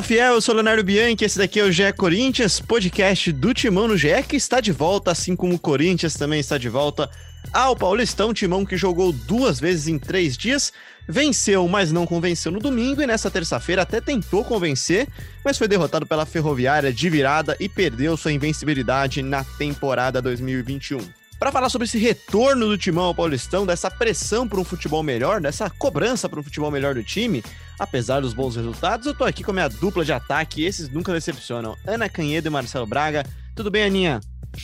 Fala 0.00 0.08
fiel, 0.08 0.34
eu 0.34 0.40
sou 0.40 0.54
Leonardo 0.54 0.82
Bianchi, 0.82 1.26
esse 1.26 1.36
daqui 1.36 1.60
é 1.60 1.64
o 1.64 1.70
GE 1.70 1.92
Corinthians, 1.92 2.58
podcast 2.58 3.30
do 3.32 3.52
Timão 3.52 3.86
no 3.86 3.98
GE, 3.98 4.22
que 4.26 4.34
está 4.34 4.58
de 4.58 4.72
volta, 4.72 5.10
assim 5.10 5.36
como 5.36 5.54
o 5.54 5.58
Corinthians 5.58 6.14
também 6.14 6.40
está 6.40 6.56
de 6.56 6.70
volta 6.70 7.10
ao 7.52 7.76
Paulistão, 7.76 8.32
Timão 8.32 8.64
que 8.64 8.78
jogou 8.78 9.12
duas 9.12 9.60
vezes 9.60 9.88
em 9.88 9.98
três 9.98 10.38
dias, 10.38 10.72
venceu, 11.06 11.68
mas 11.68 11.92
não 11.92 12.06
convenceu 12.06 12.50
no 12.50 12.60
domingo, 12.60 13.02
e 13.02 13.06
nessa 13.06 13.30
terça-feira 13.30 13.82
até 13.82 14.00
tentou 14.00 14.42
convencer, 14.42 15.06
mas 15.44 15.58
foi 15.58 15.68
derrotado 15.68 16.06
pela 16.06 16.24
Ferroviária 16.24 16.90
de 16.90 17.10
virada 17.10 17.54
e 17.60 17.68
perdeu 17.68 18.16
sua 18.16 18.32
invencibilidade 18.32 19.20
na 19.20 19.44
temporada 19.44 20.22
2021. 20.22 21.19
Para 21.40 21.50
falar 21.50 21.70
sobre 21.70 21.86
esse 21.86 21.96
retorno 21.96 22.68
do 22.68 22.76
Timão 22.76 23.04
ao 23.04 23.14
Paulistão, 23.14 23.64
dessa 23.64 23.90
pressão 23.90 24.46
para 24.46 24.60
um 24.60 24.64
futebol 24.64 25.02
melhor, 25.02 25.40
dessa 25.40 25.70
cobrança 25.70 26.28
para 26.28 26.38
um 26.38 26.42
futebol 26.42 26.70
melhor 26.70 26.94
do 26.94 27.02
time, 27.02 27.42
apesar 27.78 28.20
dos 28.20 28.34
bons 28.34 28.56
resultados, 28.56 29.06
eu 29.06 29.14
tô 29.14 29.24
aqui 29.24 29.42
com 29.42 29.50
a 29.50 29.54
minha 29.54 29.68
dupla 29.68 30.04
de 30.04 30.12
ataque, 30.12 30.62
esses 30.62 30.90
nunca 30.90 31.14
decepcionam, 31.14 31.78
Ana 31.86 32.10
Canhedo 32.10 32.48
e 32.48 32.50
Marcelo 32.50 32.86
Braga. 32.86 33.24
Tudo 33.56 33.70
bem, 33.70 33.84
Aninha? 33.84 34.20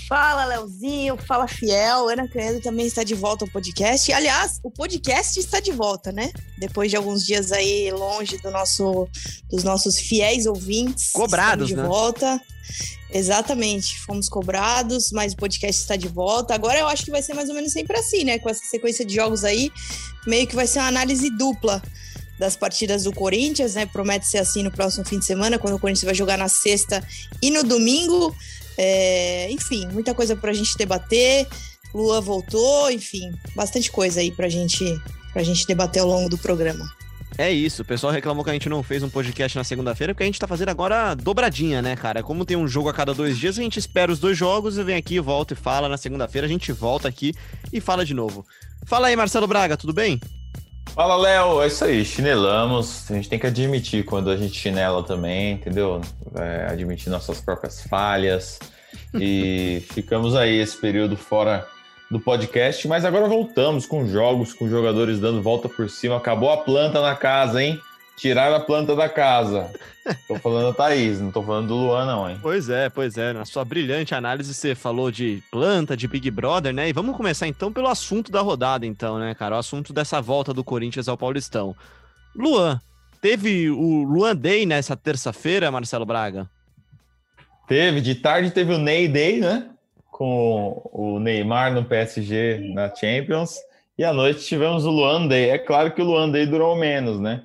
Fala, 0.08 0.44
Leozinho, 0.44 1.16
fala 1.16 1.46
Fiel. 1.46 2.08
Ana 2.08 2.28
Canhedo 2.28 2.60
também 2.60 2.86
está 2.86 3.02
de 3.04 3.14
volta 3.14 3.44
ao 3.44 3.50
podcast. 3.50 4.12
Aliás, 4.12 4.60
o 4.62 4.70
podcast 4.70 5.38
está 5.38 5.60
de 5.60 5.72
volta, 5.72 6.12
né? 6.12 6.32
Depois 6.58 6.90
de 6.90 6.96
alguns 6.96 7.24
dias 7.24 7.52
aí 7.52 7.90
longe 7.90 8.38
do 8.38 8.50
nosso, 8.50 9.08
dos 9.50 9.64
nossos 9.64 9.98
fiéis 9.98 10.46
ouvintes. 10.46 11.10
Cobrados, 11.12 11.68
de 11.68 11.76
né? 11.76 11.82
volta. 11.82 12.40
Exatamente, 13.10 13.98
fomos 14.00 14.28
cobrados, 14.28 15.10
mas 15.12 15.32
o 15.32 15.36
podcast 15.36 15.80
está 15.80 15.96
de 15.96 16.08
volta. 16.08 16.54
Agora 16.54 16.78
eu 16.78 16.88
acho 16.88 17.04
que 17.04 17.10
vai 17.10 17.22
ser 17.22 17.34
mais 17.34 17.48
ou 17.48 17.54
menos 17.54 17.72
sempre 17.72 17.96
assim, 17.98 18.24
né? 18.24 18.38
Com 18.38 18.50
essa 18.50 18.64
sequência 18.64 19.04
de 19.04 19.14
jogos 19.14 19.44
aí, 19.44 19.70
meio 20.26 20.46
que 20.46 20.56
vai 20.56 20.66
ser 20.66 20.80
uma 20.80 20.88
análise 20.88 21.30
dupla 21.30 21.80
das 22.38 22.56
partidas 22.56 23.04
do 23.04 23.12
Corinthians, 23.12 23.74
né? 23.74 23.86
Promete 23.86 24.26
ser 24.26 24.38
assim 24.38 24.62
no 24.62 24.70
próximo 24.70 25.04
fim 25.04 25.18
de 25.18 25.24
semana, 25.24 25.58
quando 25.58 25.74
o 25.74 25.78
Corinthians 25.78 26.04
vai 26.04 26.14
jogar 26.14 26.36
na 26.36 26.48
sexta 26.48 27.02
e 27.40 27.50
no 27.50 27.62
domingo. 27.62 28.34
É, 28.78 29.50
enfim, 29.50 29.86
muita 29.88 30.14
coisa 30.14 30.36
para 30.36 30.50
a 30.50 30.54
gente 30.54 30.76
debater. 30.76 31.46
Lua 31.94 32.20
voltou, 32.20 32.90
enfim, 32.90 33.32
bastante 33.54 33.90
coisa 33.90 34.20
aí 34.20 34.30
para 34.30 34.48
gente, 34.48 34.84
a 35.34 35.42
gente 35.42 35.66
debater 35.66 36.02
ao 36.02 36.08
longo 36.08 36.28
do 36.28 36.36
programa. 36.36 36.86
É 37.38 37.50
isso, 37.50 37.82
o 37.82 37.84
pessoal 37.84 38.12
reclamou 38.12 38.42
que 38.42 38.48
a 38.48 38.52
gente 38.54 38.68
não 38.68 38.82
fez 38.82 39.02
um 39.02 39.10
podcast 39.10 39.58
na 39.58 39.64
segunda-feira, 39.64 40.14
porque 40.14 40.22
a 40.22 40.26
gente 40.26 40.38
tá 40.38 40.46
fazendo 40.46 40.70
agora 40.70 41.14
dobradinha, 41.14 41.82
né, 41.82 41.94
cara? 41.94 42.22
Como 42.22 42.46
tem 42.46 42.56
um 42.56 42.66
jogo 42.66 42.88
a 42.88 42.94
cada 42.94 43.12
dois 43.12 43.36
dias, 43.36 43.58
a 43.58 43.62
gente 43.62 43.78
espera 43.78 44.10
os 44.10 44.18
dois 44.18 44.38
jogos 44.38 44.78
e 44.78 44.82
vem 44.82 44.96
aqui, 44.96 45.20
volta 45.20 45.52
e 45.52 45.56
fala. 45.56 45.88
Na 45.88 45.98
segunda-feira 45.98 46.46
a 46.46 46.50
gente 46.50 46.72
volta 46.72 47.08
aqui 47.08 47.34
e 47.70 47.80
fala 47.80 48.06
de 48.06 48.14
novo. 48.14 48.46
Fala 48.86 49.08
aí, 49.08 49.16
Marcelo 49.16 49.46
Braga, 49.46 49.76
tudo 49.76 49.92
bem? 49.92 50.18
Fala, 50.96 51.14
Léo. 51.14 51.62
É 51.62 51.66
isso 51.66 51.84
aí, 51.84 52.02
chinelamos. 52.06 53.10
A 53.10 53.14
gente 53.14 53.28
tem 53.28 53.38
que 53.38 53.46
admitir 53.46 54.02
quando 54.02 54.30
a 54.30 54.36
gente 54.36 54.58
chinela 54.58 55.02
também, 55.02 55.52
entendeu? 55.52 56.00
É, 56.34 56.68
admitir 56.72 57.10
nossas 57.10 57.38
próprias 57.38 57.82
falhas. 57.82 58.58
E 59.12 59.82
ficamos 59.92 60.34
aí 60.34 60.58
esse 60.58 60.74
período 60.80 61.14
fora 61.14 61.68
do 62.10 62.18
podcast, 62.18 62.88
mas 62.88 63.04
agora 63.04 63.28
voltamos 63.28 63.84
com 63.84 64.06
jogos, 64.06 64.54
com 64.54 64.70
jogadores 64.70 65.20
dando 65.20 65.42
volta 65.42 65.68
por 65.68 65.90
cima. 65.90 66.16
Acabou 66.16 66.50
a 66.50 66.56
planta 66.56 67.02
na 67.02 67.14
casa, 67.14 67.62
hein? 67.62 67.78
Tiraram 68.16 68.56
a 68.56 68.60
planta 68.60 68.96
da 68.96 69.08
casa. 69.08 69.70
Tô 70.26 70.36
falando 70.36 70.68
da 70.68 70.72
Thaís, 70.72 71.20
não 71.20 71.30
tô 71.30 71.42
falando 71.42 71.68
do 71.68 71.74
Luan, 71.74 72.06
não, 72.06 72.30
hein? 72.30 72.38
Pois 72.40 72.68
é, 72.68 72.88
pois 72.88 73.18
é. 73.18 73.32
Na 73.32 73.44
sua 73.44 73.64
brilhante 73.64 74.14
análise, 74.14 74.54
você 74.54 74.74
falou 74.74 75.10
de 75.10 75.42
planta, 75.50 75.96
de 75.96 76.08
Big 76.08 76.30
Brother, 76.30 76.72
né? 76.72 76.88
E 76.88 76.92
vamos 76.92 77.16
começar 77.16 77.46
então 77.46 77.72
pelo 77.72 77.88
assunto 77.88 78.32
da 78.32 78.40
rodada, 78.40 78.86
então, 78.86 79.18
né, 79.18 79.34
cara? 79.34 79.56
O 79.56 79.58
assunto 79.58 79.92
dessa 79.92 80.20
volta 80.20 80.54
do 80.54 80.64
Corinthians 80.64 81.08
ao 81.08 81.18
Paulistão. 81.18 81.76
Luan, 82.34 82.80
teve 83.20 83.68
o 83.68 84.04
Luan 84.04 84.34
Day 84.36 84.64
nessa 84.64 84.96
terça-feira, 84.96 85.70
Marcelo 85.70 86.06
Braga? 86.06 86.48
Teve, 87.66 88.00
de 88.00 88.14
tarde 88.14 88.50
teve 88.50 88.72
o 88.72 88.78
Ney 88.78 89.08
Day, 89.08 89.40
né? 89.40 89.68
Com 90.10 90.88
o 90.92 91.18
Neymar 91.18 91.74
no 91.74 91.84
PSG 91.84 92.72
na 92.72 92.94
Champions. 92.94 93.56
E 93.98 94.04
à 94.04 94.12
noite 94.12 94.46
tivemos 94.46 94.84
o 94.86 94.90
Luan 94.90 95.26
Day. 95.26 95.50
É 95.50 95.58
claro 95.58 95.90
que 95.92 96.00
o 96.00 96.04
Luan 96.04 96.30
Day 96.30 96.46
durou 96.46 96.76
menos, 96.76 97.18
né? 97.18 97.42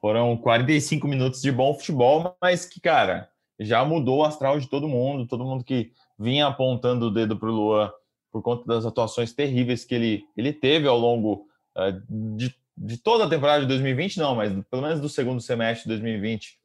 Foram 0.00 0.34
45 0.36 1.06
minutos 1.06 1.42
de 1.42 1.52
bom 1.52 1.74
futebol, 1.74 2.34
mas 2.40 2.64
que, 2.64 2.80
cara, 2.80 3.28
já 3.58 3.84
mudou 3.84 4.18
o 4.18 4.24
astral 4.24 4.58
de 4.58 4.66
todo 4.66 4.88
mundo, 4.88 5.26
todo 5.26 5.44
mundo 5.44 5.62
que 5.62 5.92
vinha 6.18 6.46
apontando 6.46 7.06
o 7.06 7.10
dedo 7.10 7.36
para 7.36 7.50
o 7.50 7.52
Luan 7.52 7.92
por 8.32 8.42
conta 8.42 8.64
das 8.66 8.86
atuações 8.86 9.32
terríveis 9.32 9.84
que 9.84 9.94
ele, 9.94 10.24
ele 10.36 10.52
teve 10.52 10.88
ao 10.88 10.98
longo 10.98 11.46
uh, 11.76 12.36
de, 12.36 12.54
de 12.76 12.96
toda 12.96 13.24
a 13.24 13.28
temporada 13.28 13.60
de 13.60 13.68
2020, 13.68 14.18
não, 14.18 14.34
mas 14.34 14.50
pelo 14.70 14.82
menos 14.82 15.00
do 15.00 15.08
segundo 15.08 15.40
semestre 15.40 15.82
de 15.82 15.88
2020 16.00 16.58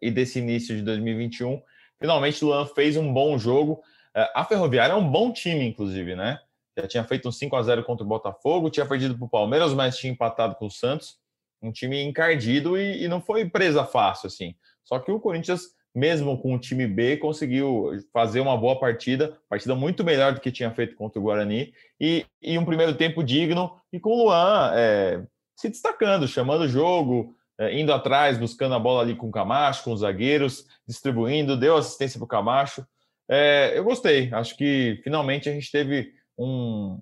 e 0.00 0.10
desse 0.10 0.40
início 0.40 0.74
de 0.74 0.82
2021. 0.82 1.62
Finalmente, 2.00 2.44
o 2.44 2.48
Luan 2.48 2.66
fez 2.66 2.96
um 2.96 3.12
bom 3.12 3.38
jogo. 3.38 3.74
Uh, 4.16 4.26
a 4.34 4.44
Ferroviária 4.44 4.94
é 4.94 4.96
um 4.96 5.08
bom 5.08 5.32
time, 5.32 5.64
inclusive, 5.64 6.16
né? 6.16 6.40
Já 6.76 6.88
tinha 6.88 7.04
feito 7.04 7.28
um 7.28 7.32
5 7.32 7.54
a 7.54 7.62
0 7.62 7.84
contra 7.84 8.04
o 8.04 8.08
Botafogo, 8.08 8.70
tinha 8.70 8.86
perdido 8.86 9.16
para 9.16 9.26
o 9.26 9.28
Palmeiras, 9.28 9.72
mas 9.72 9.96
tinha 9.96 10.12
empatado 10.12 10.56
com 10.56 10.66
o 10.66 10.70
Santos 10.70 11.21
um 11.62 11.70
time 11.70 12.02
encardido 12.02 12.76
e, 12.76 13.04
e, 13.04 13.08
não 13.08 13.20
foi 13.20 13.48
presa 13.48 13.84
fácil, 13.84 14.26
assim. 14.26 14.54
Só 14.84 14.98
que 14.98 15.12
o 15.12 15.20
Corinthians, 15.20 15.62
mesmo 15.94 16.36
com 16.40 16.54
o 16.54 16.58
time 16.58 16.86
B, 16.86 17.16
conseguiu 17.16 17.90
fazer 18.12 18.40
uma 18.40 18.56
boa 18.56 18.78
partida, 18.78 19.38
partida 19.48 19.74
muito 19.74 20.02
melhor 20.02 20.34
do 20.34 20.40
que 20.40 20.50
tinha 20.50 20.70
feito 20.72 20.96
contra 20.96 21.20
o 21.20 21.22
Guarani, 21.22 21.72
e, 22.00 22.26
e 22.42 22.58
um 22.58 22.64
primeiro 22.64 22.94
tempo 22.94 23.22
digno, 23.22 23.76
e 23.92 24.00
com 24.00 24.10
o 24.10 24.24
Luan 24.24 24.72
é, 24.74 25.22
se 25.56 25.68
destacando, 25.68 26.26
chamando 26.26 26.62
o 26.62 26.68
jogo, 26.68 27.34
é, 27.58 27.78
indo 27.78 27.92
atrás, 27.92 28.38
buscando 28.38 28.74
a 28.74 28.78
bola 28.78 29.02
ali 29.02 29.14
com 29.14 29.28
o 29.28 29.32
Camacho, 29.32 29.84
com 29.84 29.92
os 29.92 30.00
zagueiros, 30.00 30.66
distribuindo, 30.86 31.56
deu 31.56 31.76
assistência 31.76 32.18
para 32.18 32.24
o 32.24 32.28
Camacho. 32.28 32.84
É, 33.30 33.78
eu 33.78 33.84
gostei, 33.84 34.32
acho 34.32 34.56
que 34.56 35.00
finalmente 35.04 35.48
a 35.48 35.52
gente 35.52 35.70
teve 35.70 36.12
um, 36.36 36.98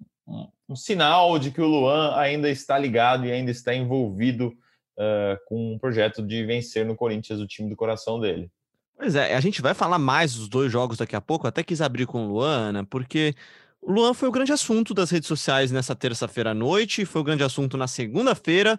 um 0.68 0.76
sinal 0.76 1.38
de 1.38 1.50
que 1.50 1.60
o 1.60 1.66
Luan 1.66 2.16
ainda 2.16 2.48
está 2.48 2.78
ligado 2.78 3.26
e 3.26 3.32
ainda 3.32 3.50
está 3.50 3.74
envolvido 3.74 4.48
uh, 4.96 5.36
com 5.46 5.74
um 5.74 5.78
projeto 5.78 6.22
de 6.22 6.44
vencer 6.44 6.86
no 6.86 6.94
Corinthians, 6.94 7.40
o 7.40 7.46
time 7.46 7.68
do 7.68 7.76
coração 7.76 8.20
dele. 8.20 8.50
Pois 8.96 9.14
é, 9.16 9.34
a 9.34 9.40
gente 9.40 9.62
vai 9.62 9.74
falar 9.74 9.98
mais 9.98 10.34
dos 10.34 10.48
dois 10.48 10.70
jogos 10.70 10.98
daqui 10.98 11.16
a 11.16 11.20
pouco, 11.20 11.46
até 11.46 11.62
quis 11.62 11.80
abrir 11.80 12.06
com 12.06 12.26
o 12.26 12.32
Luan, 12.32 12.72
né, 12.72 12.86
porque 12.88 13.34
o 13.80 13.90
Luan 13.90 14.12
foi 14.12 14.28
o 14.28 14.32
grande 14.32 14.52
assunto 14.52 14.92
das 14.92 15.10
redes 15.10 15.26
sociais 15.26 15.72
nessa 15.72 15.96
terça-feira 15.96 16.50
à 16.50 16.54
noite, 16.54 17.06
foi 17.06 17.22
o 17.22 17.24
grande 17.24 17.42
assunto 17.42 17.76
na 17.76 17.88
segunda-feira, 17.88 18.78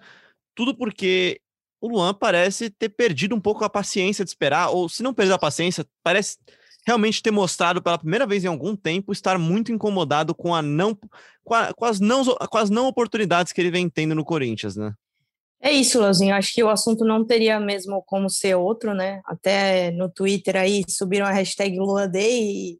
tudo 0.56 0.75
porque 0.75 1.41
o 1.81 1.88
Luan 1.88 2.13
parece 2.13 2.69
ter 2.69 2.90
perdido 2.90 3.35
um 3.35 3.41
pouco 3.41 3.66
a 3.66 3.69
paciência 3.69 4.23
de 4.23 4.29
esperar, 4.29 4.69
ou 4.69 4.88
se 4.88 5.01
não 5.01 5.13
perdeu 5.13 5.35
a 5.35 5.40
paciência, 5.40 5.84
parece 6.03 6.38
realmente 6.85 7.22
ter 7.22 7.31
mostrado 7.31 7.81
pela 7.81 7.97
primeira 7.97 8.25
vez 8.25 8.44
em 8.44 8.47
algum 8.47 8.75
tempo 8.75 9.11
estar 9.11 9.38
muito 9.38 9.72
incomodado 9.72 10.34
com 10.34 10.53
a 10.53 10.61
não 10.61 10.97
com, 11.44 11.85
as 11.85 12.00
não 12.00 12.24
com 12.24 12.57
as 12.57 12.69
não 12.69 12.88
oportunidades 12.88 13.52
que 13.52 13.62
ele 13.62 13.72
vem 13.72 13.90
tendo 13.90 14.16
no 14.16 14.25
Corinthians, 14.25 14.75
né? 14.75 14.94
É 15.63 15.72
isso, 15.72 16.00
Leozinho. 16.00 16.34
Acho 16.34 16.53
que 16.53 16.63
o 16.63 16.69
assunto 16.69 17.06
não 17.06 17.25
teria 17.25 17.59
mesmo 17.59 18.02
como 18.07 18.29
ser 18.29 18.56
outro, 18.56 18.96
né? 18.96 19.22
Até 19.25 19.91
no 19.91 20.09
Twitter 20.09 20.55
aí 20.55 20.84
subiram 20.90 21.28
a 21.28 21.32
hashtag 21.32 21.78
Lua 21.78 22.08
Day 22.08 22.41
e, 22.41 22.79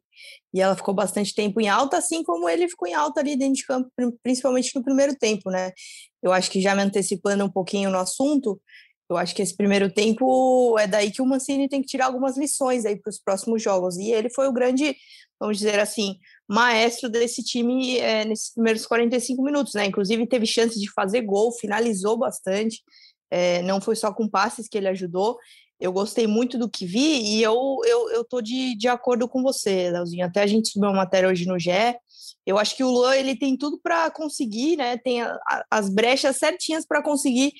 e 0.52 0.60
ela 0.60 0.74
ficou 0.74 0.92
bastante 0.92 1.32
tempo 1.32 1.60
em 1.60 1.68
alta, 1.68 1.98
assim 1.98 2.24
como 2.24 2.48
ele 2.48 2.68
ficou 2.68 2.88
em 2.88 2.94
alta 2.94 3.20
ali 3.20 3.36
dentro 3.36 3.54
de 3.54 3.64
campo, 3.64 3.88
principalmente 4.22 4.74
no 4.74 4.82
primeiro 4.82 5.14
tempo, 5.16 5.48
né? 5.48 5.70
Eu 6.20 6.32
acho 6.32 6.50
que 6.50 6.60
já 6.60 6.74
me 6.74 6.82
antecipando 6.82 7.44
um 7.44 7.50
pouquinho 7.50 7.88
no 7.88 7.98
assunto, 7.98 8.60
eu 9.12 9.16
acho 9.16 9.34
que 9.34 9.42
esse 9.42 9.54
primeiro 9.54 9.92
tempo 9.92 10.78
é 10.78 10.86
daí 10.86 11.10
que 11.10 11.20
o 11.20 11.26
Mancini 11.26 11.68
tem 11.68 11.82
que 11.82 11.86
tirar 11.88 12.06
algumas 12.06 12.36
lições 12.36 12.86
aí 12.86 12.96
para 12.96 13.10
os 13.10 13.18
próximos 13.18 13.62
jogos. 13.62 13.96
E 13.98 14.10
ele 14.10 14.30
foi 14.30 14.48
o 14.48 14.52
grande, 14.52 14.96
vamos 15.38 15.58
dizer 15.58 15.78
assim, 15.78 16.16
maestro 16.52 17.08
desse 17.08 17.42
time 17.42 17.98
é, 17.98 18.24
nesses 18.24 18.52
primeiros 18.52 18.86
45 18.86 19.42
minutos, 19.42 19.72
né? 19.74 19.86
Inclusive 19.86 20.26
teve 20.26 20.46
chance 20.46 20.78
de 20.78 20.90
fazer 20.92 21.22
gol, 21.22 21.50
finalizou 21.52 22.18
bastante. 22.18 22.82
É, 23.30 23.62
não 23.62 23.80
foi 23.80 23.96
só 23.96 24.12
com 24.12 24.28
passes 24.28 24.68
que 24.68 24.76
ele 24.76 24.88
ajudou. 24.88 25.38
Eu 25.80 25.92
gostei 25.92 26.26
muito 26.26 26.58
do 26.58 26.68
que 26.68 26.84
vi 26.84 27.22
e 27.22 27.42
eu, 27.42 27.80
eu, 27.86 28.10
eu 28.10 28.24
tô 28.24 28.42
de, 28.42 28.76
de 28.76 28.86
acordo 28.86 29.26
com 29.26 29.42
você, 29.42 29.90
Leozinho. 29.90 30.26
Até 30.26 30.42
a 30.42 30.46
gente 30.46 30.68
subiu 30.68 30.90
uma 30.90 30.96
matéria 30.96 31.28
hoje 31.28 31.46
no 31.46 31.58
GE. 31.58 31.70
Eu 32.46 32.58
acho 32.58 32.76
que 32.76 32.84
o 32.84 32.90
Luan 32.90 33.14
ele 33.16 33.36
tem 33.36 33.56
tudo 33.56 33.78
para 33.82 34.10
conseguir, 34.10 34.76
né? 34.76 34.96
Tem 34.96 35.22
a, 35.22 35.32
a, 35.48 35.64
as 35.70 35.88
brechas 35.88 36.36
certinhas 36.36 36.84
para 36.86 37.02
conseguir 37.02 37.52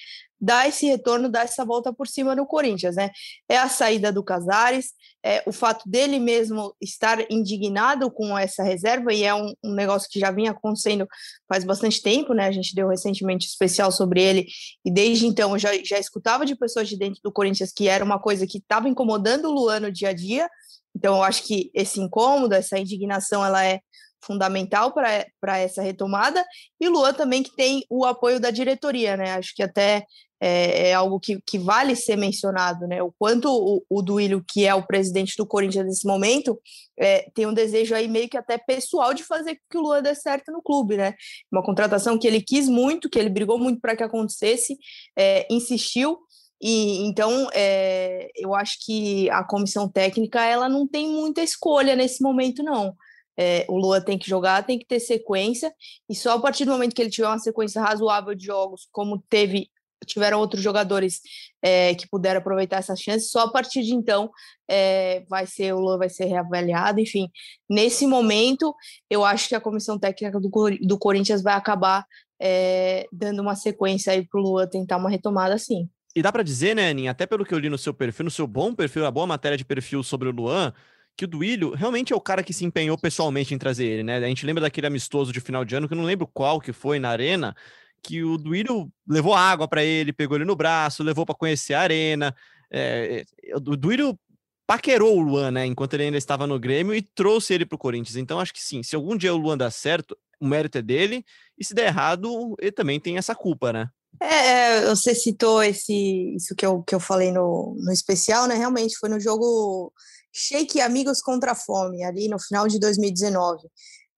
dar 0.42 0.68
esse 0.68 0.86
retorno, 0.86 1.28
dar 1.28 1.44
essa 1.44 1.64
volta 1.64 1.92
por 1.92 2.08
cima 2.08 2.34
no 2.34 2.44
Corinthians, 2.44 2.96
né? 2.96 3.12
É 3.48 3.56
a 3.56 3.68
saída 3.68 4.12
do 4.12 4.24
Casares, 4.24 4.92
é 5.24 5.40
o 5.46 5.52
fato 5.52 5.88
dele 5.88 6.18
mesmo 6.18 6.74
estar 6.80 7.30
indignado 7.30 8.10
com 8.10 8.36
essa 8.36 8.64
reserva, 8.64 9.14
e 9.14 9.22
é 9.22 9.32
um, 9.32 9.54
um, 9.64 9.72
negócio 9.72 10.08
que 10.10 10.18
já 10.18 10.32
vinha 10.32 10.50
acontecendo 10.50 11.06
faz 11.48 11.62
bastante 11.62 12.02
tempo, 12.02 12.34
né? 12.34 12.46
A 12.46 12.50
gente 12.50 12.74
deu 12.74 12.88
recentemente 12.88 13.46
especial 13.46 13.92
sobre 13.92 14.20
ele, 14.20 14.46
e 14.84 14.90
desde 14.90 15.26
então 15.26 15.52
eu 15.52 15.58
já, 15.60 15.70
já 15.84 15.98
escutava 16.00 16.44
de 16.44 16.56
pessoas 16.56 16.88
de 16.88 16.98
dentro 16.98 17.20
do 17.22 17.30
Corinthians 17.30 17.72
que 17.72 17.86
era 17.86 18.04
uma 18.04 18.18
coisa 18.18 18.44
que 18.44 18.58
estava 18.58 18.88
incomodando 18.88 19.48
o 19.48 19.52
Luan 19.52 19.78
no 19.78 19.92
dia 19.92 20.08
a 20.08 20.12
dia. 20.12 20.50
Então, 20.94 21.16
eu 21.16 21.22
acho 21.22 21.44
que 21.44 21.70
esse 21.72 22.00
incômodo, 22.00 22.54
essa 22.54 22.78
indignação, 22.78 23.44
ela 23.44 23.64
é 23.64 23.80
fundamental 24.22 24.92
para 24.92 25.58
essa 25.58 25.82
retomada, 25.82 26.44
e 26.80 26.88
Luan 26.88 27.12
também 27.12 27.42
que 27.42 27.54
tem 27.54 27.84
o 27.90 28.04
apoio 28.04 28.40
da 28.40 28.50
diretoria, 28.50 29.16
né? 29.16 29.32
Acho 29.32 29.54
que 29.54 29.62
até 29.62 30.04
é, 30.44 30.88
é 30.88 30.94
algo 30.94 31.20
que, 31.20 31.40
que, 31.46 31.56
vale 31.56 31.94
ser 31.94 32.16
mencionado, 32.16 32.88
né? 32.88 33.00
O 33.00 33.12
quanto 33.16 33.48
o, 33.48 33.84
o 33.88 34.02
Duílio, 34.02 34.44
que 34.46 34.66
é 34.66 34.74
o 34.74 34.84
presidente 34.84 35.36
do 35.36 35.46
Corinthians 35.46 35.86
nesse 35.86 36.04
momento, 36.04 36.60
é, 36.98 37.30
tem 37.32 37.46
um 37.46 37.54
desejo 37.54 37.94
aí 37.94 38.08
meio 38.08 38.28
que 38.28 38.36
até 38.36 38.58
pessoal 38.58 39.14
de 39.14 39.22
fazer 39.22 39.56
que 39.70 39.78
o 39.78 39.80
Luan 39.80 40.02
dê 40.02 40.12
certo 40.16 40.50
no 40.50 40.60
clube, 40.60 40.96
né? 40.96 41.14
Uma 41.50 41.62
contratação 41.62 42.18
que 42.18 42.26
ele 42.26 42.42
quis 42.42 42.68
muito, 42.68 43.08
que 43.08 43.20
ele 43.20 43.30
brigou 43.30 43.56
muito 43.56 43.80
para 43.80 43.94
que 43.94 44.02
acontecesse, 44.02 44.76
é, 45.16 45.46
insistiu. 45.48 46.18
E 46.60 47.06
então 47.06 47.48
é, 47.54 48.28
eu 48.34 48.52
acho 48.52 48.78
que 48.84 49.30
a 49.30 49.44
comissão 49.44 49.88
técnica 49.88 50.44
ela 50.44 50.68
não 50.68 50.88
tem 50.88 51.08
muita 51.08 51.40
escolha 51.40 51.94
nesse 51.94 52.20
momento, 52.20 52.64
não. 52.64 52.96
É, 53.38 53.64
o 53.68 53.78
Lua 53.78 54.00
tem 54.00 54.18
que 54.18 54.28
jogar, 54.28 54.64
tem 54.64 54.78
que 54.78 54.86
ter 54.86 55.00
sequência, 55.00 55.72
e 56.08 56.14
só 56.14 56.32
a 56.32 56.40
partir 56.40 56.64
do 56.64 56.72
momento 56.72 56.94
que 56.94 57.00
ele 57.00 57.10
tiver 57.10 57.28
uma 57.28 57.38
sequência 57.38 57.80
razoável 57.80 58.34
de 58.34 58.44
jogos, 58.44 58.88
como 58.92 59.22
teve 59.28 59.70
tiveram 60.06 60.40
outros 60.40 60.62
jogadores 60.62 61.20
é, 61.62 61.94
que 61.94 62.08
puderam 62.08 62.40
aproveitar 62.40 62.78
essa 62.78 62.96
chance, 62.96 63.28
só 63.28 63.40
a 63.40 63.50
partir 63.50 63.82
de 63.82 63.94
então 63.94 64.30
é, 64.68 65.24
vai 65.28 65.46
ser 65.46 65.72
o 65.74 65.80
Lula 65.80 65.98
vai 65.98 66.08
ser 66.08 66.24
reavaliado, 66.24 67.00
enfim, 67.00 67.28
nesse 67.68 68.06
momento 68.06 68.74
eu 69.08 69.24
acho 69.24 69.48
que 69.48 69.54
a 69.54 69.60
comissão 69.60 69.98
técnica 69.98 70.40
do, 70.40 70.50
do 70.80 70.98
Corinthians 70.98 71.42
vai 71.42 71.54
acabar 71.54 72.04
é, 72.40 73.06
dando 73.12 73.40
uma 73.40 73.54
sequência 73.54 74.12
aí 74.12 74.26
para 74.26 74.40
o 74.40 74.42
Lula 74.42 74.66
tentar 74.66 74.96
uma 74.96 75.10
retomada 75.10 75.54
assim. 75.54 75.88
E 76.14 76.20
dá 76.20 76.30
para 76.30 76.42
dizer, 76.42 76.76
né, 76.76 76.90
Aninha, 76.90 77.10
até 77.10 77.24
pelo 77.24 77.44
que 77.44 77.54
eu 77.54 77.58
li 77.58 77.70
no 77.70 77.78
seu 77.78 77.94
perfil, 77.94 78.24
no 78.24 78.30
seu 78.30 78.46
bom 78.46 78.74
perfil, 78.74 79.06
a 79.06 79.10
boa 79.10 79.26
matéria 79.26 79.56
de 79.56 79.64
perfil 79.64 80.02
sobre 80.02 80.28
o 80.28 80.32
Luan, 80.32 80.74
que 81.16 81.24
o 81.24 81.28
Duílio 81.28 81.74
realmente 81.74 82.12
é 82.12 82.16
o 82.16 82.20
cara 82.20 82.42
que 82.42 82.52
se 82.52 82.64
empenhou 82.64 82.96
pessoalmente 82.98 83.54
em 83.54 83.58
trazer 83.58 83.86
ele, 83.86 84.02
né? 84.02 84.16
A 84.16 84.28
gente 84.28 84.46
lembra 84.46 84.62
daquele 84.62 84.86
amistoso 84.86 85.32
de 85.32 85.40
final 85.40 85.64
de 85.64 85.74
ano, 85.74 85.86
que 85.86 85.94
eu 85.94 85.98
não 85.98 86.04
lembro 86.04 86.26
qual 86.26 86.60
que 86.60 86.72
foi 86.72 86.98
na 86.98 87.10
arena, 87.10 87.54
que 88.02 88.22
o 88.24 88.36
Duílio 88.36 88.90
levou 89.06 89.34
água 89.34 89.68
para 89.68 89.84
ele, 89.84 90.12
pegou 90.12 90.36
ele 90.36 90.44
no 90.44 90.56
braço, 90.56 91.02
levou 91.02 91.24
para 91.24 91.34
conhecer 91.34 91.74
a 91.74 91.80
arena. 91.80 92.34
É, 92.70 93.24
o 93.54 93.76
Duílio 93.76 94.18
paquerou 94.66 95.16
o 95.16 95.20
Luan, 95.20 95.50
né, 95.50 95.66
enquanto 95.66 95.94
ele 95.94 96.04
ainda 96.04 96.16
estava 96.16 96.46
no 96.46 96.58
Grêmio 96.58 96.94
e 96.94 97.02
trouxe 97.02 97.52
ele 97.52 97.66
para 97.66 97.76
o 97.76 97.78
Corinthians. 97.78 98.16
Então 98.16 98.40
acho 98.40 98.52
que 98.52 98.62
sim, 98.62 98.82
se 98.82 98.96
algum 98.96 99.16
dia 99.16 99.34
o 99.34 99.36
Luan 99.36 99.58
dar 99.58 99.70
certo, 99.70 100.16
o 100.40 100.46
mérito 100.46 100.78
é 100.78 100.82
dele, 100.82 101.24
e 101.58 101.64
se 101.64 101.74
der 101.74 101.86
errado, 101.86 102.56
ele 102.58 102.72
também 102.72 102.98
tem 102.98 103.18
essa 103.18 103.34
culpa, 103.34 103.72
né? 103.72 103.88
É, 104.20 104.78
é 104.78 104.86
você 104.86 105.14
citou 105.14 105.62
esse, 105.62 106.34
isso 106.34 106.54
que 106.56 106.64
eu, 106.64 106.82
que 106.82 106.94
eu 106.94 107.00
falei 107.00 107.30
no, 107.30 107.76
no 107.78 107.92
especial, 107.92 108.46
né? 108.46 108.54
Realmente 108.54 108.98
foi 108.98 109.08
no 109.08 109.20
jogo 109.20 109.92
Shake 110.32 110.80
Amigos 110.80 111.20
contra 111.20 111.52
a 111.52 111.54
Fome, 111.54 112.02
ali 112.02 112.28
no 112.28 112.40
final 112.40 112.66
de 112.66 112.78
2019 112.78 113.68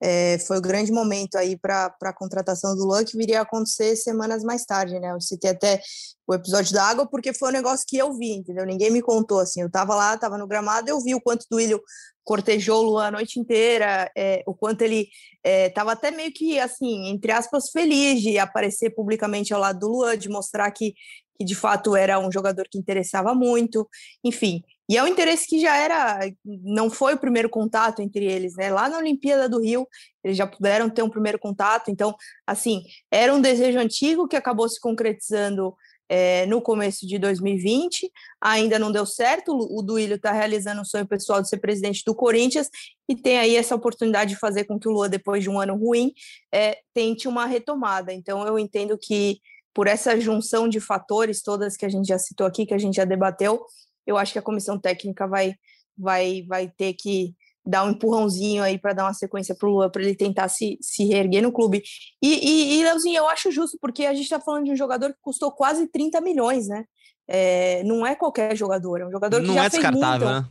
é, 0.07 0.39
foi 0.41 0.59
o 0.59 0.61
grande 0.61 0.93
momento 0.93 1.37
aí 1.37 1.57
para 1.57 1.95
a 2.03 2.13
contratação 2.13 2.77
do 2.77 2.85
Luan, 2.85 3.05
que 3.05 3.17
viria 3.17 3.39
a 3.39 3.43
acontecer 3.43 3.97
semanas 3.97 4.45
mais 4.45 4.65
tarde, 4.67 5.01
né? 5.01 5.11
Eu 5.13 5.21
citei 5.21 5.51
até 5.51 5.81
o 6.27 6.35
episódio 6.35 6.75
da 6.75 6.85
água, 6.85 7.09
porque 7.09 7.33
foi 7.33 7.49
um 7.49 7.53
negócio 7.53 7.87
que 7.89 7.97
eu 7.97 8.13
vi, 8.13 8.35
entendeu? 8.35 8.67
Ninguém 8.67 8.91
me 8.91 9.01
contou, 9.01 9.39
assim, 9.39 9.63
eu 9.63 9.67
estava 9.67 9.95
lá, 9.95 10.15
estava 10.15 10.37
no 10.37 10.47
gramado, 10.47 10.91
eu 10.91 11.01
vi 11.01 11.15
o 11.15 11.21
quanto 11.23 11.47
do 11.51 11.57
Willio 11.57 11.81
cortejou 12.23 12.83
o 12.83 12.91
Luan 12.91 13.07
a 13.07 13.11
noite 13.13 13.41
inteira, 13.41 14.11
é, 14.17 14.43
o 14.47 14.55
quanto 14.55 14.83
ele 14.83 15.09
estava 15.43 15.91
é, 15.91 15.95
até 15.95 16.11
meio 16.11 16.33
que, 16.33 16.59
assim, 16.59 17.09
entre 17.09 17.33
aspas, 17.33 17.71
feliz 17.71 18.21
de 18.21 18.39
aparecer 18.39 18.91
publicamente 18.91 19.55
ao 19.55 19.61
lado 19.61 19.79
do 19.79 19.89
Luan, 19.89 20.19
de 20.19 20.29
mostrar 20.29 20.71
que, 20.71 20.95
que 21.37 21.45
de 21.45 21.55
fato 21.55 21.97
era 21.97 22.19
um 22.19 22.31
jogador 22.31 22.67
que 22.71 22.79
interessava 22.79 23.35
muito, 23.35 23.89
enfim. 24.23 24.63
E 24.89 24.99
é 24.99 25.03
um 25.03 25.07
interesse 25.07 25.47
que 25.49 25.59
já 25.61 25.75
era, 25.77 26.21
não 26.45 26.91
foi 26.91 27.15
o 27.15 27.19
primeiro 27.19 27.49
contato 27.49 28.03
entre 28.03 28.25
eles, 28.25 28.55
né? 28.55 28.71
Lá 28.71 28.89
na 28.89 28.99
Olimpíada 28.99 29.49
do 29.49 29.61
Rio, 29.61 29.89
eles 30.23 30.37
já 30.37 30.47
puderam 30.47 30.91
ter 30.91 31.03
um 31.03 31.09
primeiro 31.09 31.39
contato. 31.39 31.91
Então, 31.91 32.15
assim, 32.47 32.83
era 33.11 33.35
um 33.35 33.41
desejo 33.41 33.79
antigo 33.79 34.29
que 34.29 34.37
acabou 34.37 34.69
se 34.69 34.79
concretizando 34.79 35.75
é, 36.07 36.45
no 36.47 36.61
começo 36.61 37.07
de 37.07 37.19
2020. 37.19 38.11
Ainda 38.43 38.79
não 38.79 38.93
deu 38.93 39.07
certo. 39.07 39.53
O 39.53 39.83
Duílio 39.83 40.17
está 40.17 40.33
realizando 40.33 40.83
o 40.83 40.85
sonho 40.85 41.07
pessoal 41.07 41.41
de 41.41 41.49
ser 41.49 41.59
presidente 41.59 42.03
do 42.05 42.15
Corinthians 42.15 42.69
e 43.09 43.17
tem 43.17 43.39
aí 43.39 43.57
essa 43.57 43.75
oportunidade 43.75 44.35
de 44.35 44.39
fazer 44.39 44.65
com 44.65 44.79
que 44.79 44.89
o 44.89 44.93
Lua, 44.93 45.09
depois 45.09 45.43
de 45.43 45.49
um 45.49 45.59
ano 45.59 45.77
ruim, 45.77 46.13
é, 46.53 46.79
tente 46.93 47.27
uma 47.27 47.47
retomada. 47.47 48.13
Então, 48.13 48.47
eu 48.47 48.59
entendo 48.59 48.99
que 48.99 49.41
por 49.75 49.89
essa 49.89 50.19
junção 50.21 50.69
de 50.69 50.79
fatores, 50.79 51.43
todas 51.43 51.77
que 51.77 51.85
a 51.85 51.89
gente 51.89 52.07
já 52.07 52.19
citou 52.19 52.47
aqui, 52.47 52.65
que 52.65 52.75
a 52.75 52.79
gente 52.79 52.95
já 52.95 53.05
debateu, 53.05 53.65
eu 54.07 54.17
acho 54.17 54.33
que 54.33 54.39
a 54.39 54.43
comissão 54.43 54.79
técnica 54.79 55.27
vai, 55.27 55.55
vai, 55.99 56.45
vai 56.49 56.69
ter 56.69 56.95
que 56.95 57.35
dar 57.67 57.85
um 57.85 57.91
empurrãozinho 57.91 58.63
aí 58.63 58.79
para 58.79 58.93
dar 58.93 59.05
uma 59.05 59.15
sequência 59.15 59.55
para 59.55 59.69
o 59.69 59.73
Lua, 59.73 59.91
para 59.91 60.03
ele 60.03 60.15
tentar 60.15 60.49
se, 60.49 60.79
se 60.81 61.05
reerguer 61.07 61.43
no 61.43 61.51
clube. 61.51 61.83
E, 62.23 62.29
e, 62.29 62.79
e 62.79 62.85
Leozinho, 62.85 63.17
eu 63.17 63.29
acho 63.29 63.51
justo, 63.51 63.79
porque 63.81 64.05
a 64.05 64.13
gente 64.13 64.25
está 64.25 64.39
falando 64.39 64.67
de 64.67 64.73
um 64.73 64.77
jogador 64.77 65.13
que 65.13 65.19
custou 65.23 65.51
quase 65.51 65.87
30 65.89 66.21
milhões, 66.21 66.69
né? 66.69 66.85
É, 67.27 67.83
não 67.85 68.07
é 68.07 68.15
qualquer 68.15 68.55
jogador, 68.55 69.01
é 69.01 69.07
um 69.07 69.11
jogador 69.11 69.41
que 69.41 69.47
não 69.47 69.55
já 69.55 69.65
é 69.65 69.69
descartável, 69.71 70.29
muito, 70.29 70.43
né? 70.43 70.49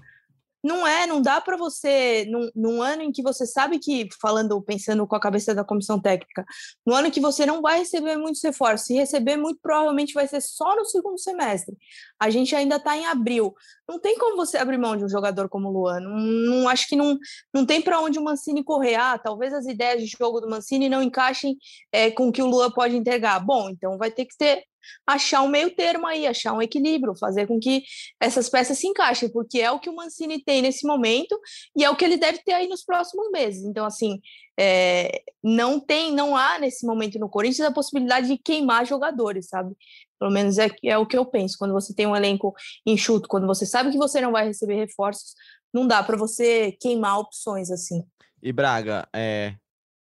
Não 0.64 0.88
é, 0.88 1.06
não 1.06 1.22
dá 1.22 1.42
para 1.42 1.58
você, 1.58 2.26
num, 2.30 2.50
num, 2.56 2.82
ano 2.82 3.02
em 3.02 3.12
que 3.12 3.22
você 3.22 3.46
sabe 3.46 3.80
que, 3.80 4.08
falando, 4.22 4.62
pensando 4.62 5.06
com 5.06 5.16
a 5.16 5.20
cabeça 5.20 5.54
da 5.54 5.64
comissão 5.64 6.00
técnica, 6.00 6.46
no 6.86 6.94
ano 6.94 7.12
que 7.12 7.20
você 7.20 7.46
não 7.46 7.62
vai 7.62 7.80
receber 7.80 8.16
muitos 8.16 8.42
reforços, 8.42 8.88
se 8.88 8.94
receber, 8.94 9.36
muito 9.36 9.60
provavelmente 9.62 10.14
vai 10.14 10.26
ser 10.26 10.40
só 10.40 10.74
no 10.76 10.86
segundo 10.86 11.20
semestre. 11.20 11.78
A 12.18 12.30
gente 12.30 12.56
ainda 12.56 12.78
está 12.78 12.96
em 12.96 13.06
abril. 13.06 13.54
Não 13.88 14.00
tem 14.00 14.18
como 14.18 14.38
você 14.38 14.58
abrir 14.58 14.78
mão 14.78 14.96
de 14.96 15.04
um 15.04 15.10
jogador 15.10 15.50
como 15.50 15.68
o 15.68 15.72
Luan. 15.72 16.00
Não, 16.00 16.18
não 16.18 16.70
acho 16.70 16.88
que 16.88 16.96
não, 16.96 17.18
não 17.54 17.66
tem 17.66 17.82
para 17.82 18.00
onde 18.00 18.18
o 18.18 18.24
Mancini 18.24 18.64
correr. 18.64 18.96
Ah, 18.96 19.18
talvez 19.18 19.54
as 19.54 19.66
ideias 19.66 20.02
de 20.02 20.08
jogo 20.08 20.40
do 20.40 20.50
Mancini 20.50 20.88
não 20.88 21.04
encaixem 21.04 21.58
é, 21.92 22.10
com 22.10 22.30
o 22.30 22.32
que 22.32 22.42
o 22.42 22.48
Luan 22.48 22.72
pode 22.72 22.96
entregar. 22.96 23.40
Bom, 23.40 23.70
então 23.70 23.98
vai 23.98 24.10
ter 24.10 24.26
que 24.26 24.38
ter 24.38 24.64
achar 25.06 25.42
um 25.42 25.48
meio 25.48 25.76
termo 25.76 26.08
aí, 26.08 26.28
achar 26.28 26.54
um 26.54 26.62
equilíbrio, 26.62 27.16
fazer 27.16 27.48
com 27.48 27.60
que 27.60 27.84
essas 28.20 28.50
peças 28.50 28.78
se 28.78 28.88
encaixem, 28.88 29.30
porque 29.30 29.60
é 29.60 29.72
o 29.72 29.80
que 29.80 29.90
o 29.90 29.96
Mancini 29.96 30.44
tem 30.44 30.62
nesse 30.62 30.86
momento 30.86 31.40
e 31.76 31.84
é 31.84 31.90
o 31.90 31.96
que 31.96 32.06
ele 32.06 32.18
deve 32.18 32.40
ter 32.40 32.54
aí 32.54 32.68
nos 32.68 32.84
próximos 32.84 33.30
meses. 33.32 33.64
Então, 33.64 33.86
assim, 33.86 34.20
é, 34.60 35.24
não 35.44 35.80
tem, 35.80 36.14
não 36.14 36.36
há 36.36 36.60
nesse 36.60 36.86
momento 36.86 37.20
no 37.20 37.30
Corinthians 37.30 37.68
a 37.68 37.74
possibilidade 37.74 38.28
de 38.28 38.38
queimar 38.38 38.86
jogadores, 38.86 39.48
sabe? 39.48 39.76
Pelo 40.20 40.32
menos 40.32 40.58
é, 40.58 40.70
é 40.84 40.98
o 40.98 41.06
que 41.06 41.18
eu 41.18 41.26
penso. 41.26 41.58
Quando 41.58 41.74
você 41.74 41.94
tem 41.94 42.08
um 42.08 42.16
elenco 42.16 42.54
enxuto, 42.86 43.28
quando 43.28 43.48
você 43.48 43.66
sabe 43.66 43.92
que 43.92 43.98
você 43.98 44.22
não 44.22 44.32
vai 44.32 44.46
receber 44.46 44.76
reforços, 44.76 45.34
não 45.74 45.88
dá 45.88 46.04
para 46.04 46.16
você 46.16 46.72
queimar 46.80 47.20
opções 47.20 47.72
assim. 47.72 48.04
E 48.42 48.52
Braga, 48.52 49.08
é, 49.14 49.56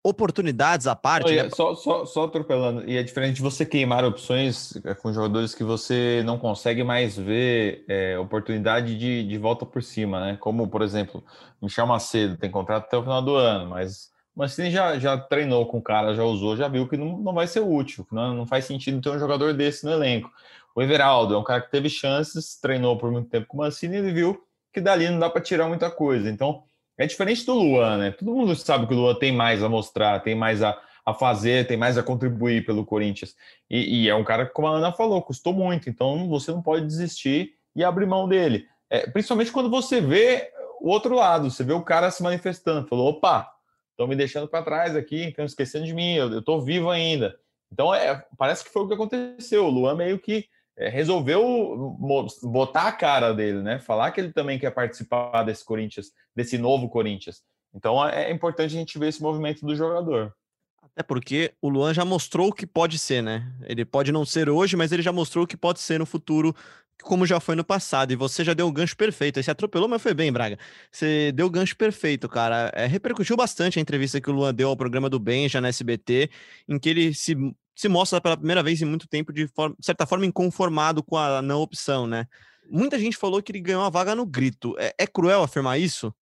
oportunidades 0.09 0.87
à 0.87 0.95
parte. 0.95 1.31
né? 1.43 1.49
só, 1.49 1.75
só, 1.75 2.05
só 2.05 2.25
atropelando, 2.25 2.89
e 2.89 2.97
é 2.97 3.03
diferente 3.03 3.35
de 3.35 3.41
você 3.41 3.65
queimar 3.65 4.03
opções 4.03 4.75
é, 4.83 4.93
com 4.93 5.13
jogadores 5.13 5.55
que 5.55 5.63
você 5.63 6.21
não 6.25 6.37
consegue 6.37 6.83
mais 6.83 7.17
ver 7.17 7.85
é, 7.87 8.17
oportunidade 8.19 8.97
de, 8.97 9.23
de 9.23 9.37
volta 9.37 9.65
por 9.65 9.81
cima, 9.81 10.19
né? 10.19 10.37
Como, 10.39 10.67
por 10.67 10.81
exemplo, 10.81 11.23
Michel 11.61 11.87
Macedo 11.87 12.37
tem 12.37 12.49
contrato 12.49 12.85
até 12.85 12.97
o 12.97 13.03
final 13.03 13.21
do 13.21 13.35
ano, 13.35 13.69
mas 13.69 14.09
Mancini 14.35 14.71
já, 14.71 14.97
já 14.97 15.17
treinou 15.17 15.65
com 15.65 15.79
o 15.79 15.81
cara, 15.81 16.15
já 16.15 16.23
usou, 16.23 16.55
já 16.55 16.67
viu 16.67 16.87
que 16.87 16.95
não, 16.95 17.17
não 17.17 17.33
vai 17.33 17.45
ser 17.45 17.59
útil, 17.59 18.05
que 18.05 18.15
não, 18.15 18.33
não 18.33 18.45
faz 18.45 18.65
sentido 18.65 19.01
ter 19.01 19.09
um 19.09 19.19
jogador 19.19 19.53
desse 19.53 19.85
no 19.85 19.91
elenco. 19.91 20.31
O 20.73 20.81
Everaldo 20.81 21.33
é 21.33 21.37
um 21.37 21.43
cara 21.43 21.61
que 21.61 21.69
teve 21.69 21.89
chances, 21.89 22.57
treinou 22.59 22.97
por 22.97 23.11
muito 23.11 23.29
tempo 23.29 23.47
com 23.47 23.57
o 23.57 23.59
Mancini 23.59 23.97
e 23.97 24.11
viu 24.13 24.41
que 24.71 24.79
dali 24.79 25.09
não 25.09 25.19
dá 25.19 25.29
para 25.29 25.41
tirar 25.41 25.67
muita 25.67 25.89
coisa. 25.89 26.29
Então, 26.29 26.63
é 26.99 27.07
diferente 27.07 27.45
do 27.45 27.53
Luan, 27.53 27.97
né? 27.97 28.11
Todo 28.11 28.35
mundo 28.35 28.53
sabe 28.57 28.85
que 28.85 28.93
o 28.93 28.97
Luan 28.97 29.15
tem 29.15 29.31
mais 29.31 29.63
a 29.63 29.69
mostrar, 29.69 30.19
tem 30.19 30.35
mais 30.35 30.61
a, 30.61 30.77
a 31.05 31.13
fazer, 31.13 31.65
tem 31.65 31.77
mais 31.77 31.97
a 31.97 32.03
contribuir 32.03 32.65
pelo 32.65 32.85
Corinthians. 32.85 33.35
E, 33.69 34.03
e, 34.03 34.09
é 34.09 34.13
um 34.13 34.23
cara 34.23 34.45
que, 34.45 34.51
como 34.51 34.67
a 34.67 34.71
Ana 34.71 34.91
falou, 34.91 35.21
custou 35.21 35.53
muito. 35.53 35.89
Então 35.89 36.27
você 36.27 36.51
não 36.51 36.61
pode 36.61 36.85
desistir 36.85 37.53
e 37.73 37.85
abrir 37.85 38.05
mão 38.05 38.27
dele. 38.27 38.67
É, 38.89 39.09
principalmente 39.09 39.51
quando 39.51 39.69
você 39.69 40.01
vê 40.01 40.51
o 40.81 40.89
outro 40.89 41.15
lado, 41.15 41.49
você 41.49 41.63
vê 41.63 41.71
o 41.71 41.83
cara 41.83 42.11
se 42.11 42.21
manifestando, 42.21 42.85
falou: 42.85 43.11
opa, 43.11 43.49
estão 43.91 44.05
me 44.05 44.15
deixando 44.15 44.49
para 44.49 44.63
trás 44.63 44.93
aqui, 44.93 45.29
estão 45.29 45.45
esquecendo 45.45 45.85
de 45.85 45.93
mim, 45.93 46.15
eu 46.15 46.39
estou 46.39 46.61
vivo 46.61 46.89
ainda. 46.89 47.39
Então 47.71 47.95
é, 47.95 48.25
parece 48.37 48.65
que 48.65 48.71
foi 48.71 48.81
o 48.81 48.87
que 48.89 48.93
aconteceu. 48.93 49.65
O 49.65 49.69
Luan 49.69 49.95
meio 49.95 50.19
que 50.19 50.49
resolveu 50.87 51.97
botar 52.43 52.87
a 52.87 52.91
cara 52.91 53.33
dele, 53.33 53.61
né? 53.61 53.79
Falar 53.79 54.11
que 54.11 54.21
ele 54.21 54.31
também 54.31 54.57
quer 54.57 54.71
participar 54.71 55.43
desse 55.43 55.65
Corinthians, 55.65 56.11
desse 56.35 56.57
novo 56.57 56.89
Corinthians. 56.89 57.41
Então 57.73 58.07
é, 58.07 58.29
é 58.29 58.31
importante 58.31 58.75
a 58.75 58.79
gente 58.79 58.97
ver 58.97 59.09
esse 59.09 59.21
movimento 59.21 59.65
do 59.65 59.75
jogador. 59.75 60.33
Até 60.81 61.03
porque 61.03 61.53
o 61.61 61.69
Luan 61.69 61.93
já 61.93 62.03
mostrou 62.05 62.49
o 62.49 62.53
que 62.53 62.65
pode 62.65 62.97
ser, 62.97 63.21
né? 63.21 63.51
Ele 63.63 63.85
pode 63.85 64.11
não 64.11 64.25
ser 64.25 64.49
hoje, 64.49 64.75
mas 64.75 64.91
ele 64.91 65.01
já 65.01 65.11
mostrou 65.11 65.43
o 65.43 65.47
que 65.47 65.57
pode 65.57 65.79
ser 65.79 65.99
no 65.99 66.05
futuro, 66.05 66.55
como 67.03 67.25
já 67.25 67.39
foi 67.39 67.55
no 67.55 67.63
passado. 67.63 68.11
E 68.11 68.15
você 68.15 68.43
já 68.43 68.53
deu 68.53 68.67
o 68.67 68.71
gancho 68.71 68.97
perfeito. 68.97 69.37
Aí 69.37 69.43
você 69.43 69.51
atropelou, 69.51 69.87
mas 69.87 70.01
foi 70.01 70.13
bem, 70.13 70.31
Braga. 70.31 70.57
Você 70.91 71.31
deu 71.33 71.45
o 71.45 71.49
gancho 71.49 71.75
perfeito, 71.77 72.27
cara. 72.27 72.71
É, 72.73 72.85
repercutiu 72.85 73.35
bastante 73.37 73.79
a 73.79 73.81
entrevista 73.81 74.19
que 74.19 74.29
o 74.29 74.33
Luan 74.33 74.53
deu 74.53 74.69
ao 74.69 74.77
programa 74.77 75.09
do 75.09 75.19
Benja 75.19 75.61
na 75.61 75.67
SBT, 75.69 76.29
em 76.67 76.79
que 76.79 76.89
ele 76.89 77.13
se 77.13 77.35
se 77.79 77.87
mostra 77.87 78.19
pela 78.19 78.35
primeira 78.35 78.61
vez 78.61 78.81
em 78.81 78.85
muito 78.85 79.07
tempo 79.07 79.31
de, 79.31 79.47
forma, 79.47 79.73
de 79.79 79.85
certa 79.85 80.05
forma 80.05 80.25
inconformado 80.25 81.01
com 81.01 81.15
a 81.15 81.41
não 81.41 81.61
opção, 81.61 82.05
né? 82.05 82.25
Muita 82.69 82.99
gente 82.99 83.15
falou 83.15 83.41
que 83.41 83.53
ele 83.53 83.61
ganhou 83.61 83.83
a 83.83 83.89
vaga 83.89 84.13
no 84.13 84.25
grito. 84.25 84.75
É, 84.77 84.93
é 84.97 85.07
cruel 85.07 85.43
afirmar 85.43 85.79
isso? 85.79 86.13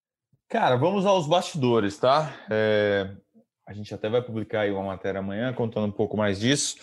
Cara, 0.47 0.75
vamos 0.75 1.03
aos 1.03 1.25
bastidores, 1.25 1.97
tá? 1.97 2.31
É, 2.51 3.09
a 3.65 3.73
gente 3.73 3.91
até 3.91 4.07
vai 4.07 4.21
publicar 4.21 4.61
aí 4.61 4.71
uma 4.71 4.83
matéria 4.83 5.17
amanhã 5.17 5.51
contando 5.51 5.87
um 5.87 5.91
pouco 5.91 6.15
mais 6.15 6.39
disso, 6.39 6.77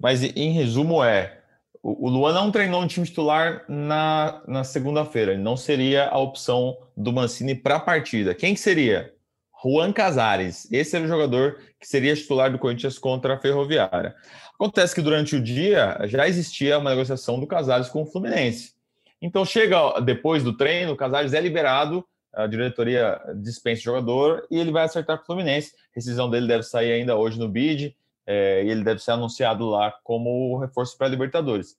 mas 0.00 0.20
em 0.24 0.50
resumo 0.50 1.04
é 1.04 1.40
o 1.80 2.08
Luan 2.08 2.32
não 2.32 2.50
treinou 2.50 2.82
no 2.82 2.88
time 2.88 3.06
titular 3.06 3.64
na, 3.68 4.42
na 4.48 4.64
segunda-feira. 4.64 5.32
Ele 5.32 5.42
não 5.42 5.56
seria 5.56 6.08
a 6.08 6.18
opção 6.18 6.76
do 6.96 7.12
Mancini 7.12 7.54
para 7.54 7.76
a 7.76 7.80
partida. 7.80 8.34
Quem 8.34 8.52
que 8.52 8.60
seria? 8.60 9.14
Juan 9.62 9.92
Casares. 9.92 10.70
Esse 10.70 10.96
era 10.96 11.04
o 11.04 11.08
jogador 11.08 11.58
que 11.80 11.86
seria 11.86 12.14
titular 12.14 12.50
do 12.50 12.58
Corinthians 12.58 12.98
contra 12.98 13.34
a 13.34 13.38
Ferroviária. 13.38 14.14
Acontece 14.54 14.94
que 14.94 15.02
durante 15.02 15.36
o 15.36 15.42
dia 15.42 15.98
já 16.04 16.28
existia 16.28 16.78
uma 16.78 16.90
negociação 16.90 17.38
do 17.38 17.46
Casares 17.46 17.88
com 17.88 18.02
o 18.02 18.06
Fluminense. 18.06 18.72
Então 19.20 19.44
chega 19.44 20.00
depois 20.00 20.42
do 20.42 20.56
treino, 20.56 20.92
o 20.92 20.96
Casares 20.96 21.32
é 21.32 21.40
liberado, 21.40 22.04
a 22.32 22.46
diretoria 22.46 23.20
dispensa 23.36 23.80
o 23.80 23.84
jogador 23.84 24.46
e 24.50 24.58
ele 24.58 24.70
vai 24.70 24.84
acertar 24.84 25.16
com 25.16 25.24
o 25.24 25.26
Fluminense. 25.26 25.72
A 25.76 25.96
rescisão 25.96 26.30
dele 26.30 26.46
deve 26.46 26.62
sair 26.62 26.92
ainda 26.92 27.16
hoje 27.16 27.38
no 27.38 27.48
BID 27.48 27.96
é, 28.26 28.62
e 28.64 28.70
ele 28.70 28.84
deve 28.84 29.02
ser 29.02 29.12
anunciado 29.12 29.68
lá 29.68 29.92
como 30.04 30.58
reforço 30.58 30.96
para 30.96 31.06
a 31.06 31.10
Libertadores. 31.10 31.76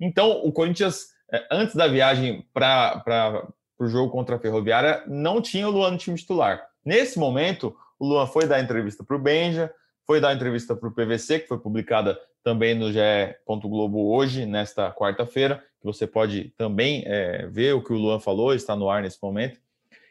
Então, 0.00 0.44
o 0.44 0.52
Corinthians, 0.52 1.08
é, 1.32 1.46
antes 1.50 1.74
da 1.74 1.88
viagem 1.88 2.46
para 2.52 3.48
o 3.78 3.86
jogo 3.88 4.12
contra 4.12 4.36
a 4.36 4.38
Ferroviária, 4.38 5.02
não 5.06 5.40
tinha 5.40 5.66
o 5.66 5.70
Luan 5.70 5.92
no 5.92 5.98
time 5.98 6.16
titular. 6.16 6.68
Nesse 6.88 7.18
momento, 7.18 7.76
o 7.98 8.06
Luan 8.06 8.26
foi 8.26 8.46
dar 8.46 8.60
entrevista 8.60 9.04
para 9.04 9.14
o 9.14 9.18
Benja, 9.18 9.70
foi 10.06 10.22
dar 10.22 10.34
entrevista 10.34 10.74
para 10.74 10.88
o 10.88 10.90
PVC, 10.90 11.40
que 11.40 11.46
foi 11.46 11.58
publicada 11.58 12.18
também 12.42 12.74
no 12.74 12.90
GE. 12.90 12.98
Globo 13.46 14.10
hoje, 14.10 14.46
nesta 14.46 14.90
quarta-feira, 14.90 15.62
que 15.78 15.84
você 15.84 16.06
pode 16.06 16.50
também 16.56 17.02
é, 17.04 17.46
ver 17.46 17.74
o 17.74 17.84
que 17.84 17.92
o 17.92 17.98
Luan 17.98 18.18
falou, 18.18 18.54
está 18.54 18.74
no 18.74 18.88
ar 18.88 19.02
nesse 19.02 19.18
momento. 19.22 19.60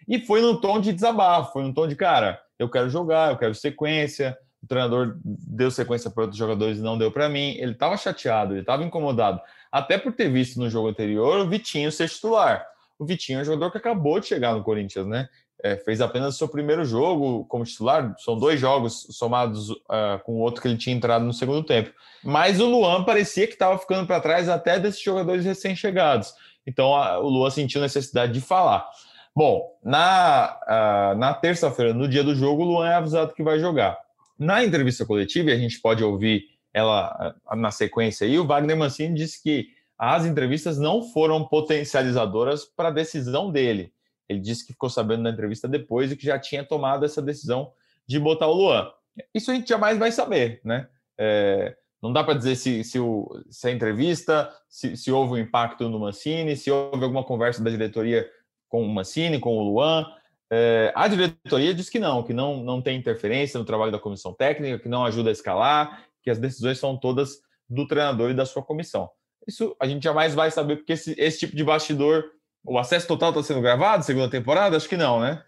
E 0.08 0.20
foi 0.20 0.40
num 0.40 0.56
tom 0.62 0.80
de 0.80 0.94
desabafo, 0.94 1.54
foi 1.54 1.64
num 1.64 1.74
tom 1.74 1.88
de, 1.88 1.96
cara, 1.96 2.40
eu 2.60 2.70
quero 2.70 2.92
jogar, 2.92 3.32
eu 3.32 3.40
quero 3.40 3.56
sequência, 3.56 4.38
o 4.62 4.68
treinador 4.68 5.18
deu 5.24 5.72
sequência 5.72 6.12
para 6.12 6.26
outros 6.26 6.38
jogadores 6.38 6.78
e 6.78 6.82
não 6.82 6.96
deu 6.96 7.12
para 7.12 7.28
mim. 7.28 7.56
Ele 7.58 7.72
estava 7.72 7.98
chateado, 7.98 8.54
ele 8.54 8.62
estava 8.62 8.84
incomodado, 8.84 9.42
até 9.72 9.98
por 9.98 10.14
ter 10.14 10.30
visto 10.30 10.60
no 10.60 10.70
jogo 10.70 10.90
anterior 10.90 11.40
o 11.40 11.50
Vitinho 11.50 11.92
ser 11.92 12.08
titular. 12.08 12.68
O 13.00 13.06
Vitinho 13.06 13.40
é 13.40 13.42
um 13.42 13.46
jogador 13.46 13.72
que 13.72 13.80
acabou 13.80 14.20
de 14.20 14.28
chegar 14.28 14.54
no 14.54 14.64
Corinthians, 14.64 15.08
né? 15.08 15.28
É, 15.64 15.76
fez 15.76 16.02
apenas 16.02 16.38
seu 16.38 16.48
primeiro 16.48 16.86
jogo 16.86 17.44
como 17.46 17.64
titular, 17.64 18.14
são 18.20 18.38
dois 18.38 18.60
jogos 18.60 19.08
somados 19.10 19.72
uh, 19.72 20.20
com 20.24 20.34
o 20.34 20.40
outro 20.40 20.62
que 20.62 20.68
ele 20.68 20.78
tinha 20.78 20.96
entrado 20.96 21.26
no 21.26 21.34
segundo 21.34 21.64
tempo. 21.64 21.92
Mas 22.24 22.60
o 22.60 22.68
Luan 22.68 23.04
parecia 23.04 23.48
que 23.48 23.54
estava 23.54 23.78
ficando 23.80 24.06
para 24.06 24.22
trás 24.22 24.48
até 24.50 24.80
desses 24.80 25.02
jogadores 25.02 25.44
recém-chegados. 25.44 26.34
Então 26.66 26.92
uh, 26.92 27.24
o 27.24 27.30
Luan 27.30 27.50
sentiu 27.50 27.82
necessidade 27.82 28.34
de 28.34 28.42
falar. 28.42 28.88
Bom, 29.36 29.68
na, 29.84 30.60
uh, 30.64 31.18
na 31.18 31.34
terça-feira, 31.34 31.92
no 31.92 32.08
dia 32.08 32.24
do 32.24 32.36
jogo, 32.36 32.62
o 32.62 32.66
Luan 32.66 32.88
é 32.88 32.94
avisado 32.94 33.34
que 33.34 33.42
vai 33.42 33.58
jogar. 33.58 33.98
Na 34.38 34.64
entrevista 34.64 35.06
coletiva, 35.06 35.50
e 35.50 35.54
a 35.54 35.58
gente 35.58 35.82
pode 35.82 36.04
ouvir 36.04 36.44
ela 36.72 37.36
na 37.56 37.72
sequência 37.72 38.28
aí, 38.28 38.38
o 38.38 38.46
Wagner 38.46 38.78
Mancini 38.78 39.16
disse 39.16 39.42
que 39.42 39.70
as 39.98 40.26
entrevistas 40.26 40.78
não 40.78 41.02
foram 41.02 41.44
potencializadoras 41.44 42.64
para 42.66 42.90
a 42.90 42.92
decisão 42.92 43.52
dele. 43.52 43.92
Ele 44.28 44.40
disse 44.40 44.66
que 44.66 44.74
ficou 44.74 44.90
sabendo 44.90 45.24
na 45.24 45.30
entrevista 45.30 45.68
depois 45.68 46.12
e 46.12 46.18
que 46.18 46.26
já 46.26 46.38
tinha 46.38 46.64
tomado 46.64 47.06
essa 47.06 47.22
decisão 47.22 47.72
de 48.06 48.20
botar 48.20 48.48
o 48.48 48.54
Luan. 48.54 48.92
Isso 49.34 49.52
a 49.52 49.54
gente 49.54 49.70
jamais 49.70 49.98
vai 49.98 50.12
saber, 50.12 50.62
né? 50.64 50.88
É, 51.18 51.76
não 52.02 52.14
dá 52.14 52.24
para 52.24 52.36
dizer 52.36 52.56
se, 52.56 52.84
se, 52.84 53.00
o, 53.00 53.44
se 53.50 53.68
a 53.68 53.72
entrevista, 53.72 54.54
se, 54.70 54.96
se, 54.96 55.12
houve 55.12 55.34
um 55.34 55.38
impacto 55.38 55.90
no 55.90 56.00
Mancini, 56.00 56.56
se 56.56 56.70
houve 56.70 57.04
alguma 57.04 57.24
conversa 57.24 57.64
da 57.64 57.70
diretoria 57.70 58.30
com 58.70 58.84
o 58.84 58.90
Mancini, 58.90 59.40
com 59.40 59.58
o 59.58 59.64
Luan. 59.64 60.06
É, 60.50 60.94
a 60.96 61.08
diretoria 61.08 61.74
diz 61.74 61.90
que 61.90 62.00
não, 62.00 62.24
que 62.24 62.34
não, 62.34 62.64
não 62.64 62.82
tem 62.82 62.98
interferência 62.98 63.58
no 63.58 63.66
trabalho 63.66 63.92
da 63.92 64.00
comissão 64.00 64.34
técnica, 64.34 64.80
que 64.80 64.88
não 64.88 65.06
ajuda 65.06 65.30
a 65.30 65.34
escalar, 65.34 66.04
que 66.22 66.30
as 66.30 66.38
decisões 66.38 66.78
são 66.78 66.96
todas 66.96 67.42
do 67.70 67.88
treinador 67.88 68.30
e 68.30 68.34
da 68.34 68.46
sua 68.46 68.62
comissão. 68.62 69.10
Isso 69.48 69.76
a 69.80 69.88
gente 69.88 70.04
jamais 70.04 70.36
vai 70.36 70.52
saber, 70.52 70.78
porque 70.78 70.94
esse, 70.94 71.16
esse 71.18 71.40
tipo 71.40 71.56
de 71.56 71.64
bastidor, 71.64 72.26
o 72.68 72.78
acesso 72.78 73.08
total 73.08 73.30
está 73.30 73.42
sendo 73.42 73.62
gravado, 73.62 74.04
segunda 74.04 74.30
temporada? 74.30 74.76
Acho 74.76 74.90
que 74.90 74.98
não, 74.98 75.22
né? 75.22 75.42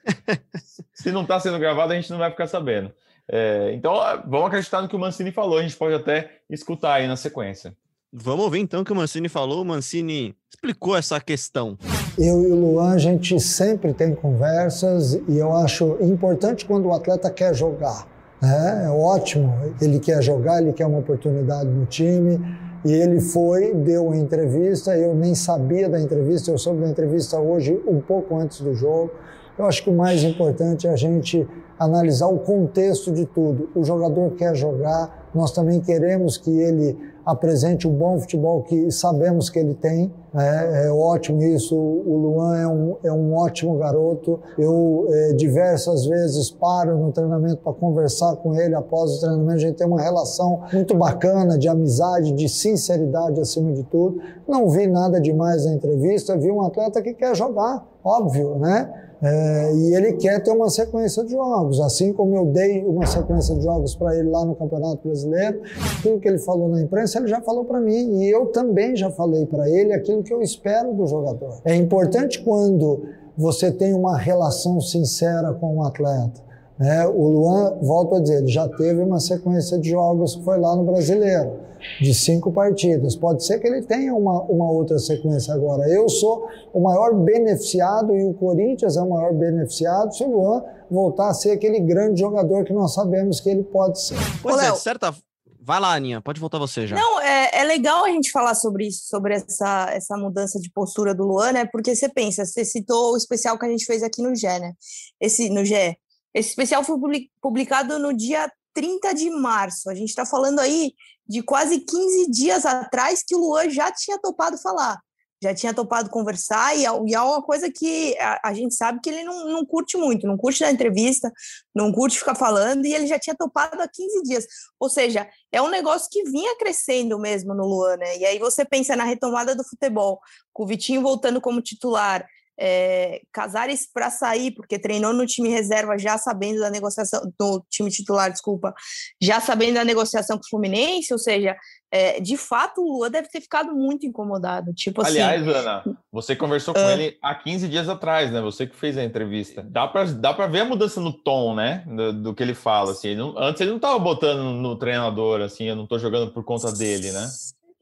Se 0.93 1.11
não 1.11 1.23
está 1.23 1.39
sendo 1.39 1.59
gravado, 1.59 1.91
a 1.91 1.95
gente 1.95 2.09
não 2.09 2.17
vai 2.17 2.31
ficar 2.31 2.47
sabendo. 2.47 2.91
É, 3.27 3.73
então, 3.73 3.93
vamos 4.25 4.47
acreditar 4.47 4.81
no 4.81 4.88
que 4.88 4.95
o 4.95 4.99
Mancini 4.99 5.31
falou, 5.31 5.59
a 5.59 5.61
gente 5.61 5.75
pode 5.75 5.93
até 5.93 6.39
escutar 6.49 6.93
aí 6.93 7.07
na 7.07 7.17
sequência. 7.17 7.75
Vamos 8.11 8.45
ouvir 8.45 8.59
então 8.59 8.81
o 8.81 8.85
que 8.85 8.91
o 8.91 8.95
Mancini 8.95 9.29
falou. 9.29 9.61
O 9.61 9.65
Mancini 9.65 10.33
explicou 10.49 10.97
essa 10.97 11.19
questão. 11.19 11.77
Eu 12.17 12.41
e 12.41 12.51
o 12.51 12.55
Luan, 12.55 12.93
a 12.93 12.97
gente 12.97 13.39
sempre 13.39 13.93
tem 13.93 14.15
conversas 14.15 15.13
e 15.27 15.38
eu 15.38 15.53
acho 15.53 15.97
importante 16.01 16.65
quando 16.65 16.88
o 16.88 16.93
atleta 16.93 17.29
quer 17.29 17.53
jogar. 17.53 18.07
Né? 18.41 18.85
É 18.85 18.89
ótimo, 18.89 19.53
ele 19.79 19.99
quer 19.99 20.23
jogar, 20.23 20.61
ele 20.61 20.73
quer 20.73 20.88
uma 20.88 20.99
oportunidade 20.99 21.69
no 21.69 21.85
time. 21.85 22.39
E 22.86 22.93
ele 22.93 23.19
foi, 23.19 23.74
deu 23.74 24.05
uma 24.05 24.15
entrevista, 24.15 24.98
eu 24.98 25.13
nem 25.13 25.36
sabia 25.36 25.89
da 25.89 26.00
entrevista, 26.00 26.50
eu 26.50 26.57
soube 26.57 26.81
da 26.81 26.88
entrevista 26.88 27.38
hoje, 27.38 27.81
um 27.86 28.00
pouco 28.00 28.36
antes 28.36 28.62
do 28.62 28.74
jogo. 28.74 29.12
Eu 29.57 29.65
acho 29.65 29.83
que 29.83 29.89
o 29.89 29.93
mais 29.93 30.24
importante 30.24 30.88
é 30.88 30.91
a 30.91 30.95
gente 30.95 31.45
analisar 31.77 32.27
o 32.27 32.39
contexto 32.39 33.12
de 33.12 33.25
tudo. 33.25 33.69
O 33.75 33.83
jogador 33.83 34.31
quer 34.31 34.55
jogar, 34.55 35.18
nós 35.33 35.51
também 35.51 35.79
queremos 35.79 36.38
que 36.38 36.50
ele 36.50 36.98
apresente 37.25 37.88
o 37.88 37.91
bom 37.91 38.19
futebol 38.19 38.63
que 38.63 38.91
sabemos 38.91 39.50
que 39.50 39.59
ele 39.59 39.75
tem. 39.75 40.12
É, 40.33 40.86
é 40.86 40.91
ótimo 40.91 41.41
isso. 41.43 41.75
O 41.75 42.17
Luan 42.17 42.57
é 42.57 42.67
um, 42.67 42.95
é 43.03 43.12
um 43.12 43.36
ótimo 43.36 43.77
garoto. 43.77 44.39
Eu 44.57 45.07
é, 45.09 45.33
diversas 45.33 46.05
vezes 46.05 46.50
paro 46.50 46.98
no 46.98 47.12
treinamento 47.12 47.57
para 47.57 47.74
conversar 47.74 48.36
com 48.38 48.55
ele 48.55 48.74
após 48.74 49.17
o 49.17 49.19
treinamento. 49.19 49.51
A 49.51 49.57
gente 49.57 49.75
tem 49.75 49.88
uma 49.88 50.01
relação 50.01 50.62
muito 50.74 50.95
bacana 50.95 51.57
de 51.57 51.67
amizade, 51.67 52.31
de 52.31 52.50
sinceridade 52.50 53.39
acima 53.39 53.71
de 53.71 53.83
tudo. 53.83 54.19
Não 54.48 54.69
vi 54.69 54.88
nada 54.88 55.21
demais 55.21 55.65
na 55.65 55.74
entrevista. 55.74 56.38
Vi 56.38 56.50
um 56.50 56.62
atleta 56.63 57.01
que 57.01 57.13
quer 57.13 57.36
jogar, 57.36 57.86
óbvio, 58.03 58.55
né? 58.57 59.08
É, 59.21 59.73
e 59.75 59.95
ele 59.95 60.13
quer 60.13 60.41
ter 60.41 60.51
uma 60.51 60.69
sequência 60.69 61.25
de 61.25 61.31
jogos, 61.31 61.81
assim 61.81 62.13
como 62.13 62.38
eu 62.38 62.45
dei 62.45 62.85
uma 62.85 63.05
sequência 63.05 63.53
de 63.53 63.63
jogos 63.63 63.93
para 63.93 64.17
ele 64.17 64.29
lá 64.29 64.45
no 64.45 64.55
Campeonato 64.55 65.05
Brasileiro. 65.05 65.61
Tudo 66.01 66.19
que 66.19 66.27
ele 66.27 66.39
falou 66.39 66.69
na 66.69 66.81
imprensa, 66.81 67.19
ele 67.19 67.27
já 67.27 67.41
falou 67.41 67.65
para 67.65 67.81
mim. 67.81 68.21
E 68.21 68.29
eu 68.29 68.45
também 68.47 68.95
já 68.95 69.11
falei 69.11 69.45
para 69.45 69.69
ele 69.69 69.91
aquilo 69.93 70.23
que 70.23 70.33
eu 70.33 70.41
espero 70.41 70.93
do 70.93 71.05
jogador. 71.05 71.59
É 71.65 71.75
importante 71.75 72.41
quando 72.41 73.01
você 73.38 73.71
tem 73.71 73.93
uma 73.93 74.17
relação 74.17 74.79
sincera 74.79 75.53
com 75.53 75.75
o 75.75 75.77
um 75.77 75.83
atleta. 75.83 76.41
Né? 76.77 77.05
O 77.07 77.27
Luan, 77.27 77.77
volto 77.81 78.15
a 78.15 78.21
dizer, 78.21 78.38
ele 78.38 78.47
já 78.47 78.69
teve 78.69 79.01
uma 79.01 79.19
sequência 79.19 79.77
de 79.77 79.89
jogos 79.89 80.38
que 80.38 80.43
foi 80.45 80.57
lá 80.57 80.75
no 80.77 80.85
Brasileiro 80.85 81.68
de 82.00 82.13
cinco 82.13 82.51
partidas. 82.51 83.15
Pode 83.15 83.45
ser 83.45 83.59
que 83.59 83.67
ele 83.67 83.81
tenha 83.81 84.13
uma, 84.13 84.41
uma 84.43 84.69
outra 84.71 85.00
sequência 85.00 85.53
agora. 85.53 85.88
Eu 85.89 86.07
sou 86.09 86.48
o 86.74 86.79
maior 86.81 87.13
beneficiado 87.13 88.15
e 88.15 88.25
o 88.25 88.33
Corinthians 88.33 88.98
é 88.98 89.01
o 89.01 89.09
maior 89.09 89.33
beneficiado 89.33 90.13
se 90.13 90.24
o 90.24 90.31
Luan 90.31 90.63
voltar 90.89 91.29
a 91.29 91.33
ser 91.33 91.51
aquele 91.51 91.79
grande 91.79 92.19
jogador 92.19 92.63
que 92.65 92.74
nós 92.74 92.93
sabemos 92.93 93.39
que 93.39 93.50
ele 93.50 93.63
pode 93.63 94.01
ser. 94.01 94.17
Pois 94.41 94.57
Ô, 94.57 94.59
é, 94.59 94.75
certa. 94.75 95.15
Vai 95.62 95.79
lá, 95.79 95.93
Aninha, 95.93 96.19
pode 96.19 96.39
voltar 96.39 96.57
você 96.57 96.88
já. 96.88 96.95
Não, 96.95 97.21
é, 97.21 97.59
é 97.59 97.63
legal 97.63 98.03
a 98.03 98.09
gente 98.09 98.31
falar 98.31 98.55
sobre 98.55 98.88
isso, 98.88 99.07
sobre 99.07 99.36
essa, 99.36 99.88
essa 99.91 100.17
mudança 100.17 100.59
de 100.59 100.71
postura 100.71 101.13
do 101.13 101.24
Luan, 101.24 101.51
né? 101.51 101.65
Porque 101.65 101.95
você 101.95 102.09
pensa, 102.09 102.43
você 102.43 102.65
citou 102.65 103.13
o 103.13 103.17
especial 103.17 103.55
que 103.59 103.67
a 103.67 103.69
gente 103.69 103.86
fez 103.86 104.01
aqui 104.01 104.19
no 104.21 104.36
GE, 104.36 104.48
né? 104.48 104.74
Esse, 105.21 105.48
no 105.50 105.63
GE. 105.63 105.95
Esse 106.33 106.50
especial 106.50 106.83
foi 106.83 106.98
publicado 107.39 108.00
no 108.00 108.15
dia 108.15 108.51
30 108.74 109.13
de 109.13 109.29
março. 109.29 109.89
A 109.89 109.93
gente 109.93 110.09
está 110.09 110.25
falando 110.25 110.59
aí 110.59 110.93
de 111.29 111.43
quase 111.43 111.79
15 111.79 112.31
dias 112.31 112.65
atrás 112.65 113.21
que 113.21 113.36
o 113.36 113.39
Luan 113.39 113.69
já 113.69 113.91
tinha 113.91 114.17
topado 114.17 114.57
falar, 114.57 115.00
já 115.41 115.53
tinha 115.53 115.74
topado 115.74 116.09
conversar, 116.09 116.75
e, 116.75 116.88
é, 116.88 116.89
e 117.05 117.13
é 117.13 117.21
uma 117.21 117.41
coisa 117.43 117.71
que 117.71 118.17
a, 118.17 118.50
a, 118.50 118.53
gente 118.53 118.74
sabe 118.74 119.00
que 119.00 119.12
ele 119.12 119.24
não, 119.24 119.45
não 119.48 119.63
curte 119.63 119.95
muito, 119.95 120.25
não 120.25 120.36
curte 120.36 120.62
dar 120.62 120.71
entrevista, 120.71 121.31
não 121.74 121.91
curte 121.91 122.17
ficar 122.17 122.33
falando, 122.33 122.83
e 122.86 122.93
ele 122.93 123.05
já 123.05 123.19
tinha 123.19 123.36
topado 123.36 123.79
há 123.79 123.88
15 123.88 124.24
dias. 124.24 124.48
Ou 124.79 124.89
seja, 124.89 125.29
é 125.51 125.62
um 125.62 125.69
negócio 125.69 126.09
que 126.12 126.24
vinha 126.24 126.57
crescendo 126.57 127.17
mesmo 127.19 127.53
no 127.53 127.63
Luan, 127.63 127.98
né? 127.98 128.17
E 128.17 128.25
aí 128.25 128.39
você 128.39 128.65
pensa 128.65 128.95
na 128.95 129.03
retomada 129.03 129.55
do 129.55 129.63
futebol, 129.63 130.19
com 130.51 130.63
o 130.63 130.67
Vitinho 130.67 131.01
voltando 131.01 131.39
como 131.39 131.62
titular, 131.62 132.27
é, 132.59 133.21
Casares 133.31 133.87
para 133.91 134.09
sair, 134.09 134.51
porque 134.51 134.77
treinou 134.77 135.13
no 135.13 135.25
time 135.25 135.49
reserva 135.49 135.97
já 135.97 136.17
sabendo 136.17 136.59
da 136.59 136.69
negociação, 136.69 137.31
no 137.39 137.65
time 137.69 137.89
titular, 137.89 138.29
desculpa, 138.29 138.73
já 139.21 139.39
sabendo 139.39 139.75
da 139.75 139.85
negociação 139.85 140.37
com 140.37 140.43
o 140.43 140.49
Fluminense, 140.49 141.13
ou 141.13 141.19
seja, 141.19 141.55
é, 141.91 142.19
de 142.19 142.37
fato 142.37 142.81
o 142.81 142.97
Lua 142.97 143.09
deve 143.09 143.29
ter 143.29 143.41
ficado 143.41 143.73
muito 143.73 144.05
incomodado. 144.05 144.73
Tipo 144.73 145.03
Aliás, 145.03 145.47
assim, 145.47 145.57
Ana, 145.57 145.83
você 146.11 146.35
conversou 146.35 146.73
com 146.73 146.79
uh, 146.79 146.89
ele 146.91 147.17
há 147.21 147.33
15 147.33 147.67
dias 147.67 147.89
atrás, 147.89 148.31
né? 148.31 148.41
Você 148.41 148.67
que 148.67 148.75
fez 148.75 148.97
a 148.97 149.03
entrevista. 149.03 149.63
Dá 149.63 149.87
para 149.87 150.05
dá 150.05 150.33
ver 150.47 150.59
a 150.59 150.65
mudança 150.65 151.01
no 151.01 151.11
tom, 151.11 151.55
né? 151.55 151.83
Do, 151.87 152.13
do 152.13 152.35
que 152.35 152.43
ele 152.43 152.53
fala. 152.53 152.91
Assim. 152.91 153.09
Ele 153.09 153.19
não, 153.19 153.37
antes 153.39 153.61
ele 153.61 153.71
não 153.71 153.77
estava 153.77 153.97
botando 153.97 154.43
no 154.53 154.75
treinador, 154.75 155.41
assim, 155.41 155.65
eu 155.65 155.75
não 155.75 155.83
estou 155.83 155.97
jogando 155.97 156.31
por 156.31 156.43
conta 156.43 156.71
dele, 156.71 157.11
né? 157.11 157.27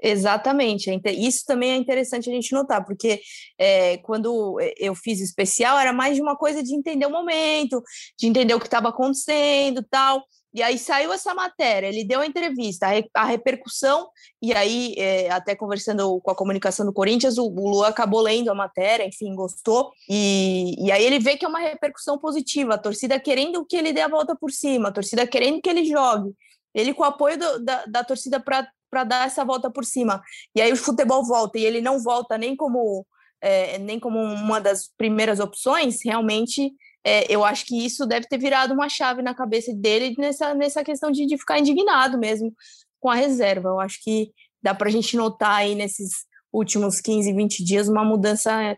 Exatamente. 0.02 0.90
É 0.90 1.12
isso 1.12 1.44
também 1.46 1.72
é 1.72 1.76
interessante 1.76 2.30
a 2.30 2.34
gente 2.34 2.54
notar, 2.54 2.86
porque 2.86 3.20
é, 3.58 3.98
quando 3.98 4.60
eu 4.78 4.94
fiz 4.94 5.20
especial, 5.20 5.78
era 5.78 5.92
mais 5.92 6.16
de 6.16 6.22
uma 6.22 6.36
coisa 6.36 6.62
de 6.62 6.74
entender 6.76 7.06
o 7.06 7.12
momento, 7.12 7.82
de 8.18 8.28
entender 8.28 8.54
o 8.54 8.60
que 8.60 8.68
estava 8.68 8.90
acontecendo 8.90 9.84
tal. 9.90 10.24
E 10.54 10.64
aí 10.64 10.78
saiu 10.78 11.14
essa 11.14 11.36
matéria, 11.36 11.88
ele 11.88 12.04
deu 12.04 12.22
a 12.22 12.26
entrevista, 12.26 12.88
a, 13.14 13.26
repercussão, 13.26 14.10
e 14.42 14.54
aí, 14.54 14.96
é, 14.98 15.30
até 15.30 15.56
conversando 15.56 16.20
com 16.22 16.32
a 16.32 16.36
comunicação 16.36 16.86
do 16.86 16.94
Corinthians, 16.94 17.38
o, 17.38 17.44
o 17.46 17.70
Lu 17.70 17.84
acabou 17.84 18.22
lendo 18.22 18.50
a 18.50 18.56
matéria, 18.56 19.06
enfim, 19.06 19.36
gostou, 19.36 19.92
e, 20.10 20.74
e 20.84 20.92
aí 20.92 21.06
ele 21.06 21.20
vê 21.20 21.38
que 21.38 21.46
é 21.46 21.48
uma 21.48 21.60
repercussão 21.60 22.18
positiva, 22.18 22.74
a 22.74 22.78
torcida 22.78 23.20
querendo 23.20 23.64
que 23.66 23.76
ele 23.76 23.94
dê 23.94 24.02
a 24.02 24.08
volta 24.08 24.36
por 24.36 24.50
cima, 24.50 24.90
a 24.90 24.92
torcida 24.92 25.28
querendo 25.28 25.62
que 25.62 25.70
ele 25.70 25.86
jogue, 25.86 26.34
ele 26.74 26.94
com 26.94 27.04
o 27.04 27.06
apoio 27.06 27.38
do, 27.38 27.64
da, 27.64 27.86
da 27.86 28.04
torcida 28.04 28.40
para 28.40 28.68
dar 28.92 29.28
essa 29.28 29.44
volta 29.44 29.70
por 29.70 29.86
cima. 29.86 30.22
E 30.56 30.62
aí 30.62 30.72
o 30.72 30.78
futebol 30.78 31.24
volta, 31.26 31.58
e 31.58 31.66
ele 31.66 31.82
não 31.82 32.00
volta 32.00 32.38
nem 32.38 32.56
como, 32.56 33.06
é, 33.42 33.78
nem 33.80 34.00
como 34.00 34.20
uma 34.20 34.60
das 34.60 34.90
primeiras 34.98 35.40
opções, 35.40 36.00
realmente 36.04 36.74
é, 37.04 37.26
eu 37.34 37.46
acho 37.46 37.66
que 37.66 37.86
isso 37.86 38.06
deve 38.06 38.28
ter 38.28 38.38
virado 38.38 38.74
uma 38.74 38.90
chave 38.90 39.22
na 39.22 39.34
cabeça 39.34 39.74
dele 39.74 40.14
nessa, 40.18 40.54
nessa 40.54 40.84
questão 40.84 41.10
de, 41.10 41.26
de 41.26 41.38
ficar 41.38 41.58
indignado 41.58 42.18
mesmo 42.18 42.54
com 43.00 43.10
a 43.10 43.16
reserva. 43.16 43.70
Eu 43.70 43.80
acho 43.80 44.00
que 44.04 44.32
dá 44.62 44.76
para 44.76 44.90
a 44.90 44.92
gente 44.92 45.16
notar 45.16 45.56
aí 45.56 45.74
nesses 45.74 46.26
últimos 46.52 47.00
15, 47.00 47.32
20 47.32 47.64
dias 47.64 47.88
uma 47.88 48.04
mudança 48.04 48.78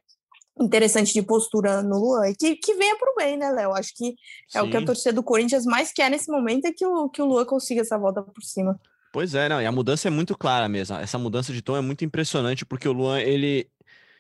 interessante 0.60 1.14
de 1.14 1.24
postura 1.24 1.82
no 1.82 1.98
Luan 1.98 2.30
e 2.30 2.36
que, 2.36 2.56
que 2.58 2.76
venha 2.76 2.98
para 2.98 3.12
o 3.12 3.16
bem, 3.16 3.38
né, 3.38 3.50
Léo? 3.50 3.74
Acho 3.74 3.94
que 3.96 4.14
é 4.54 4.60
Sim. 4.60 4.68
o 4.68 4.70
que 4.70 4.78
a 4.78 4.86
torcida 4.86 5.14
do 5.14 5.24
Corinthians 5.24 5.66
mais 5.66 5.92
quer 5.92 6.12
nesse 6.12 6.30
momento 6.30 6.66
é 6.66 6.72
que 6.72 6.86
o, 6.86 7.10
que 7.10 7.22
o 7.22 7.26
Luan 7.26 7.46
consiga 7.46 7.82
essa 7.82 7.98
volta 7.98 8.22
por 8.22 8.44
cima. 8.44 8.80
Pois 9.12 9.34
é, 9.34 9.50
não, 9.50 9.62
e 9.62 9.66
a 9.66 9.72
mudança 9.72 10.08
é 10.08 10.12
muito 10.12 10.38
clara 10.38 10.70
mesmo. 10.70 10.96
Essa 10.98 11.18
mudança 11.18 11.52
de 11.52 11.62
tom 11.62 11.76
é 11.76 11.82
muito 11.82 12.06
impressionante 12.06 12.66
porque 12.66 12.88
o 12.88 12.94
Luan, 12.94 13.20
ele, 13.20 13.64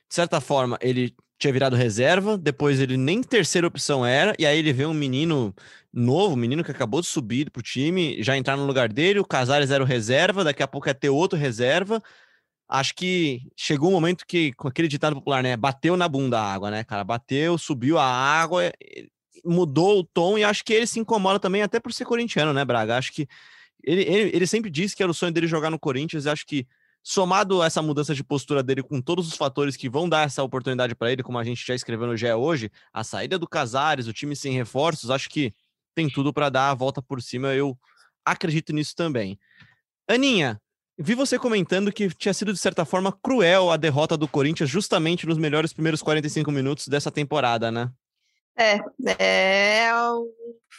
de 0.10 0.15
certa 0.15 0.41
forma, 0.41 0.77
ele 0.81 1.15
tinha 1.38 1.53
virado 1.53 1.75
reserva, 1.75 2.38
depois 2.38 2.79
ele 2.79 2.98
nem 2.98 3.22
terceira 3.24 3.67
opção 3.67 4.05
era, 4.05 4.36
e 4.38 4.46
aí 4.46 4.58
ele 4.58 4.74
vê 4.74 4.86
um 4.86 4.93
menino 4.93 5.53
novo, 5.93 6.34
um 6.34 6.38
menino 6.38 6.63
que 6.63 6.72
acabou 6.72 7.01
de 7.01 7.08
subir 7.08 7.50
pro 7.51 7.62
time, 7.62 8.22
já 8.22 8.36
entrar 8.36 8.58
no 8.58 8.65
lugar 8.65 8.91
dele, 8.91 9.19
o 9.19 9.25
Casares 9.25 9.72
era 9.72 9.84
o 9.84 9.88
reserva, 9.88 10.43
daqui 10.43 10.62
a 10.63 10.67
pouco 10.67 10.89
é 10.89 10.93
ter 10.93 11.10
outro 11.10 11.38
reserva. 11.38 12.01
Acho 12.67 12.93
que 12.96 13.41
chegou 13.58 13.89
um 13.89 13.93
momento 13.93 14.25
que, 14.27 14.53
com 14.53 14.67
aquele 14.67 14.88
ditado 14.88 15.15
popular, 15.15 15.41
né? 15.43 15.58
Bateu 15.58 15.98
na 15.98 16.08
bunda 16.08 16.39
a 16.39 16.53
água, 16.53 16.72
né, 16.72 16.84
cara? 16.84 17.03
Bateu, 17.03 17.58
subiu 17.58 17.98
a 17.98 18.05
água, 18.05 18.72
mudou 19.46 20.00
o 20.00 20.03
tom, 20.03 20.38
e 20.38 20.43
acho 20.43 20.63
que 20.63 20.74
ele 20.74 20.88
se 20.88 21.00
incomoda 21.00 21.39
também, 21.39 21.62
até 21.62 21.79
por 21.79 21.93
ser 21.93 22.05
corintiano, 22.05 22.53
né, 22.53 22.65
Braga? 22.65 22.98
Acho 22.98 23.13
que 23.13 23.27
ele, 23.83 24.01
ele, 24.01 24.31
ele 24.36 24.48
sempre 24.48 24.69
disse 24.69 24.95
que 24.95 25.03
era 25.03 25.12
o 25.12 25.15
sonho 25.15 25.31
dele 25.31 25.48
jogar 25.48 25.69
no 25.69 25.79
Corinthians, 25.79 26.27
acho 26.27 26.45
que 26.45 26.67
somado 27.01 27.62
a 27.62 27.65
essa 27.65 27.81
mudança 27.81 28.13
de 28.13 28.24
postura 28.24 28.62
dele 28.62 28.83
com 28.83 29.01
todos 29.01 29.27
os 29.27 29.36
fatores 29.36 29.75
que 29.75 29.89
vão 29.89 30.07
dar 30.07 30.25
essa 30.25 30.43
oportunidade 30.43 30.95
para 30.95 31.12
ele, 31.12 31.24
como 31.24 31.38
a 31.38 31.43
gente 31.43 31.65
já 31.65 31.74
escreveu 31.74 32.07
no 32.07 32.17
GE 32.17 32.31
hoje, 32.33 32.71
a 32.93 33.03
saída 33.03 33.39
do 33.39 33.48
Casares, 33.48 34.07
o 34.07 34.13
time 34.13 34.36
sem 34.36 34.53
reforços, 34.53 35.09
acho 35.09 35.29
que 35.29 35.53
tem 35.95 36.09
tudo 36.09 36.33
para 36.33 36.50
dar 36.50 36.69
a 36.69 36.74
volta 36.74 37.01
por 37.01 37.21
cima. 37.21 37.53
Eu 37.53 37.77
acredito 38.25 38.74
nisso 38.74 38.95
também. 38.95 39.39
Aninha, 40.07 40.62
vi 40.98 41.15
você 41.15 41.39
comentando 41.39 41.91
que 41.91 42.09
tinha 42.09 42.33
sido, 42.33 42.53
de 42.53 42.59
certa 42.59 42.86
forma, 42.86 43.12
cruel 43.12 43.71
a 43.71 43.77
derrota 43.77 44.17
do 44.17 44.27
Corinthians 44.27 44.69
justamente 44.69 45.25
nos 45.25 45.38
melhores 45.38 45.74
primeiros 45.74 46.01
45 46.01 46.51
minutos 46.51 46.88
dessa 46.88 47.12
temporada, 47.12 47.71
né? 47.71 47.91
É, 48.60 48.82
é, 49.18 49.96
o 49.96 50.28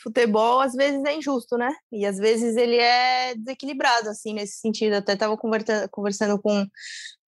futebol 0.02 0.60
às 0.60 0.74
vezes 0.74 1.02
é 1.02 1.14
injusto, 1.14 1.56
né? 1.56 1.74
E 1.90 2.04
às 2.04 2.18
vezes 2.18 2.54
ele 2.56 2.76
é 2.76 3.34
desequilibrado, 3.34 4.10
assim, 4.10 4.34
nesse 4.34 4.58
sentido. 4.58 4.94
Até 4.94 5.14
estava 5.14 5.34
conversando 5.36 6.38
com, 6.38 6.66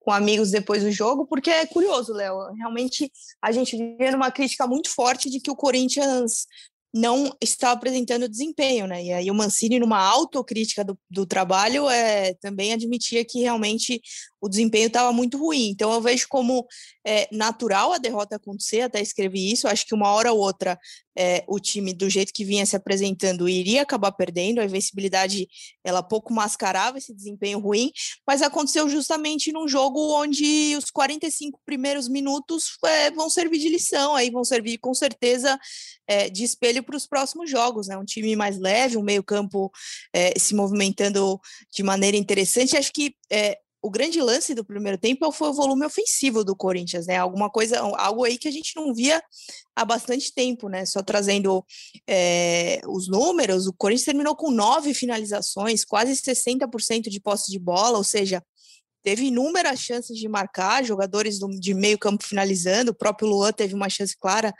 com 0.00 0.10
amigos 0.12 0.50
depois 0.50 0.82
do 0.82 0.90
jogo, 0.90 1.26
porque 1.26 1.48
é 1.48 1.66
curioso, 1.66 2.12
Léo. 2.12 2.52
Realmente 2.54 3.10
a 3.40 3.50
gente 3.50 3.76
vê 3.96 4.10
uma 4.10 4.30
crítica 4.30 4.66
muito 4.66 4.90
forte 4.90 5.30
de 5.30 5.40
que 5.40 5.50
o 5.50 5.56
Corinthians 5.56 6.46
não 6.94 7.34
está 7.40 7.72
apresentando 7.72 8.28
desempenho, 8.28 8.86
né? 8.86 9.02
E 9.02 9.12
aí 9.12 9.30
o 9.30 9.34
Mancini, 9.34 9.78
numa 9.78 9.98
autocrítica 9.98 10.84
do, 10.84 10.98
do 11.10 11.24
trabalho, 11.24 11.88
é, 11.88 12.34
também 12.34 12.74
admitia 12.74 13.24
que 13.24 13.40
realmente 13.40 14.00
o 14.40 14.48
desempenho 14.48 14.88
estava 14.88 15.10
muito 15.10 15.38
ruim. 15.38 15.70
Então 15.70 15.90
eu 15.90 16.02
vejo 16.02 16.26
como 16.28 16.66
é, 17.04 17.28
natural 17.32 17.92
a 17.92 17.98
derrota 17.98 18.36
acontecer, 18.36 18.82
até 18.82 19.00
escrevi 19.00 19.50
isso. 19.52 19.68
Acho 19.68 19.86
que 19.86 19.94
uma 19.94 20.10
hora 20.10 20.32
ou 20.32 20.38
outra 20.38 20.78
é, 21.16 21.44
o 21.46 21.60
time, 21.60 21.92
do 21.92 22.08
jeito 22.08 22.32
que 22.32 22.44
vinha 22.44 22.64
se 22.64 22.74
apresentando, 22.74 23.48
iria 23.48 23.82
acabar 23.82 24.12
perdendo. 24.12 24.60
A 24.60 24.64
invencibilidade 24.64 25.46
ela 25.84 26.02
pouco 26.02 26.32
mascarava 26.32 26.98
esse 26.98 27.14
desempenho 27.14 27.58
ruim, 27.58 27.92
mas 28.26 28.42
aconteceu 28.42 28.88
justamente 28.88 29.52
num 29.52 29.68
jogo 29.68 30.00
onde 30.14 30.74
os 30.76 30.90
45 30.90 31.60
primeiros 31.64 32.08
minutos 32.08 32.78
é, 32.84 33.10
vão 33.10 33.28
servir 33.28 33.58
de 33.58 33.68
lição, 33.68 34.14
aí 34.14 34.30
vão 34.30 34.44
servir 34.44 34.78
com 34.78 34.94
certeza 34.94 35.58
é, 36.06 36.30
de 36.30 36.44
espelho 36.44 36.82
para 36.82 36.96
os 36.96 37.06
próximos 37.06 37.50
jogos, 37.50 37.88
né? 37.88 37.96
Um 37.96 38.04
time 38.04 38.34
mais 38.34 38.58
leve, 38.58 38.96
um 38.96 39.02
meio-campo 39.02 39.70
é, 40.12 40.38
se 40.38 40.54
movimentando 40.54 41.40
de 41.72 41.82
maneira 41.82 42.16
interessante. 42.16 42.76
Acho 42.76 42.92
que 42.92 43.14
é, 43.30 43.58
o 43.82 43.90
grande 43.90 44.20
lance 44.20 44.54
do 44.54 44.64
primeiro 44.64 44.96
tempo 44.96 45.30
foi 45.32 45.48
o 45.48 45.52
volume 45.52 45.84
ofensivo 45.84 46.44
do 46.44 46.54
Corinthians, 46.54 47.06
né? 47.06 47.16
Alguma 47.16 47.50
coisa, 47.50 47.80
algo 47.80 48.24
aí 48.24 48.38
que 48.38 48.46
a 48.46 48.50
gente 48.52 48.76
não 48.76 48.94
via 48.94 49.20
há 49.74 49.84
bastante 49.84 50.32
tempo, 50.32 50.68
né? 50.68 50.86
Só 50.86 51.02
trazendo 51.02 51.64
é, 52.08 52.80
os 52.86 53.08
números, 53.08 53.66
o 53.66 53.72
Corinthians 53.72 54.04
terminou 54.04 54.36
com 54.36 54.52
nove 54.52 54.94
finalizações, 54.94 55.84
quase 55.84 56.12
60% 56.12 57.08
de 57.10 57.20
posse 57.20 57.50
de 57.50 57.58
bola, 57.58 57.98
ou 57.98 58.04
seja, 58.04 58.40
teve 59.02 59.24
inúmeras 59.26 59.80
chances 59.80 60.16
de 60.16 60.28
marcar, 60.28 60.84
jogadores 60.84 61.40
do, 61.40 61.48
de 61.48 61.74
meio 61.74 61.98
campo 61.98 62.24
finalizando, 62.24 62.92
o 62.92 62.94
próprio 62.94 63.28
Luan 63.28 63.52
teve 63.52 63.74
uma 63.74 63.88
chance 63.88 64.16
clara 64.16 64.54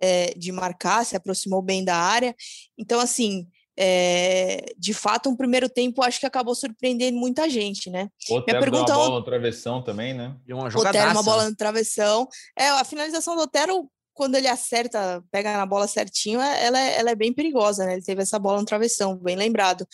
é, 0.00 0.32
de 0.34 0.50
marcar, 0.50 1.04
se 1.04 1.14
aproximou 1.14 1.60
bem 1.60 1.84
da 1.84 1.96
área. 1.96 2.34
Então, 2.78 2.98
assim, 2.98 3.46
é, 3.78 4.72
de 4.76 4.92
fato, 4.92 5.30
um 5.30 5.36
primeiro 5.36 5.68
tempo 5.68 6.02
acho 6.02 6.20
que 6.20 6.26
acabou 6.26 6.54
surpreendendo 6.54 7.16
muita 7.16 7.48
gente, 7.48 7.88
né? 7.90 8.08
Otero 8.28 8.44
Minha 8.46 8.60
pergunta, 8.60 8.92
uma 8.92 9.04
bola 9.04 9.18
no 9.20 9.24
travessão 9.24 9.82
também, 9.82 10.14
né? 10.14 10.36
E 10.46 10.52
uma 10.52 10.66
Otero, 10.66 11.10
uma 11.10 11.22
bola 11.22 11.48
no 11.48 11.56
travessão. 11.56 12.28
É, 12.58 12.68
a 12.68 12.84
finalização 12.84 13.34
do 13.34 13.42
Otero, 13.42 13.90
quando 14.12 14.34
ele 14.34 14.48
acerta, 14.48 15.24
pega 15.30 15.56
na 15.56 15.64
bola 15.64 15.86
certinho, 15.88 16.40
é, 16.40 16.64
ela 16.64 16.78
é, 16.78 16.98
ela 16.98 17.10
é 17.10 17.14
bem 17.14 17.32
perigosa, 17.32 17.86
né? 17.86 17.94
Ele 17.94 18.02
teve 18.02 18.22
essa 18.22 18.38
bola 18.38 18.60
no 18.60 18.66
travessão, 18.66 19.16
bem 19.16 19.36
lembrado. 19.36 19.86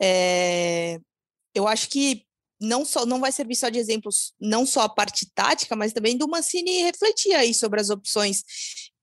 É, 0.00 0.98
eu 1.54 1.66
acho 1.66 1.88
que 1.88 2.24
não 2.60 2.84
só 2.84 3.04
não 3.04 3.20
vai 3.20 3.32
servir 3.32 3.56
só 3.56 3.68
de 3.68 3.78
exemplos, 3.78 4.32
não 4.40 4.64
só 4.64 4.82
a 4.82 4.88
parte 4.88 5.28
tática, 5.34 5.74
mas 5.74 5.92
também 5.92 6.16
do 6.16 6.28
Mancini 6.28 6.82
refletir 6.82 7.34
aí 7.34 7.52
sobre 7.52 7.80
as 7.80 7.90
opções 7.90 8.44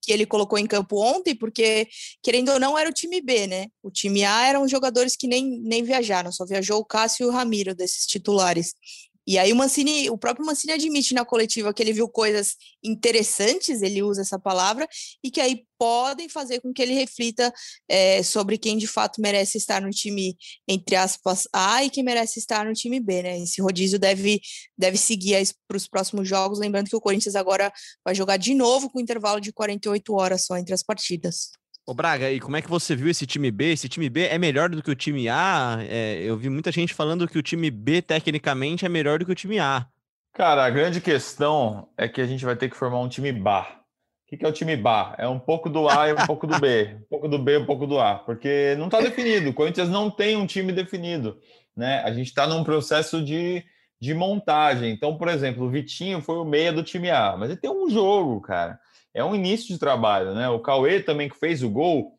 que 0.01 0.11
ele 0.11 0.25
colocou 0.25 0.57
em 0.57 0.65
campo 0.65 0.97
ontem, 1.01 1.35
porque, 1.35 1.87
querendo 2.23 2.49
ou 2.49 2.59
não, 2.59 2.77
era 2.77 2.89
o 2.89 2.93
time 2.93 3.21
B, 3.21 3.47
né? 3.47 3.67
O 3.83 3.91
time 3.91 4.23
A 4.23 4.47
eram 4.47 4.67
jogadores 4.67 5.15
que 5.15 5.27
nem, 5.27 5.59
nem 5.61 5.83
viajaram, 5.83 6.31
só 6.31 6.45
viajou 6.45 6.79
o 6.79 6.85
Cássio 6.85 7.25
e 7.25 7.27
o 7.27 7.31
Ramiro 7.31 7.75
desses 7.75 8.05
titulares. 8.05 8.73
E 9.25 9.37
aí 9.37 9.53
o 9.53 9.55
Mancini, 9.55 10.09
o 10.09 10.17
próprio 10.17 10.45
Mancini 10.45 10.73
admite 10.73 11.13
na 11.13 11.23
coletiva 11.23 11.73
que 11.73 11.81
ele 11.81 11.93
viu 11.93 12.09
coisas 12.09 12.55
interessantes, 12.83 13.81
ele 13.81 14.01
usa 14.01 14.21
essa 14.21 14.39
palavra, 14.39 14.87
e 15.23 15.29
que 15.29 15.39
aí 15.39 15.63
podem 15.77 16.29
fazer 16.29 16.59
com 16.61 16.73
que 16.73 16.81
ele 16.81 16.93
reflita 16.93 17.53
é, 17.87 18.21
sobre 18.23 18.57
quem 18.57 18.77
de 18.77 18.87
fato 18.87 19.21
merece 19.21 19.57
estar 19.57 19.81
no 19.81 19.89
time, 19.89 20.37
entre 20.67 20.95
aspas, 20.95 21.47
A 21.53 21.83
e 21.83 21.89
quem 21.89 22.03
merece 22.03 22.39
estar 22.39 22.65
no 22.65 22.73
time 22.73 22.99
B, 22.99 23.23
né? 23.23 23.39
Esse 23.39 23.61
rodízio 23.61 23.97
deve, 23.99 24.41
deve 24.77 24.97
seguir 24.97 25.35
para 25.67 25.77
os 25.77 25.87
próximos 25.87 26.27
jogos, 26.27 26.59
lembrando 26.59 26.89
que 26.89 26.95
o 26.95 27.01
Corinthians 27.01 27.35
agora 27.35 27.71
vai 28.03 28.13
jogar 28.13 28.37
de 28.37 28.53
novo 28.53 28.89
com 28.89 28.99
intervalo 28.99 29.39
de 29.39 29.51
48 29.51 30.13
horas 30.13 30.45
só 30.45 30.57
entre 30.57 30.73
as 30.73 30.83
partidas. 30.83 31.51
Ô 31.83 31.95
Braga, 31.95 32.31
e 32.31 32.39
como 32.39 32.55
é 32.55 32.61
que 32.61 32.69
você 32.69 32.95
viu 32.95 33.09
esse 33.09 33.25
time 33.25 33.49
B? 33.49 33.71
Esse 33.71 33.89
time 33.89 34.07
B 34.07 34.27
é 34.27 34.37
melhor 34.37 34.69
do 34.69 34.83
que 34.83 34.91
o 34.91 34.95
time 34.95 35.27
A? 35.27 35.79
É, 35.81 36.21
eu 36.21 36.37
vi 36.37 36.47
muita 36.47 36.71
gente 36.71 36.93
falando 36.93 37.27
que 37.27 37.39
o 37.39 37.43
time 37.43 37.71
B, 37.71 38.03
tecnicamente, 38.03 38.85
é 38.85 38.89
melhor 38.89 39.17
do 39.17 39.25
que 39.25 39.31
o 39.31 39.35
time 39.35 39.57
A. 39.57 39.87
Cara, 40.31 40.63
a 40.63 40.69
grande 40.69 41.01
questão 41.01 41.89
é 41.97 42.07
que 42.07 42.21
a 42.21 42.27
gente 42.27 42.45
vai 42.45 42.55
ter 42.55 42.69
que 42.69 42.77
formar 42.77 42.99
um 42.99 43.09
time 43.09 43.31
bar. 43.31 43.81
O 44.31 44.37
que 44.37 44.45
é 44.45 44.47
o 44.47 44.53
time 44.53 44.77
bar? 44.77 45.15
É 45.17 45.27
um 45.27 45.39
pouco 45.39 45.69
do 45.69 45.89
A 45.89 46.07
e 46.07 46.13
um 46.13 46.25
pouco 46.27 46.45
do 46.45 46.57
B. 46.59 46.97
Um 47.01 47.09
pouco 47.09 47.27
do 47.27 47.39
B 47.39 47.53
e 47.53 47.57
um 47.57 47.65
pouco 47.65 47.87
do 47.87 47.99
A. 47.99 48.15
Porque 48.15 48.75
não 48.77 48.85
está 48.85 49.01
definido. 49.01 49.49
O 49.49 49.53
Corinthians 49.53 49.89
não 49.89 50.09
tem 50.09 50.37
um 50.37 50.45
time 50.45 50.71
definido. 50.71 51.39
Né? 51.75 52.01
A 52.05 52.13
gente 52.13 52.27
está 52.27 52.45
num 52.47 52.63
processo 52.63 53.21
de, 53.21 53.65
de 53.99 54.13
montagem. 54.13 54.93
Então, 54.93 55.17
por 55.17 55.27
exemplo, 55.27 55.65
o 55.65 55.69
Vitinho 55.69 56.21
foi 56.21 56.35
o 56.35 56.45
meia 56.45 56.71
do 56.71 56.83
time 56.83 57.09
A. 57.09 57.35
Mas 57.35 57.49
ele 57.49 57.59
tem 57.59 57.71
um 57.71 57.89
jogo, 57.89 58.39
cara 58.39 58.79
é 59.13 59.23
um 59.23 59.35
início 59.35 59.67
de 59.67 59.79
trabalho, 59.79 60.33
né? 60.33 60.49
O 60.49 60.59
Cauê 60.59 61.01
também 61.01 61.29
que 61.29 61.37
fez 61.37 61.63
o 61.63 61.69
gol, 61.69 62.17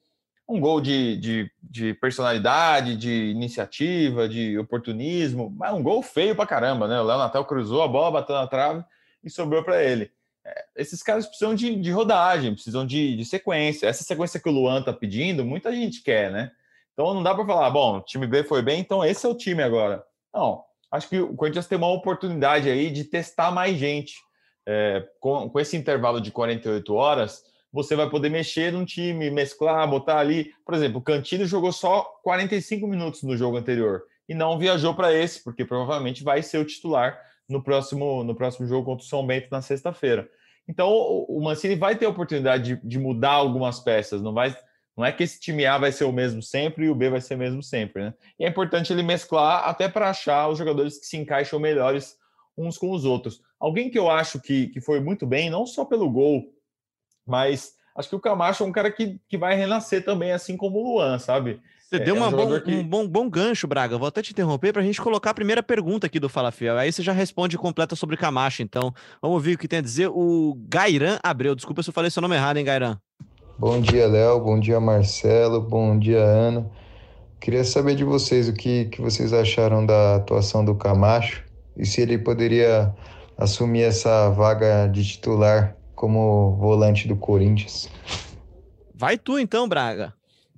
um 0.48 0.61
gol 0.61 0.81
de, 0.81 1.16
de, 1.16 1.50
de, 1.62 1.94
personalidade, 1.94 2.96
de 2.96 3.31
iniciativa, 3.31 4.28
de 4.28 4.59
oportunismo, 4.59 5.50
mas 5.57 5.72
um 5.72 5.83
gol 5.83 6.02
feio 6.02 6.37
pra 6.37 6.46
caramba, 6.46 6.87
né? 6.87 7.00
O 7.00 7.05
Léo 7.05 7.18
Natal 7.18 7.44
cruzou 7.44 7.83
a 7.83 7.88
bola, 7.88 8.20
bateu 8.20 8.35
na 8.35 8.46
trave 8.46 8.85
e 9.24 9.31
sobrou 9.31 9.62
para 9.62 9.83
ele. 9.83 10.11
É, 10.44 10.64
esses 10.76 11.02
caras 11.02 11.26
precisam 11.26 11.55
de, 11.55 11.76
de 11.76 11.90
rodagem, 11.90 12.52
precisam 12.52 12.85
de, 12.85 13.16
de, 13.16 13.24
sequência. 13.24 13.87
Essa 13.87 14.02
sequência 14.02 14.40
que 14.40 14.48
o 14.48 14.52
Luan 14.52 14.83
tá 14.83 14.92
pedindo, 14.92 15.44
muita 15.44 15.72
gente 15.72 16.02
quer, 16.02 16.31
né? 16.31 16.50
Então 16.92 17.14
não 17.14 17.22
dá 17.22 17.35
para 17.35 17.46
falar, 17.46 17.70
bom, 17.70 18.00
time 18.00 18.26
B 18.26 18.44
foi 18.44 18.61
bem, 18.61 18.81
então 18.81 19.05
esse 19.05 19.24
é 19.24 19.28
o 19.28 19.37
time 19.37 19.62
agora. 19.62 20.05
Não, 20.35 20.62
acho 20.90 21.09
que 21.09 21.18
o 21.20 21.35
Corinthians 21.35 21.66
tem 21.66 21.78
uma 21.78 21.90
oportunidade 21.90 22.68
aí 22.68 22.90
de 22.90 23.05
testar 23.05 23.50
mais 23.50 23.78
gente. 23.78 24.14
É, 24.66 25.07
com, 25.18 25.48
com 25.51 25.61
esse 25.61 25.77
intervalo 25.77 26.20
de 26.20 26.31
48 26.31 26.94
horas, 26.94 27.44
você 27.72 27.96
vai 27.96 28.09
poder 28.09 28.29
mexer 28.29 28.72
num 28.72 28.85
time, 28.85 29.31
mesclar, 29.31 29.88
botar 29.88 30.18
ali. 30.18 30.53
Por 30.64 30.75
exemplo, 30.75 30.98
o 30.98 31.03
Cantino 31.03 31.46
jogou 31.46 31.72
só 31.72 32.03
45 32.22 32.87
minutos 32.87 33.22
no 33.22 33.37
jogo 33.37 33.57
anterior 33.57 34.03
e 34.29 34.35
não 34.35 34.59
viajou 34.59 34.94
para 34.94 35.12
esse, 35.12 35.42
porque 35.42 35.64
provavelmente 35.64 36.22
vai 36.22 36.42
ser 36.42 36.59
o 36.59 36.64
titular 36.64 37.18
no 37.48 37.62
próximo, 37.62 38.22
no 38.22 38.35
próximo 38.35 38.66
jogo 38.66 38.85
contra 38.85 39.05
o 39.05 39.09
São 39.09 39.27
Bento 39.27 39.48
na 39.51 39.62
sexta-feira. 39.62 40.29
Então 40.68 40.88
o 40.90 41.40
Mancini 41.42 41.75
vai 41.75 41.96
ter 41.96 42.07
a 42.07 42.11
oportunidade 42.11 42.77
de, 42.77 42.87
de, 42.87 42.98
mudar 42.98 43.33
algumas 43.33 43.81
peças, 43.81 44.22
não 44.22 44.33
vai. 44.33 44.57
Não 44.96 45.05
é 45.05 45.11
que 45.11 45.22
esse 45.22 45.40
time 45.40 45.64
A 45.64 45.79
vai 45.79 45.90
ser 45.90 46.05
o 46.05 46.12
mesmo 46.12 46.42
sempre 46.42 46.85
e 46.85 46.90
o 46.90 46.94
B 46.94 47.09
vai 47.09 47.20
ser 47.20 47.35
o 47.35 47.38
mesmo 47.38 47.62
sempre, 47.62 48.05
né? 48.05 48.14
E 48.38 48.44
é 48.44 48.48
importante 48.48 48.92
ele 48.92 49.03
mesclar 49.03 49.66
até 49.66 49.88
para 49.88 50.11
achar 50.11 50.48
os 50.48 50.59
jogadores 50.59 50.98
que 50.98 51.07
se 51.07 51.16
encaixam 51.16 51.59
melhores 51.59 52.16
uns 52.57 52.77
com 52.77 52.90
os 52.90 53.05
outros. 53.05 53.40
Alguém 53.62 53.88
que 53.88 53.96
eu 53.96 54.11
acho 54.11 54.40
que, 54.40 54.66
que 54.66 54.81
foi 54.81 54.98
muito 54.98 55.25
bem, 55.25 55.48
não 55.48 55.64
só 55.64 55.85
pelo 55.85 56.11
gol, 56.11 56.53
mas 57.25 57.75
acho 57.96 58.09
que 58.09 58.16
o 58.16 58.20
Camacho 58.20 58.64
é 58.64 58.66
um 58.66 58.72
cara 58.72 58.90
que, 58.90 59.20
que 59.29 59.38
vai 59.38 59.55
renascer 59.55 60.05
também, 60.05 60.33
assim 60.33 60.57
como 60.57 60.81
o 60.81 60.83
Luan, 60.83 61.16
sabe? 61.20 61.61
Você 61.88 61.94
é, 61.94 62.01
deu 62.01 62.16
uma 62.16 62.27
é 62.27 62.29
um 62.31 62.33
bom, 62.33 62.61
que... 62.61 62.75
um 62.75 62.83
bom, 62.83 63.07
bom 63.07 63.31
gancho, 63.31 63.68
Braga. 63.68 63.96
Vou 63.96 64.09
até 64.09 64.20
te 64.20 64.33
interromper 64.33 64.72
para 64.72 64.83
a 64.83 64.85
gente 64.85 65.01
colocar 65.01 65.31
a 65.31 65.35
primeira 65.35 65.62
pergunta 65.62 66.09
aqui 66.09 66.18
do 66.18 66.29
Fala 66.29 66.51
Fiel. 66.51 66.77
Aí 66.77 66.90
você 66.90 67.05
já 67.05 67.12
responde 67.12 67.57
completa 67.57 67.94
sobre 67.94 68.16
Camacho, 68.16 68.64
então. 68.64 68.92
Vamos 69.20 69.37
ouvir 69.37 69.55
o 69.55 69.59
que 69.59 69.68
tem 69.68 69.79
a 69.79 69.83
dizer 69.83 70.09
o 70.09 70.59
Gairan 70.68 71.20
Abreu. 71.22 71.55
Desculpa 71.55 71.85
se 71.85 71.90
eu 71.90 71.94
falei 71.94 72.11
seu 72.11 72.20
nome 72.20 72.35
errado, 72.35 72.57
hein, 72.57 72.64
Gairan? 72.64 72.98
Bom 73.57 73.81
dia, 73.81 74.09
Léo. 74.09 74.40
Bom 74.40 74.59
dia, 74.59 74.81
Marcelo. 74.81 75.61
Bom 75.61 75.96
dia, 75.96 76.18
Ana. 76.18 76.68
Queria 77.40 77.62
saber 77.62 77.94
de 77.94 78.03
vocês 78.03 78.48
o 78.48 78.55
que, 78.55 78.87
que 78.87 79.01
vocês 79.01 79.33
acharam 79.33 79.87
da 79.87 80.16
atuação 80.16 80.64
do 80.64 80.75
Camacho 80.75 81.44
e 81.77 81.87
se 81.87 82.01
ele 82.01 82.18
poderia 82.18 82.92
assumir 83.42 83.83
essa 83.83 84.31
vaga 84.31 84.87
de 84.87 85.05
titular 85.05 85.76
como 85.94 86.57
volante 86.57 87.07
do 87.07 87.16
Corinthians. 87.16 87.88
Vai 88.94 89.18
tu 89.18 89.38
então, 89.38 89.68
Braga. 89.68 90.14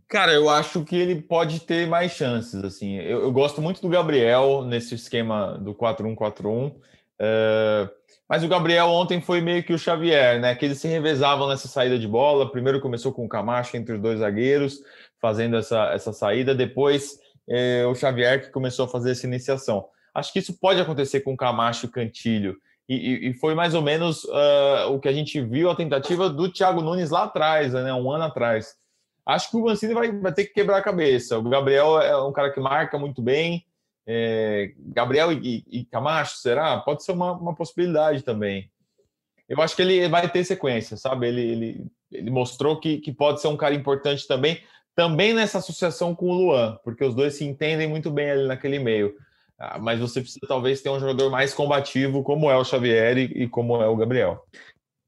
Cara, 0.09 0.33
eu 0.33 0.49
acho 0.49 0.85
que 0.85 0.97
ele 0.97 1.21
pode 1.21 1.61
ter 1.61 1.87
mais 1.87 2.13
chances. 2.13 2.63
Assim, 2.63 2.97
eu, 2.97 3.23
eu 3.23 3.33
gosto 3.33 3.61
muito 3.61 3.81
do 3.81 3.89
Gabriel 3.89 4.63
nesse 4.63 4.95
esquema 4.95 5.59
do 5.59 5.75
4-1-4-1. 5.75 6.75
É, 7.19 7.89
mas 8.29 8.45
o 8.45 8.49
Gabriel 8.49 8.87
ontem 8.87 9.21
foi 9.21 9.41
meio 9.41 9.63
que 9.63 9.73
o 9.73 9.79
Xavier, 9.79 10.41
né? 10.41 10.55
Que 10.55 10.67
eles 10.67 10.79
se 10.79 10.89
revezavam 10.89 11.49
nessa 11.49 11.69
saída 11.69 11.99
de 11.99 12.07
bola. 12.07 12.51
Primeiro 12.51 12.81
começou 12.81 13.13
com 13.13 13.25
o 13.25 13.29
Camacho 13.29 13.77
entre 13.77 13.95
os 13.95 14.01
dois 14.01 14.21
zagueiros, 14.21 14.79
fazendo 15.21 15.57
essa, 15.57 15.93
essa 15.93 16.13
saída. 16.13 16.55
Depois 16.55 17.19
é, 17.49 17.85
o 17.87 17.95
Xavier 17.95 18.43
que 18.43 18.51
começou 18.51 18.85
a 18.85 18.89
fazer 18.89 19.13
essa 19.13 19.27
iniciação. 19.27 19.87
Acho 20.15 20.33
que 20.33 20.39
isso 20.39 20.59
pode 20.59 20.81
acontecer 20.81 21.21
com 21.21 21.33
o 21.33 21.37
Camacho 21.37 21.87
e 21.87 21.91
Cantilho. 21.91 22.57
E, 22.89 23.29
e, 23.29 23.35
foi 23.35 23.55
mais 23.55 23.75
ou 23.75 23.81
menos 23.81 24.25
uh, 24.25 24.93
o 24.93 25.01
que 25.01 25.09
a 25.09 25.13
gente 25.13 25.41
viu 25.41 25.71
a 25.71 25.75
tentativa 25.75 26.29
do 26.29 26.53
Thiago 26.53 26.83
Nunes 26.83 27.11
lá 27.11 27.25
atrás, 27.25 27.73
né? 27.73 27.95
Um 27.95 28.11
ano 28.13 28.25
atrás. 28.25 28.77
Acho 29.27 29.51
que 29.51 29.57
o 29.57 29.65
Mancini 29.65 29.95
vai, 29.95 30.13
vai 30.13 30.33
ter 30.33 30.45
que 30.45 30.53
quebrar 30.53 30.79
a 30.79 30.83
cabeça. 30.83 31.39
O 31.39 31.43
Gabriel 31.49 31.99
é 32.01 32.23
um 32.23 32.33
cara 32.33 32.51
que 32.53 32.61
marca 32.61 32.99
muito 32.99 33.23
bem. 33.23 33.65
É, 34.07 34.73
Gabriel 34.79 35.33
e, 35.33 35.65
e, 35.67 35.85
Camacho, 35.87 36.37
será? 36.37 36.79
Pode 36.81 37.03
ser 37.03 37.13
uma, 37.13 37.33
uma, 37.33 37.55
possibilidade 37.55 38.23
também. 38.23 38.71
Eu 39.49 39.61
acho 39.63 39.75
que 39.75 39.81
ele 39.81 40.07
vai 40.09 40.29
ter 40.31 40.45
sequência, 40.45 40.97
sabe? 40.99 41.27
Ele, 41.29 41.41
ele, 41.41 41.87
ele 42.13 42.31
mostrou 42.31 42.79
que, 42.79 42.99
que 42.99 43.13
pode 43.13 43.41
ser 43.41 43.49
um 43.49 43.57
cara 43.57 43.75
importante 43.75 44.27
também, 44.29 44.63
também 44.95 45.33
nessa 45.33 45.57
associação 45.57 46.15
com 46.15 46.27
o 46.27 46.35
Luan, 46.35 46.79
porque 46.85 47.03
os 47.03 47.15
dois 47.15 47.35
se 47.35 47.47
entendem 47.47 47.89
muito 47.89 48.11
bem 48.11 48.31
ali 48.31 48.47
naquele 48.47 48.79
meio. 48.79 49.15
Ah, 49.59 49.79
mas 49.79 50.01
você 50.01 50.21
precisa 50.21 50.47
talvez 50.47 50.83
ter 50.83 50.91
um 50.91 50.99
jogador 50.99 51.31
mais 51.31 51.55
combativo, 51.55 52.23
como 52.23 52.51
é 52.51 52.57
o 52.57 52.65
Xavier 52.65 53.19
e, 53.19 53.49
como 53.49 53.81
é 53.81 53.87
o 53.87 53.97
Gabriel. 53.97 54.45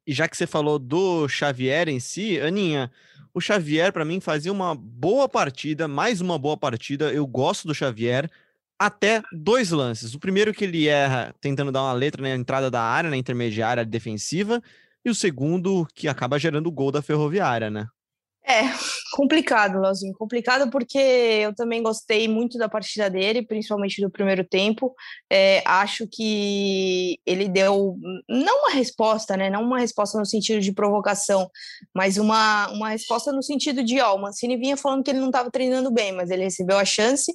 E 0.07 0.13
já 0.13 0.29
que 0.29 0.37
você 0.37 0.47
falou 0.47 0.79
do 0.79 1.29
Xavier 1.29 1.89
em 1.89 1.99
si, 1.99 2.39
Aninha, 2.41 2.91
o 3.35 3.41
Xavier, 3.41 3.93
para 3.93 4.05
mim, 4.05 4.21
fazia 4.21 4.53
uma 4.53 4.75
boa 4.75 5.29
partida, 5.29 5.89
mais 5.89 6.21
uma 6.21 6.39
boa 6.39 6.57
partida. 6.57 7.13
Eu 7.13 7.27
gosto 7.27 7.67
do 7.67 7.75
Xavier, 7.75 8.31
até 8.79 9.21
dois 9.33 9.71
lances. 9.71 10.15
O 10.15 10.21
primeiro 10.21 10.55
que 10.55 10.65
ele 10.65 10.87
erra 10.87 11.35
tentando 11.41 11.73
dar 11.73 11.83
uma 11.83 11.93
letra 11.93 12.23
na 12.23 12.31
entrada 12.31 12.71
da 12.71 12.81
área, 12.81 13.11
na 13.11 13.17
intermediária 13.17 13.85
defensiva, 13.85 14.63
e 15.05 15.11
o 15.11 15.15
segundo 15.15 15.87
que 15.95 16.09
acaba 16.09 16.39
gerando 16.39 16.69
o 16.69 16.73
gol 16.73 16.93
da 16.93 17.03
Ferroviária, 17.03 17.69
né? 17.69 17.89
É, 18.49 18.63
complicado, 19.13 19.81
Leozinho. 19.81 20.15
Complicado 20.15 20.71
porque 20.71 20.99
eu 20.99 21.53
também 21.53 21.83
gostei 21.83 22.29
muito 22.29 22.57
da 22.57 22.69
partida 22.69 23.11
dele, 23.11 23.45
principalmente 23.45 24.01
do 24.01 24.09
primeiro 24.09 24.45
tempo. 24.45 24.95
É, 25.29 25.65
acho 25.67 26.07
que 26.07 27.19
ele 27.27 27.49
deu, 27.49 27.97
não 28.29 28.61
uma 28.61 28.71
resposta, 28.71 29.37
né? 29.37 29.51
Não 29.51 29.65
uma 29.65 29.81
resposta 29.81 30.17
no 30.17 30.25
sentido 30.25 30.61
de 30.61 30.73
provocação, 30.73 31.51
mas 31.93 32.19
uma, 32.19 32.69
uma 32.69 32.91
resposta 32.91 33.33
no 33.33 33.43
sentido 33.43 33.83
de, 33.83 34.01
ó, 34.01 34.15
o 34.15 34.23
Mancini 34.23 34.57
vinha 34.57 34.77
falando 34.77 35.03
que 35.03 35.11
ele 35.11 35.19
não 35.19 35.27
estava 35.27 35.51
treinando 35.51 35.91
bem, 35.91 36.13
mas 36.13 36.31
ele 36.31 36.45
recebeu 36.45 36.79
a 36.79 36.85
chance 36.85 37.33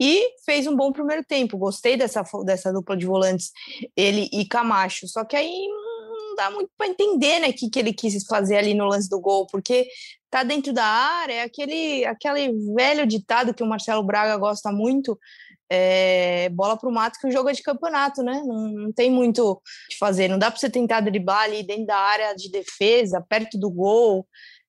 e 0.00 0.30
fez 0.46 0.66
um 0.66 0.74
bom 0.74 0.92
primeiro 0.92 1.22
tempo. 1.24 1.58
Gostei 1.58 1.94
dessa, 1.94 2.24
dessa 2.42 2.72
dupla 2.72 2.96
de 2.96 3.04
volantes, 3.04 3.50
ele 3.94 4.30
e 4.32 4.46
Camacho. 4.46 5.06
Só 5.08 5.26
que 5.26 5.36
aí 5.36 5.68
não 5.68 6.34
dá 6.36 6.50
muito 6.50 6.70
para 6.76 6.88
entender, 6.88 7.38
né, 7.40 7.50
o 7.50 7.52
que, 7.52 7.68
que 7.70 7.78
ele 7.78 7.92
quis 7.92 8.24
fazer 8.24 8.56
ali 8.56 8.74
no 8.74 8.86
lance 8.86 9.08
do 9.08 9.20
gol, 9.20 9.46
porque 9.46 9.86
tá 10.34 10.42
dentro 10.42 10.72
da 10.72 10.84
área, 10.84 11.34
é 11.34 11.42
aquele, 11.42 12.04
aquele 12.06 12.52
velho 12.74 13.06
ditado 13.06 13.54
que 13.54 13.62
o 13.62 13.66
Marcelo 13.66 14.02
Braga 14.02 14.36
gosta 14.36 14.72
muito, 14.72 15.16
é, 15.70 16.48
bola 16.48 16.76
para 16.76 16.88
o 16.88 16.92
mato 16.92 17.20
que 17.20 17.28
o 17.28 17.30
jogo 17.30 17.50
é 17.50 17.52
de 17.52 17.62
campeonato, 17.62 18.20
né? 18.20 18.42
Não, 18.44 18.68
não 18.68 18.92
tem 18.92 19.12
muito 19.12 19.48
o 19.48 19.56
que 19.88 19.96
fazer. 19.96 20.26
Não 20.26 20.36
dá 20.36 20.50
para 20.50 20.58
você 20.58 20.68
tentar 20.68 21.02
driblar 21.02 21.44
ali 21.44 21.62
dentro 21.62 21.86
da 21.86 21.96
área 21.96 22.34
de 22.34 22.50
defesa, 22.50 23.24
perto 23.28 23.56
do 23.56 23.70
gol. 23.70 24.26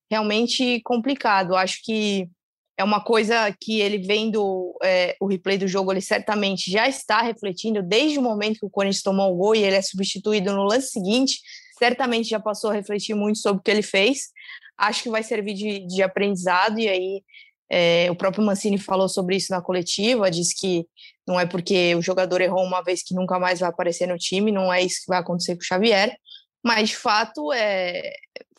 Realmente 0.08 0.80
complicado. 0.84 1.56
Acho 1.56 1.80
que 1.82 2.30
é 2.78 2.84
uma 2.84 3.02
coisa 3.02 3.52
que 3.60 3.80
ele 3.80 3.98
vendo 3.98 4.72
é, 4.84 5.16
o 5.20 5.26
replay 5.26 5.58
do 5.58 5.66
jogo, 5.66 5.92
ele 5.92 6.00
certamente 6.00 6.70
já 6.70 6.88
está 6.88 7.22
refletindo 7.22 7.82
desde 7.82 8.20
o 8.20 8.22
momento 8.22 8.60
que 8.60 8.66
o 8.66 8.70
Corinthians 8.70 9.02
tomou 9.02 9.32
o 9.32 9.36
gol 9.36 9.56
e 9.56 9.64
ele 9.64 9.74
é 9.74 9.82
substituído 9.82 10.54
no 10.54 10.62
lance 10.62 10.90
seguinte. 10.90 11.40
Certamente 11.76 12.28
já 12.28 12.38
passou 12.38 12.70
a 12.70 12.74
refletir 12.74 13.16
muito 13.16 13.40
sobre 13.40 13.58
o 13.58 13.62
que 13.62 13.70
ele 13.70 13.82
fez 13.82 14.28
acho 14.76 15.02
que 15.02 15.10
vai 15.10 15.22
servir 15.22 15.54
de, 15.54 15.86
de 15.86 16.02
aprendizado, 16.02 16.78
e 16.78 16.88
aí 16.88 17.22
é, 17.70 18.10
o 18.10 18.16
próprio 18.16 18.44
Mancini 18.44 18.78
falou 18.78 19.08
sobre 19.08 19.36
isso 19.36 19.52
na 19.52 19.60
coletiva, 19.60 20.30
disse 20.30 20.54
que 20.54 20.86
não 21.26 21.38
é 21.38 21.46
porque 21.46 21.94
o 21.96 22.02
jogador 22.02 22.40
errou 22.40 22.64
uma 22.64 22.82
vez 22.82 23.02
que 23.02 23.14
nunca 23.14 23.38
mais 23.38 23.60
vai 23.60 23.68
aparecer 23.68 24.06
no 24.06 24.16
time, 24.16 24.52
não 24.52 24.72
é 24.72 24.82
isso 24.82 25.00
que 25.00 25.08
vai 25.08 25.18
acontecer 25.18 25.56
com 25.56 25.62
o 25.62 25.64
Xavier, 25.64 26.16
mas 26.64 26.90
de 26.90 26.96
fato 26.96 27.52
é, 27.52 28.12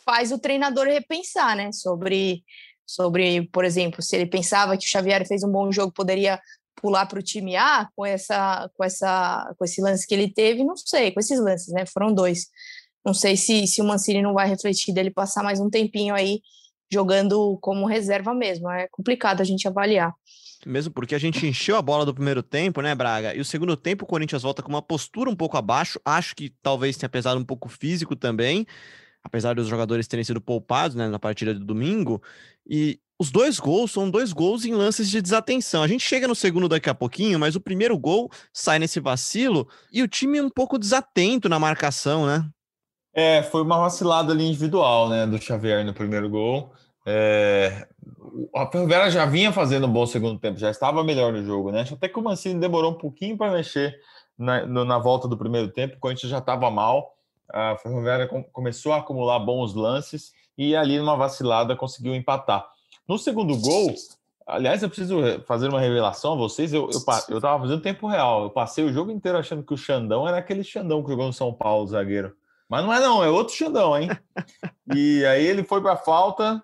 faz 0.03 0.31
o 0.31 0.39
treinador 0.39 0.87
repensar, 0.87 1.55
né, 1.55 1.71
sobre, 1.71 2.43
sobre, 2.85 3.47
por 3.51 3.63
exemplo, 3.63 4.01
se 4.01 4.15
ele 4.15 4.25
pensava 4.25 4.77
que 4.77 4.85
o 4.85 4.89
Xavier 4.89 5.25
fez 5.27 5.43
um 5.43 5.51
bom 5.51 5.71
jogo, 5.71 5.93
poderia 5.93 6.39
pular 6.75 7.05
para 7.05 7.19
o 7.19 7.23
time 7.23 7.55
A 7.55 7.89
com 7.95 8.05
essa, 8.05 8.69
com 8.75 8.83
essa, 8.83 9.53
com 9.57 9.65
esse 9.65 9.81
lance 9.81 10.05
que 10.05 10.13
ele 10.13 10.31
teve, 10.31 10.63
não 10.63 10.77
sei, 10.77 11.11
com 11.11 11.19
esses 11.19 11.39
lances, 11.39 11.73
né, 11.73 11.85
foram 11.85 12.13
dois. 12.13 12.47
Não 13.07 13.13
sei 13.13 13.37
se, 13.37 13.65
se 13.65 13.81
o 13.81 13.85
Mancini 13.85 14.21
não 14.21 14.33
vai 14.33 14.49
refletir 14.49 14.93
dele 14.93 15.09
passar 15.09 15.41
mais 15.41 15.61
um 15.61 15.69
tempinho 15.69 16.13
aí 16.13 16.41
jogando 16.91 17.57
como 17.61 17.85
reserva 17.85 18.33
mesmo. 18.33 18.69
É 18.69 18.89
complicado 18.91 19.39
a 19.39 19.45
gente 19.45 19.65
avaliar. 19.65 20.13
Mesmo 20.65 20.91
porque 20.91 21.15
a 21.15 21.17
gente 21.17 21.47
encheu 21.47 21.77
a 21.77 21.81
bola 21.81 22.05
do 22.05 22.13
primeiro 22.13 22.43
tempo, 22.43 22.81
né, 22.81 22.93
Braga? 22.93 23.33
E 23.33 23.39
o 23.39 23.45
segundo 23.45 23.77
tempo 23.77 24.03
o 24.03 24.07
Corinthians 24.07 24.43
volta 24.43 24.61
com 24.61 24.67
uma 24.67 24.81
postura 24.81 25.29
um 25.29 25.35
pouco 25.37 25.55
abaixo. 25.55 26.01
Acho 26.03 26.35
que 26.35 26.53
talvez 26.61 26.97
tenha 26.97 27.07
pesado 27.07 27.39
um 27.39 27.45
pouco 27.45 27.69
físico 27.69 28.13
também, 28.13 28.67
apesar 29.23 29.55
dos 29.55 29.69
jogadores 29.69 30.05
terem 30.05 30.25
sido 30.25 30.41
poupados 30.41 30.93
né, 30.93 31.07
na 31.07 31.17
partida 31.17 31.53
do 31.53 31.63
domingo. 31.63 32.21
E 32.69 32.99
os 33.17 33.31
dois 33.31 33.57
gols 33.57 33.93
são 33.93 34.11
dois 34.11 34.33
gols 34.33 34.65
em 34.65 34.73
lances 34.73 35.09
de 35.09 35.21
desatenção. 35.21 35.81
A 35.81 35.87
gente 35.87 36.03
chega 36.03 36.27
no 36.27 36.35
segundo 36.35 36.67
daqui 36.67 36.89
a 36.89 36.93
pouquinho, 36.93 37.39
mas 37.39 37.55
o 37.55 37.61
primeiro 37.61 37.97
gol 37.97 38.29
sai 38.51 38.79
nesse 38.79 38.99
vacilo 38.99 39.65
e 39.93 40.03
o 40.03 40.09
time 40.09 40.41
um 40.41 40.49
pouco 40.49 40.77
desatento 40.77 41.47
na 41.47 41.57
marcação, 41.57 42.25
né? 42.25 42.45
É, 43.17 43.41
foi 43.41 43.63
uma 43.63 43.79
vacilada 43.79 44.31
ali 44.31 44.47
individual, 44.47 45.09
né, 45.09 45.25
do 45.25 45.41
Xavier 45.41 45.83
no 45.83 45.91
primeiro 45.91 46.29
gol. 46.29 46.71
É, 47.03 47.87
a 48.55 48.67
Ferroviária 48.67 49.09
já 49.09 49.25
vinha 49.25 49.51
fazendo 49.51 49.87
um 49.87 49.91
bom 49.91 50.05
segundo 50.05 50.37
tempo, 50.37 50.59
já 50.59 50.69
estava 50.69 51.03
melhor 51.03 51.33
no 51.33 51.43
jogo, 51.43 51.71
né? 51.71 51.83
Até 51.91 52.07
que 52.07 52.19
o 52.19 52.21
Mancini 52.21 52.59
demorou 52.59 52.91
um 52.91 52.97
pouquinho 52.97 53.35
para 53.35 53.51
mexer 53.51 53.99
na, 54.37 54.67
no, 54.67 54.85
na, 54.85 54.99
volta 54.99 55.27
do 55.27 55.35
primeiro 55.35 55.69
tempo, 55.69 55.95
o 55.95 55.99
Corinthians 55.99 56.29
já 56.29 56.37
estava 56.37 56.69
mal. 56.69 57.15
A 57.51 57.75
Ferroviária 57.77 58.27
com, 58.27 58.43
começou 58.43 58.93
a 58.93 58.97
acumular 58.97 59.39
bons 59.39 59.73
lances 59.73 60.31
e 60.55 60.75
ali 60.75 60.99
numa 60.99 61.15
vacilada 61.15 61.75
conseguiu 61.75 62.13
empatar. 62.13 62.67
No 63.07 63.17
segundo 63.17 63.57
gol, 63.57 63.95
aliás, 64.45 64.83
eu 64.83 64.89
preciso 64.89 65.17
fazer 65.47 65.69
uma 65.69 65.79
revelação 65.79 66.33
a 66.33 66.35
vocês. 66.35 66.71
Eu, 66.71 66.87
eu, 66.93 67.01
eu 67.29 67.41
tava 67.41 67.63
fazendo 67.63 67.81
tempo 67.81 68.05
real, 68.05 68.43
eu 68.43 68.49
passei 68.51 68.83
o 68.83 68.93
jogo 68.93 69.09
inteiro 69.09 69.39
achando 69.39 69.63
que 69.63 69.73
o 69.73 69.77
Xandão 69.77 70.27
era 70.27 70.37
aquele 70.37 70.63
Xandão 70.63 71.01
que 71.01 71.09
jogou 71.09 71.25
no 71.25 71.33
São 71.33 71.51
Paulo, 71.51 71.87
zagueiro. 71.87 72.35
Mas 72.69 72.83
não 72.83 72.93
é 72.93 72.99
não, 72.99 73.23
é 73.23 73.29
outro 73.29 73.55
Xandão, 73.55 73.97
hein? 73.97 74.09
e 74.93 75.25
aí 75.25 75.45
ele 75.45 75.63
foi 75.63 75.81
para 75.81 75.93
a 75.93 75.97
falta, 75.97 76.61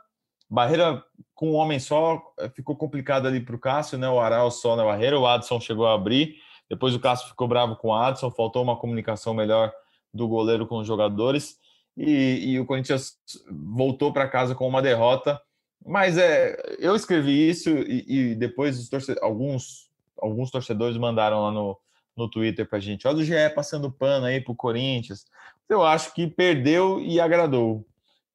barreira 0.49 1.03
com 1.33 1.51
um 1.51 1.55
homem 1.55 1.79
só, 1.79 2.21
eh, 2.39 2.49
ficou 2.49 2.75
complicado 2.75 3.27
ali 3.27 3.39
para 3.39 3.55
o 3.55 3.59
Cássio, 3.59 3.97
né? 3.97 4.07
O 4.09 4.19
Aral 4.19 4.51
só 4.51 4.75
na 4.75 4.83
barreira, 4.83 5.19
o 5.19 5.25
Adson 5.25 5.59
chegou 5.59 5.87
a 5.87 5.93
abrir, 5.93 6.35
Depois 6.69 6.93
o 6.93 6.99
Cássio 6.99 7.29
ficou 7.29 7.47
bravo 7.47 7.75
com 7.75 7.89
o 7.89 7.93
Adson, 7.93 8.31
faltou 8.31 8.63
uma 8.63 8.77
comunicação 8.77 9.33
melhor 9.33 9.71
do 10.13 10.27
goleiro 10.27 10.67
com 10.67 10.77
os 10.77 10.87
jogadores 10.87 11.57
e, 11.97 12.51
e 12.51 12.59
o 12.59 12.65
Corinthians 12.65 13.17
voltou 13.49 14.11
para 14.11 14.27
casa 14.27 14.55
com 14.55 14.67
uma 14.67 14.81
derrota. 14.81 15.41
Mas 15.85 16.17
é, 16.17 16.55
eu 16.79 16.95
escrevi 16.95 17.49
isso 17.49 17.69
e, 17.69 18.05
e 18.07 18.35
depois 18.35 18.89
alguns, 19.21 19.89
alguns 20.17 20.49
torcedores 20.49 20.97
mandaram 20.97 21.41
lá 21.41 21.51
no, 21.51 21.77
no 22.15 22.29
Twitter 22.29 22.67
para 22.67 22.77
a 22.77 22.81
gente: 22.81 23.07
olha 23.07 23.17
o 23.17 23.23
GE 23.23 23.49
passando 23.53 23.91
pano 23.91 24.25
aí 24.25 24.39
para 24.39 24.53
o 24.53 24.55
Corinthians. 24.55 25.25
Eu 25.69 25.83
acho 25.83 26.13
que 26.13 26.27
perdeu 26.27 26.99
e 26.99 27.19
agradou, 27.19 27.85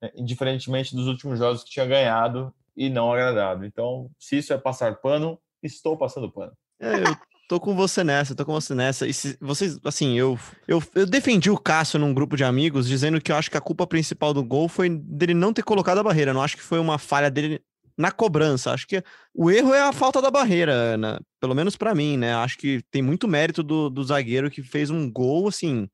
né? 0.02 0.10
dos 0.16 1.06
últimos 1.06 1.38
jogos 1.38 1.62
que 1.62 1.70
tinha 1.70 1.86
ganhado 1.86 2.52
e 2.76 2.88
não 2.88 3.12
agradado. 3.12 3.64
Então, 3.64 4.10
se 4.18 4.38
isso 4.38 4.52
é 4.52 4.58
passar 4.58 4.96
pano, 4.96 5.38
estou 5.62 5.96
passando 5.96 6.30
pano. 6.30 6.52
É, 6.80 7.00
eu 7.00 7.16
tô 7.48 7.58
com 7.58 7.74
você 7.74 8.04
nessa, 8.04 8.34
tô 8.34 8.44
com 8.44 8.52
você 8.52 8.74
nessa. 8.74 9.06
E 9.06 9.12
se 9.12 9.36
vocês, 9.40 9.78
assim, 9.84 10.16
eu, 10.16 10.38
eu, 10.66 10.82
eu 10.94 11.06
defendi 11.06 11.50
o 11.50 11.58
Cássio 11.58 11.98
num 11.98 12.14
grupo 12.14 12.36
de 12.36 12.44
amigos, 12.44 12.86
dizendo 12.86 13.20
que 13.20 13.32
eu 13.32 13.36
acho 13.36 13.50
que 13.50 13.56
a 13.56 13.60
culpa 13.60 13.86
principal 13.86 14.32
do 14.32 14.44
gol 14.44 14.68
foi 14.68 14.88
dele 14.88 15.34
não 15.34 15.52
ter 15.52 15.62
colocado 15.62 15.98
a 15.98 16.02
barreira. 16.02 16.30
Eu 16.30 16.34
não 16.34 16.42
acho 16.42 16.56
que 16.56 16.62
foi 16.62 16.78
uma 16.78 16.98
falha 16.98 17.30
dele 17.30 17.60
na 17.96 18.12
cobrança. 18.12 18.72
Acho 18.72 18.86
que 18.86 19.02
o 19.34 19.50
erro 19.50 19.74
é 19.74 19.80
a 19.80 19.92
falta 19.92 20.22
da 20.22 20.30
barreira, 20.30 20.96
né? 20.96 21.18
pelo 21.40 21.54
menos 21.54 21.76
para 21.76 21.94
mim, 21.94 22.16
né? 22.16 22.34
Acho 22.34 22.56
que 22.56 22.80
tem 22.90 23.02
muito 23.02 23.26
mérito 23.26 23.62
do, 23.62 23.90
do 23.90 24.04
zagueiro 24.04 24.50
que 24.50 24.62
fez 24.62 24.90
um 24.90 25.10
gol, 25.10 25.48
assim, 25.48 25.88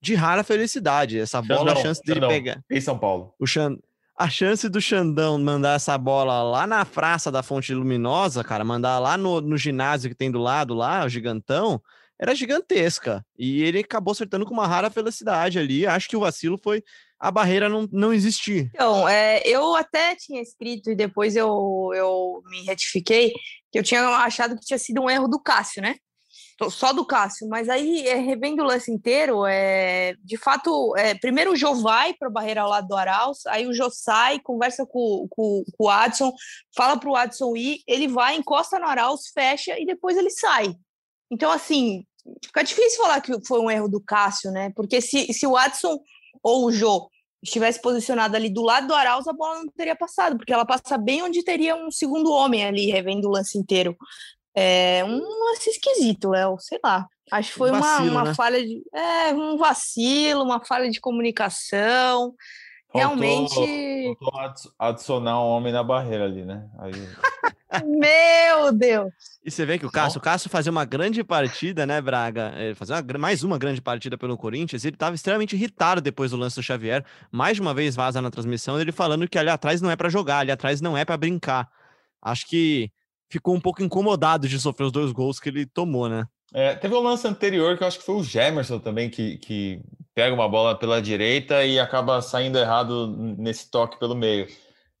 de 0.00 0.14
rara 0.14 0.42
felicidade. 0.42 1.18
Essa 1.18 1.42
bola, 1.42 1.70
Xandão, 1.70 1.72
a 1.72 1.82
chance 1.82 2.02
dele 2.02 2.20
Xandão, 2.20 2.28
pegar. 2.28 2.64
Em 2.70 2.80
São 2.80 2.98
Paulo. 2.98 3.34
O 3.38 3.46
Xand... 3.46 3.78
A 4.16 4.28
chance 4.28 4.68
do 4.68 4.82
Xandão 4.82 5.38
mandar 5.38 5.76
essa 5.76 5.96
bola 5.96 6.42
lá 6.42 6.66
na 6.66 6.84
praça 6.84 7.32
da 7.32 7.42
Fonte 7.42 7.72
Luminosa, 7.72 8.44
cara, 8.44 8.62
mandar 8.62 8.98
lá 8.98 9.16
no, 9.16 9.40
no 9.40 9.56
ginásio 9.56 10.10
que 10.10 10.14
tem 10.14 10.30
do 10.30 10.38
lado 10.38 10.74
lá, 10.74 11.06
o 11.06 11.08
gigantão, 11.08 11.80
era 12.20 12.34
gigantesca. 12.34 13.24
E 13.38 13.62
ele 13.62 13.78
acabou 13.78 14.12
acertando 14.12 14.44
com 14.44 14.52
uma 14.52 14.66
rara 14.66 14.90
felicidade 14.90 15.58
ali. 15.58 15.86
Acho 15.86 16.06
que 16.06 16.18
o 16.18 16.20
vacilo 16.20 16.58
foi 16.62 16.84
a 17.18 17.30
barreira 17.30 17.66
não, 17.68 17.88
não 17.90 18.12
existir. 18.12 18.70
Então, 18.74 19.08
é, 19.08 19.40
eu 19.46 19.74
até 19.74 20.14
tinha 20.16 20.42
escrito 20.42 20.90
e 20.90 20.94
depois 20.94 21.34
eu, 21.34 21.90
eu 21.94 22.42
me 22.50 22.62
retifiquei 22.64 23.32
que 23.72 23.78
eu 23.78 23.82
tinha 23.82 24.02
achado 24.18 24.54
que 24.54 24.66
tinha 24.66 24.78
sido 24.78 25.00
um 25.00 25.08
erro 25.08 25.28
do 25.28 25.40
Cássio, 25.40 25.80
né? 25.80 25.96
Só 26.68 26.92
do 26.92 27.06
Cássio, 27.06 27.48
mas 27.48 27.68
aí, 27.68 28.06
é, 28.06 28.16
revendo 28.16 28.62
o 28.62 28.66
lance 28.66 28.90
inteiro, 28.90 29.46
é, 29.46 30.14
de 30.22 30.36
fato, 30.36 30.94
é, 30.96 31.14
primeiro 31.14 31.52
o 31.52 31.56
Jô 31.56 31.74
vai 31.76 32.12
para 32.12 32.28
a 32.28 32.30
barreira 32.30 32.62
ao 32.62 32.68
lado 32.68 32.88
do 32.88 32.96
Arauz, 32.96 33.46
aí 33.46 33.66
o 33.66 33.72
Jô 33.72 33.88
sai, 33.90 34.40
conversa 34.40 34.84
com, 34.84 35.26
com, 35.30 35.64
com 35.72 35.84
o 35.84 35.88
Adson, 35.88 36.32
fala 36.76 36.98
para 36.98 37.08
o 37.08 37.16
Adson 37.16 37.56
ir, 37.56 37.78
ele 37.86 38.08
vai, 38.08 38.36
encosta 38.36 38.78
no 38.78 38.86
Arauz, 38.86 39.28
fecha 39.32 39.78
e 39.78 39.86
depois 39.86 40.16
ele 40.18 40.30
sai. 40.30 40.74
Então, 41.30 41.50
assim, 41.50 42.04
fica 42.44 42.62
difícil 42.62 43.00
falar 43.02 43.20
que 43.20 43.32
foi 43.46 43.60
um 43.60 43.70
erro 43.70 43.88
do 43.88 44.00
Cássio, 44.00 44.50
né? 44.50 44.70
Porque 44.74 45.00
se, 45.00 45.32
se 45.32 45.46
o 45.46 45.56
Adson 45.56 45.98
ou 46.42 46.66
o 46.66 46.72
Jô 46.72 47.08
estivesse 47.42 47.80
posicionado 47.80 48.36
ali 48.36 48.50
do 48.50 48.62
lado 48.62 48.88
do 48.88 48.94
Arauz, 48.94 49.26
a 49.26 49.32
bola 49.32 49.60
não 49.60 49.68
teria 49.68 49.96
passado, 49.96 50.36
porque 50.36 50.52
ela 50.52 50.66
passa 50.66 50.98
bem 50.98 51.22
onde 51.22 51.42
teria 51.42 51.74
um 51.74 51.90
segundo 51.90 52.30
homem 52.30 52.64
ali, 52.64 52.90
revendo 52.90 53.28
o 53.28 53.30
lance 53.30 53.56
inteiro. 53.56 53.96
É 54.60 55.04
um 55.04 55.18
lance 55.18 55.70
esquisito, 55.70 56.30
Léo, 56.30 56.56
sei 56.58 56.78
lá. 56.84 57.06
Acho 57.30 57.52
que 57.52 57.58
foi 57.58 57.70
um 57.70 57.80
vacilo, 57.80 58.10
uma, 58.10 58.20
uma 58.20 58.24
né? 58.24 58.34
falha 58.34 58.66
de. 58.66 58.82
É, 58.92 59.34
um 59.34 59.56
vacilo, 59.56 60.42
uma 60.42 60.64
falha 60.64 60.90
de 60.90 61.00
comunicação. 61.00 62.34
Realmente. 62.92 63.54
Faltou 64.18 64.72
adicionar 64.78 65.40
um 65.40 65.46
homem 65.46 65.72
na 65.72 65.82
barreira 65.82 66.24
ali, 66.24 66.44
né? 66.44 66.68
Aí... 66.78 66.92
Meu 67.86 68.72
Deus! 68.72 69.12
E 69.44 69.50
você 69.50 69.64
vê 69.64 69.78
que 69.78 69.86
o 69.86 69.90
Cássio, 69.90 70.18
o 70.18 70.20
Cássio 70.20 70.50
fazia 70.50 70.72
uma 70.72 70.84
grande 70.84 71.22
partida, 71.22 71.86
né, 71.86 72.00
Braga? 72.00 72.52
Ele 72.56 72.74
fazia 72.74 72.96
uma, 72.96 73.18
mais 73.18 73.44
uma 73.44 73.56
grande 73.58 73.80
partida 73.80 74.18
pelo 74.18 74.36
Corinthians. 74.36 74.84
Ele 74.84 74.96
estava 74.96 75.14
extremamente 75.14 75.54
irritado 75.54 76.00
depois 76.00 76.32
do 76.32 76.36
lance 76.36 76.56
do 76.56 76.62
Xavier. 76.64 77.04
Mais 77.30 77.56
de 77.56 77.60
uma 77.60 77.72
vez 77.72 77.94
vaza 77.94 78.20
na 78.20 78.30
transmissão 78.30 78.80
ele 78.80 78.90
falando 78.90 79.28
que 79.28 79.38
ali 79.38 79.48
atrás 79.48 79.80
não 79.80 79.88
é 79.88 79.94
para 79.94 80.08
jogar, 80.08 80.38
ali 80.38 80.50
atrás 80.50 80.80
não 80.80 80.96
é 80.96 81.04
para 81.04 81.16
brincar. 81.16 81.70
Acho 82.20 82.46
que 82.48 82.90
ficou 83.30 83.54
um 83.54 83.60
pouco 83.60 83.82
incomodado 83.82 84.48
de 84.48 84.58
sofrer 84.58 84.86
os 84.86 84.92
dois 84.92 85.12
gols 85.12 85.38
que 85.38 85.48
ele 85.48 85.64
tomou, 85.64 86.08
né? 86.08 86.26
É, 86.52 86.74
teve 86.74 86.94
um 86.94 87.00
lance 87.00 87.26
anterior 87.26 87.76
que 87.76 87.84
eu 87.84 87.86
acho 87.86 87.98
que 87.98 88.04
foi 88.04 88.16
o 88.16 88.24
Gemerson 88.24 88.80
também, 88.80 89.08
que, 89.08 89.38
que 89.38 89.80
pega 90.14 90.34
uma 90.34 90.48
bola 90.48 90.76
pela 90.76 91.00
direita 91.00 91.64
e 91.64 91.78
acaba 91.78 92.20
saindo 92.20 92.58
errado 92.58 93.06
nesse 93.38 93.70
toque 93.70 93.98
pelo 93.98 94.16
meio. 94.16 94.48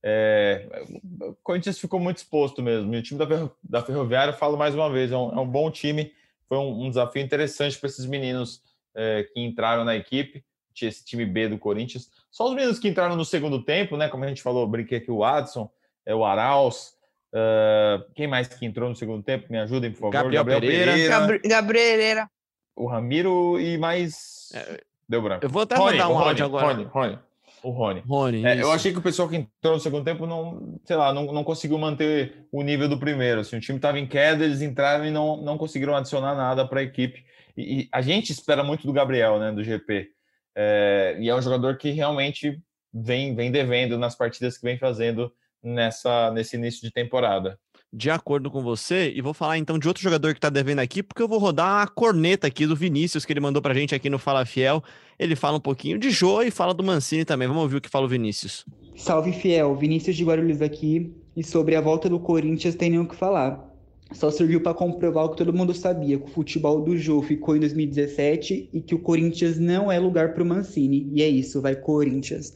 É, 0.02 0.84
o 1.20 1.34
Corinthians 1.42 1.78
ficou 1.78 1.98
muito 1.98 2.18
exposto 2.18 2.62
mesmo. 2.62 2.94
E 2.94 2.98
o 2.98 3.02
time 3.02 3.18
da, 3.18 3.26
Ferro, 3.26 3.52
da 3.62 3.82
Ferroviária, 3.82 4.32
falo 4.32 4.56
mais 4.56 4.74
uma 4.74 4.88
vez, 4.88 5.10
é 5.10 5.16
um, 5.16 5.32
é 5.32 5.40
um 5.40 5.48
bom 5.48 5.70
time. 5.70 6.12
Foi 6.48 6.56
um, 6.56 6.84
um 6.84 6.88
desafio 6.88 7.22
interessante 7.22 7.76
para 7.78 7.88
esses 7.88 8.06
meninos 8.06 8.62
é, 8.94 9.24
que 9.24 9.40
entraram 9.40 9.84
na 9.84 9.96
equipe, 9.96 10.44
esse 10.80 11.04
time 11.04 11.26
B 11.26 11.48
do 11.48 11.58
Corinthians. 11.58 12.08
Só 12.30 12.48
os 12.48 12.54
meninos 12.54 12.78
que 12.78 12.88
entraram 12.88 13.16
no 13.16 13.24
segundo 13.24 13.62
tempo, 13.62 13.96
né? 13.96 14.08
Como 14.08 14.24
a 14.24 14.28
gente 14.28 14.40
falou, 14.40 14.66
brinquei 14.66 14.98
aqui 14.98 15.10
o 15.10 15.22
Adson, 15.24 15.70
é 16.06 16.14
o 16.14 16.24
Arauz, 16.24 16.94
Uh, 17.32 18.12
quem 18.14 18.26
mais 18.26 18.48
que 18.48 18.66
entrou 18.66 18.88
no 18.88 18.96
segundo 18.96 19.22
tempo? 19.22 19.46
Me 19.50 19.58
ajudem, 19.58 19.92
por 19.92 19.98
favor. 19.98 20.12
Gabriel, 20.12 20.44
Gabriel 20.44 20.60
Pereira. 20.60 20.92
Pereira. 20.92 21.40
Gabriel 21.48 21.66
Pereira. 21.66 22.30
O 22.76 22.86
Ramiro 22.86 23.60
e 23.60 23.78
mais. 23.78 24.48
É, 24.54 24.80
Deu 25.08 25.20
branco. 25.22 25.44
Eu 25.44 25.50
vou 25.50 25.62
até 25.62 25.74
Rony, 25.74 25.98
mandar 25.98 26.08
um 26.08 26.18
áudio 26.18 26.44
agora. 26.44 26.66
Rony, 26.66 26.84
Rony. 26.84 27.18
O 27.62 27.70
Rony. 27.70 28.00
Rony 28.06 28.46
é, 28.46 28.62
eu 28.62 28.72
achei 28.72 28.92
que 28.92 28.98
o 28.98 29.02
pessoal 29.02 29.28
que 29.28 29.36
entrou 29.36 29.74
no 29.74 29.80
segundo 29.80 30.04
tempo 30.04 30.26
não, 30.26 30.80
sei 30.84 30.96
lá, 30.96 31.12
não, 31.12 31.30
não 31.32 31.44
conseguiu 31.44 31.76
manter 31.78 32.46
o 32.50 32.62
nível 32.62 32.88
do 32.88 32.98
primeiro. 32.98 33.40
Assim, 33.40 33.56
o 33.56 33.60
time 33.60 33.76
estava 33.76 33.98
em 33.98 34.06
queda, 34.06 34.44
eles 34.44 34.62
entraram 34.62 35.04
e 35.04 35.10
não, 35.10 35.36
não 35.42 35.58
conseguiram 35.58 35.94
adicionar 35.94 36.34
nada 36.34 36.66
para 36.66 36.80
a 36.80 36.82
equipe. 36.82 37.24
E, 37.56 37.80
e, 37.82 37.88
a 37.92 38.00
gente 38.00 38.30
espera 38.30 38.62
muito 38.64 38.86
do 38.86 38.92
Gabriel, 38.92 39.38
né, 39.38 39.52
do 39.52 39.64
GP. 39.64 40.08
É, 40.56 41.16
e 41.18 41.28
é 41.28 41.34
um 41.34 41.42
jogador 41.42 41.76
que 41.76 41.90
realmente 41.90 42.62
vem, 42.94 43.34
vem 43.34 43.50
devendo 43.50 43.98
nas 43.98 44.14
partidas 44.14 44.56
que 44.56 44.64
vem 44.64 44.78
fazendo 44.78 45.32
nessa 45.62 46.30
nesse 46.30 46.56
início 46.56 46.82
de 46.82 46.90
temporada. 46.90 47.58
De 47.92 48.08
acordo 48.08 48.50
com 48.52 48.62
você, 48.62 49.12
e 49.12 49.20
vou 49.20 49.34
falar 49.34 49.58
então 49.58 49.76
de 49.76 49.88
outro 49.88 50.00
jogador 50.00 50.32
que 50.32 50.40
tá 50.40 50.48
devendo 50.48 50.78
aqui, 50.78 51.02
porque 51.02 51.20
eu 51.20 51.26
vou 51.26 51.40
rodar 51.40 51.82
a 51.82 51.88
corneta 51.88 52.46
aqui 52.46 52.64
do 52.64 52.76
Vinícius, 52.76 53.24
que 53.24 53.32
ele 53.32 53.40
mandou 53.40 53.60
pra 53.60 53.74
gente 53.74 53.94
aqui 53.94 54.08
no 54.08 54.18
Fala 54.18 54.46
Fiel. 54.46 54.80
Ele 55.18 55.34
fala 55.34 55.56
um 55.56 55.60
pouquinho 55.60 55.98
de 55.98 56.08
Jô 56.08 56.40
e 56.40 56.52
fala 56.52 56.72
do 56.72 56.84
Mancini 56.84 57.24
também. 57.24 57.48
Vamos 57.48 57.64
ouvir 57.64 57.78
o 57.78 57.80
que 57.80 57.88
fala 57.90 58.06
o 58.06 58.08
Vinícius. 58.08 58.64
Salve 58.94 59.32
Fiel, 59.32 59.74
Vinícius 59.74 60.14
de 60.14 60.24
Guarulhos 60.24 60.62
aqui. 60.62 61.12
E 61.36 61.42
sobre 61.42 61.74
a 61.74 61.80
volta 61.80 62.08
do 62.08 62.20
Corinthians 62.20 62.74
tem 62.74 62.90
nem 62.90 63.00
o 63.00 63.08
que 63.08 63.16
falar. 63.16 63.68
Só 64.12 64.30
serviu 64.30 64.60
para 64.60 64.74
comprovar 64.74 65.24
o 65.24 65.30
que 65.30 65.36
todo 65.36 65.52
mundo 65.52 65.72
sabia, 65.72 66.18
que 66.18 66.24
o 66.24 66.28
futebol 66.28 66.82
do 66.82 66.96
Jô 66.96 67.22
ficou 67.22 67.56
em 67.56 67.60
2017 67.60 68.70
e 68.72 68.80
que 68.80 68.94
o 68.94 68.98
Corinthians 68.98 69.58
não 69.58 69.90
é 69.90 69.98
lugar 69.98 70.34
para 70.34 70.42
o 70.42 70.46
Mancini. 70.46 71.08
E 71.12 71.22
é 71.22 71.28
isso, 71.28 71.60
vai 71.60 71.76
Corinthians. 71.76 72.52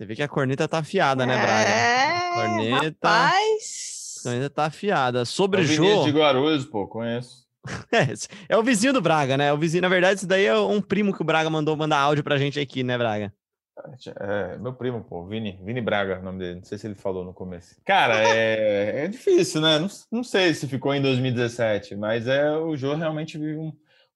Você 0.00 0.06
vê 0.06 0.16
que 0.16 0.22
a 0.22 0.28
corneta 0.28 0.66
tá 0.66 0.78
afiada, 0.78 1.26
né, 1.26 1.36
Braga? 1.36 1.68
É, 1.68 2.30
corneta. 2.32 3.06
Rapaz. 3.06 4.14
A 4.18 4.22
corneta 4.22 4.48
tá 4.48 4.64
afiada. 4.64 5.26
Sobre 5.26 5.60
é 5.60 5.64
o 5.64 5.66
Jô. 5.66 6.04
de 6.04 6.10
Guarulhos, 6.10 6.64
pô, 6.64 6.88
conheço. 6.88 7.46
É, 7.92 8.54
é 8.54 8.56
o 8.56 8.62
vizinho 8.62 8.94
do 8.94 9.02
Braga, 9.02 9.36
né? 9.36 9.52
O 9.52 9.58
vizinho, 9.58 9.82
na 9.82 9.90
verdade, 9.90 10.16
isso 10.16 10.26
daí 10.26 10.46
é 10.46 10.58
um 10.58 10.80
primo 10.80 11.12
que 11.12 11.20
o 11.20 11.24
Braga 11.24 11.50
mandou 11.50 11.76
mandar 11.76 11.98
áudio 11.98 12.24
pra 12.24 12.38
gente 12.38 12.58
aqui, 12.58 12.82
né, 12.82 12.96
Braga? 12.96 13.30
É, 14.18 14.56
meu 14.56 14.72
primo, 14.72 15.04
pô, 15.04 15.26
Vini, 15.26 15.60
Vini 15.62 15.82
Braga, 15.82 16.18
o 16.18 16.22
nome 16.22 16.38
dele. 16.38 16.54
Não 16.54 16.64
sei 16.64 16.78
se 16.78 16.86
ele 16.86 16.94
falou 16.94 17.22
no 17.22 17.34
começo. 17.34 17.76
Cara, 17.84 18.26
é, 18.26 19.04
é 19.04 19.06
difícil, 19.06 19.60
né? 19.60 19.78
Não, 19.78 19.88
não 20.10 20.24
sei 20.24 20.54
se 20.54 20.66
ficou 20.66 20.94
em 20.94 21.02
2017, 21.02 21.94
mas 21.94 22.26
é 22.26 22.50
o 22.56 22.74
Jô 22.74 22.94
realmente 22.94 23.36
vive 23.36 23.58
um 23.58 23.72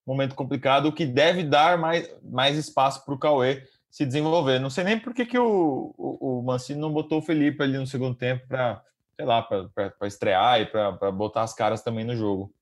momento 0.07 0.35
complicado, 0.35 0.87
o 0.87 0.93
que 0.93 1.05
deve 1.05 1.43
dar 1.45 1.77
mais, 1.77 2.11
mais 2.23 2.57
espaço 2.57 3.05
para 3.05 3.13
o 3.13 3.19
Cauê 3.19 3.63
se 3.95 4.05
desenvolver. 4.05 4.59
Não 4.59 4.71
sei 4.71 4.83
nem 4.83 4.99
por 4.99 5.15
que, 5.15 5.25
que 5.25 5.39
o, 5.39 5.95
o, 5.97 6.41
o 6.41 6.43
Mancini 6.43 6.81
não 6.81 6.93
botou 6.93 7.21
o 7.21 7.23
Felipe 7.23 7.63
ali 7.63 7.79
no 7.79 7.87
segundo 7.87 8.17
tempo 8.17 8.45
para, 8.49 8.83
sei 9.15 9.25
lá, 9.25 9.41
para 9.41 10.09
estrear 10.09 10.61
e 10.61 10.67
para 10.67 11.13
botar 11.13 11.43
as 11.43 11.55
caras 11.55 11.81
também 11.81 12.05
no 12.05 12.17
jogo. 12.17 12.53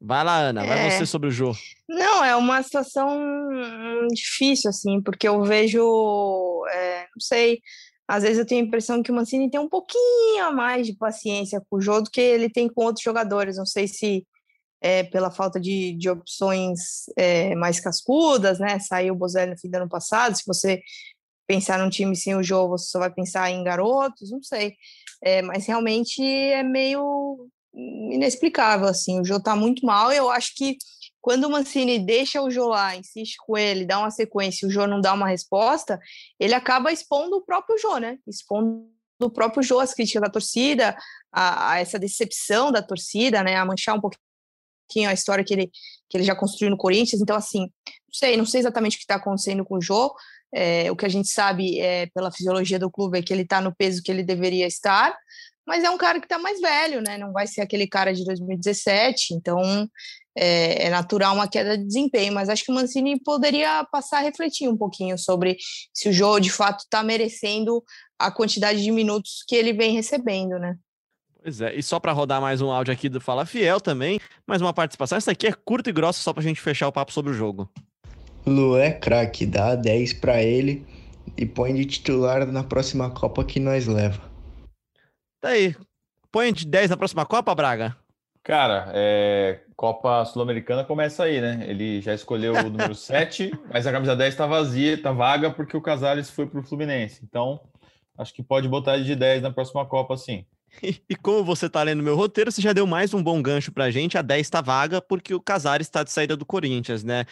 Vai 0.00 0.22
lá, 0.22 0.38
Ana, 0.38 0.64
vai 0.64 0.86
é... 0.86 0.90
você 0.92 1.04
sobre 1.04 1.28
o 1.28 1.32
jogo. 1.32 1.58
Não, 1.88 2.24
é 2.24 2.36
uma 2.36 2.62
situação 2.62 3.20
difícil, 4.14 4.70
assim, 4.70 5.02
porque 5.02 5.26
eu 5.26 5.42
vejo, 5.42 6.64
é, 6.70 7.00
não 7.00 7.20
sei, 7.20 7.58
às 8.06 8.22
vezes 8.22 8.38
eu 8.38 8.46
tenho 8.46 8.62
a 8.62 8.68
impressão 8.68 9.02
que 9.02 9.10
o 9.10 9.14
Mancini 9.14 9.50
tem 9.50 9.58
um 9.58 9.68
pouquinho 9.68 10.44
a 10.44 10.52
mais 10.52 10.86
de 10.86 10.94
paciência 10.94 11.60
com 11.68 11.78
o 11.78 11.80
jogo 11.80 12.02
do 12.02 12.10
que 12.12 12.20
ele 12.20 12.48
tem 12.48 12.68
com 12.68 12.84
outros 12.84 13.02
jogadores. 13.02 13.56
Não 13.56 13.66
sei 13.66 13.88
se 13.88 14.24
é, 14.86 15.02
pela 15.02 15.32
falta 15.32 15.58
de, 15.58 15.94
de 15.94 16.08
opções 16.08 17.06
é, 17.16 17.56
mais 17.56 17.80
cascudas, 17.80 18.60
né? 18.60 18.78
Saiu 18.78 19.14
o 19.14 19.16
Bozelli 19.16 19.50
no 19.50 19.58
fim 19.58 19.68
do 19.68 19.74
ano 19.74 19.88
passado. 19.88 20.36
Se 20.36 20.44
você 20.46 20.80
pensar 21.44 21.76
num 21.80 21.90
time 21.90 22.14
sem 22.14 22.36
o 22.36 22.42
jogo, 22.42 22.78
você 22.78 22.86
só 22.90 23.00
vai 23.00 23.10
pensar 23.10 23.50
em 23.50 23.64
garotos, 23.64 24.30
não 24.30 24.40
sei. 24.40 24.76
É, 25.20 25.42
mas 25.42 25.66
realmente 25.66 26.22
é 26.22 26.62
meio 26.62 27.48
inexplicável, 27.74 28.86
assim. 28.86 29.20
O 29.20 29.24
Jô 29.24 29.40
tá 29.40 29.56
muito 29.56 29.84
mal. 29.84 30.12
Eu 30.12 30.30
acho 30.30 30.54
que 30.54 30.78
quando 31.20 31.46
o 31.46 31.50
Mancini 31.50 31.98
deixa 31.98 32.40
o 32.40 32.48
Jô 32.48 32.68
lá, 32.68 32.94
insiste 32.94 33.38
com 33.44 33.58
ele, 33.58 33.84
dá 33.84 33.98
uma 33.98 34.12
sequência, 34.12 34.68
o 34.68 34.70
Jô 34.70 34.86
não 34.86 35.00
dá 35.00 35.12
uma 35.14 35.26
resposta, 35.26 35.98
ele 36.38 36.54
acaba 36.54 36.92
expondo 36.92 37.38
o 37.38 37.42
próprio 37.42 37.76
Jô, 37.76 37.98
né? 37.98 38.18
Expondo 38.24 38.88
o 39.20 39.30
próprio 39.30 39.64
Jô 39.64 39.80
as 39.80 39.92
críticas 39.92 40.22
da 40.22 40.30
torcida, 40.30 40.96
a, 41.32 41.72
a 41.72 41.80
essa 41.80 41.98
decepção 41.98 42.70
da 42.70 42.82
torcida, 42.82 43.42
né? 43.42 43.56
A 43.56 43.64
manchar 43.64 43.96
um 43.96 44.00
pouquinho 44.00 44.24
pouquinho 44.86 45.10
a 45.10 45.12
história 45.12 45.44
que 45.44 45.52
ele, 45.52 45.70
que 46.08 46.16
ele 46.16 46.24
já 46.24 46.34
construiu 46.34 46.70
no 46.70 46.76
Corinthians. 46.76 47.20
Então, 47.20 47.36
assim, 47.36 47.60
não 47.60 48.12
sei, 48.12 48.36
não 48.36 48.46
sei 48.46 48.60
exatamente 48.60 48.94
o 48.94 48.98
que 48.98 49.04
está 49.04 49.16
acontecendo 49.16 49.64
com 49.64 49.76
o 49.76 49.82
Jô. 49.82 50.14
É, 50.54 50.90
o 50.90 50.96
que 50.96 51.04
a 51.04 51.08
gente 51.08 51.28
sabe 51.28 51.80
é, 51.80 52.06
pela 52.14 52.30
fisiologia 52.30 52.78
do 52.78 52.90
clube 52.90 53.18
é 53.18 53.22
que 53.22 53.32
ele 53.32 53.42
está 53.42 53.60
no 53.60 53.74
peso 53.74 54.02
que 54.02 54.10
ele 54.10 54.22
deveria 54.22 54.66
estar, 54.66 55.14
mas 55.66 55.82
é 55.82 55.90
um 55.90 55.98
cara 55.98 56.20
que 56.20 56.26
está 56.26 56.38
mais 56.38 56.60
velho, 56.60 57.02
né? 57.02 57.18
Não 57.18 57.32
vai 57.32 57.46
ser 57.46 57.60
aquele 57.60 57.88
cara 57.88 58.14
de 58.14 58.24
2017, 58.24 59.34
então 59.34 59.88
é, 60.38 60.86
é, 60.86 60.90
natural 60.90 61.34
uma 61.34 61.48
queda 61.48 61.76
de 61.76 61.84
desempenho. 61.84 62.32
Mas 62.32 62.48
acho 62.48 62.64
que 62.64 62.70
o 62.70 62.74
Mancini 62.74 63.20
poderia 63.20 63.84
passar 63.90 64.18
a 64.18 64.22
refletir 64.22 64.68
um 64.68 64.76
pouquinho 64.76 65.18
sobre 65.18 65.56
se 65.92 66.08
o 66.08 66.12
Jô 66.12 66.38
de 66.38 66.50
fato 66.50 66.84
está 66.84 67.02
merecendo 67.02 67.82
a 68.18 68.30
quantidade 68.30 68.80
de 68.82 68.92
minutos 68.92 69.44
que 69.48 69.56
ele 69.56 69.72
vem 69.72 69.92
recebendo, 69.92 70.58
né? 70.58 70.76
Pois 71.46 71.60
é, 71.60 71.76
e 71.76 71.80
só 71.80 72.00
para 72.00 72.10
rodar 72.10 72.40
mais 72.40 72.60
um 72.60 72.72
áudio 72.72 72.92
aqui 72.92 73.08
do 73.08 73.20
Fala 73.20 73.46
Fiel 73.46 73.80
também, 73.80 74.18
mais 74.44 74.60
uma 74.60 74.72
participação. 74.72 75.16
Essa 75.16 75.30
aqui 75.30 75.46
é 75.46 75.52
curta 75.52 75.90
e 75.90 75.92
grossa 75.92 76.20
só 76.20 76.32
para 76.32 76.40
a 76.40 76.44
gente 76.44 76.60
fechar 76.60 76.88
o 76.88 76.92
papo 76.92 77.12
sobre 77.12 77.30
o 77.30 77.34
jogo. 77.34 77.70
Lu 78.44 78.76
é 78.76 78.90
craque, 78.90 79.46
dá 79.46 79.76
10 79.76 80.14
para 80.14 80.42
ele 80.42 80.84
e 81.36 81.46
põe 81.46 81.72
de 81.72 81.84
titular 81.84 82.44
na 82.48 82.64
próxima 82.64 83.12
Copa 83.12 83.44
que 83.44 83.60
nós 83.60 83.86
leva. 83.86 84.20
Tá 85.40 85.50
aí. 85.50 85.76
Põe 86.32 86.52
de 86.52 86.66
10 86.66 86.90
na 86.90 86.96
próxima 86.96 87.24
Copa, 87.24 87.54
Braga? 87.54 87.96
Cara, 88.42 88.90
é... 88.92 89.60
Copa 89.76 90.24
Sul-Americana 90.24 90.82
começa 90.82 91.22
aí, 91.22 91.40
né? 91.40 91.64
Ele 91.68 92.00
já 92.00 92.12
escolheu 92.12 92.54
o 92.54 92.62
número 92.64 92.90
7, 92.98 93.52
mas 93.72 93.86
a 93.86 93.92
camisa 93.92 94.16
10 94.16 94.34
tá 94.34 94.48
vazia, 94.48 95.00
tá 95.00 95.12
vaga 95.12 95.48
porque 95.52 95.76
o 95.76 95.80
Casares 95.80 96.28
foi 96.28 96.48
pro 96.48 96.64
Fluminense. 96.64 97.20
Então, 97.22 97.60
acho 98.18 98.34
que 98.34 98.42
pode 98.42 98.66
botar 98.66 98.96
ele 98.96 99.04
de 99.04 99.14
10 99.14 99.42
na 99.42 99.52
próxima 99.52 99.86
Copa, 99.86 100.16
sim. 100.16 100.44
E, 101.08 101.16
como 101.16 101.44
você 101.44 101.68
tá 101.68 101.82
lendo 101.82 102.02
meu 102.02 102.16
roteiro, 102.16 102.50
você 102.50 102.60
já 102.60 102.72
deu 102.72 102.86
mais 102.86 103.14
um 103.14 103.22
bom 103.22 103.40
gancho 103.42 103.72
pra 103.72 103.90
gente. 103.90 104.18
A 104.18 104.22
10 104.22 104.48
tá 104.50 104.60
vaga 104.60 105.00
porque 105.00 105.34
o 105.34 105.40
Casares 105.40 105.86
está 105.86 106.02
de 106.02 106.10
saída 106.10 106.36
do 106.36 106.44
Corinthians, 106.44 107.02
né? 107.02 107.24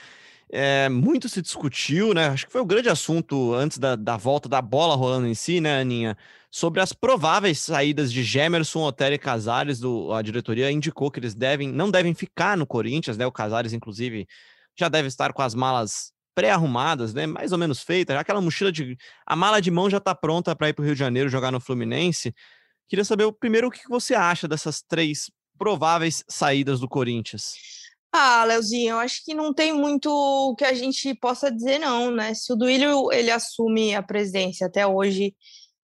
É, 0.51 0.89
muito 0.89 1.29
se 1.29 1.43
discutiu, 1.43 2.15
né? 2.15 2.29
Acho 2.29 2.47
que 2.47 2.53
foi 2.53 2.61
o 2.61 2.67
grande 2.67 2.89
assunto 2.89 3.55
antes 3.55 3.79
da, 3.79 3.97
da 3.97 4.17
volta 4.17 4.49
da 4.49 4.61
bola 4.63 4.95
rolando 4.95 5.27
em 5.27 5.35
si, 5.35 5.61
né, 5.61 5.81
Aninha? 5.81 6.17
Sobre 6.51 6.81
as 6.81 6.93
prováveis 6.93 7.59
saídas 7.61 8.13
de 8.13 8.23
Gemerson, 8.23 8.83
Otero 8.85 9.15
e 9.15 9.19
Casares. 9.19 9.81
Do, 9.81 10.13
a 10.13 10.23
diretoria 10.23 10.71
indicou 10.71 11.11
que 11.11 11.19
eles 11.19 11.35
devem, 11.35 11.69
não 11.69 11.91
devem 11.91 12.15
ficar 12.15 12.57
no 12.57 12.67
Corinthians, 12.67 13.17
né? 13.17 13.27
O 13.27 13.33
Casares, 13.33 13.73
inclusive, 13.73 14.27
já 14.79 14.89
deve 14.89 15.09
estar 15.09 15.33
com 15.33 15.43
as 15.43 15.55
malas 15.55 16.13
pré-arrumadas, 16.35 17.15
né? 17.15 17.27
Mais 17.27 17.53
ou 17.53 17.59
menos 17.59 17.83
feitas. 17.83 18.17
Aquela 18.17 18.41
mochila 18.41 18.71
de. 18.71 18.97
A 19.27 19.35
mala 19.35 19.61
de 19.61 19.71
mão 19.71 19.89
já 19.91 19.99
está 19.99 20.15
pronta 20.15 20.55
para 20.55 20.69
ir 20.69 20.73
para 20.73 20.83
o 20.83 20.87
Rio 20.87 20.95
de 20.95 20.99
Janeiro 21.01 21.29
jogar 21.29 21.51
no 21.51 21.61
Fluminense. 21.61 22.35
Queria 22.89 23.05
saber 23.05 23.31
primeiro 23.33 23.69
o 23.69 23.71
que 23.71 23.89
você 23.89 24.15
acha 24.15 24.47
dessas 24.47 24.83
três 24.83 25.31
prováveis 25.59 26.25
saídas 26.29 26.81
do 26.81 26.89
Corinthians. 26.89 27.55
Ah, 28.13 28.45
Leozinho, 28.45 28.91
eu 28.91 28.99
acho 28.99 29.25
que 29.25 29.35
não 29.35 29.53
tem 29.53 29.73
muito 29.73 30.55
que 30.57 30.65
a 30.65 30.73
gente 30.73 31.15
possa 31.15 31.51
dizer, 31.51 31.81
não, 31.81 32.13
né? 32.13 32.33
Se 32.35 32.53
o 32.53 32.57
Duílio 32.57 33.11
ele 33.13 33.31
assume 33.31 33.95
a 33.95 34.03
presidência 34.03 34.69
até 34.69 34.87
hoje, 34.87 35.35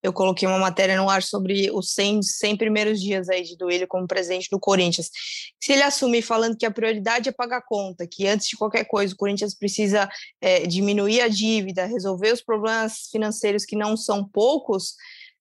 eu 0.01 0.13
coloquei 0.13 0.47
uma 0.47 0.59
matéria 0.59 0.95
no 0.95 1.09
ar 1.09 1.21
sobre 1.21 1.69
os 1.71 1.93
100, 1.93 2.21
100 2.21 2.57
primeiros 2.57 3.01
dias 3.01 3.27
aí 3.29 3.43
de 3.43 3.57
Duílio 3.57 3.87
como 3.87 4.07
presidente 4.07 4.47
do 4.49 4.59
Corinthians. 4.59 5.09
Se 5.61 5.73
ele 5.73 5.83
assumir 5.83 6.21
falando 6.21 6.55
que 6.55 6.65
a 6.65 6.71
prioridade 6.71 7.27
é 7.27 7.31
pagar 7.31 7.63
conta, 7.63 8.07
que 8.07 8.27
antes 8.27 8.47
de 8.47 8.55
qualquer 8.55 8.85
coisa 8.85 9.13
o 9.13 9.17
Corinthians 9.17 9.55
precisa 9.55 10.07
é, 10.39 10.65
diminuir 10.65 11.21
a 11.21 11.27
dívida, 11.27 11.85
resolver 11.85 12.31
os 12.31 12.41
problemas 12.41 13.09
financeiros 13.11 13.65
que 13.65 13.75
não 13.75 13.97
são 13.97 14.23
poucos, 14.23 14.93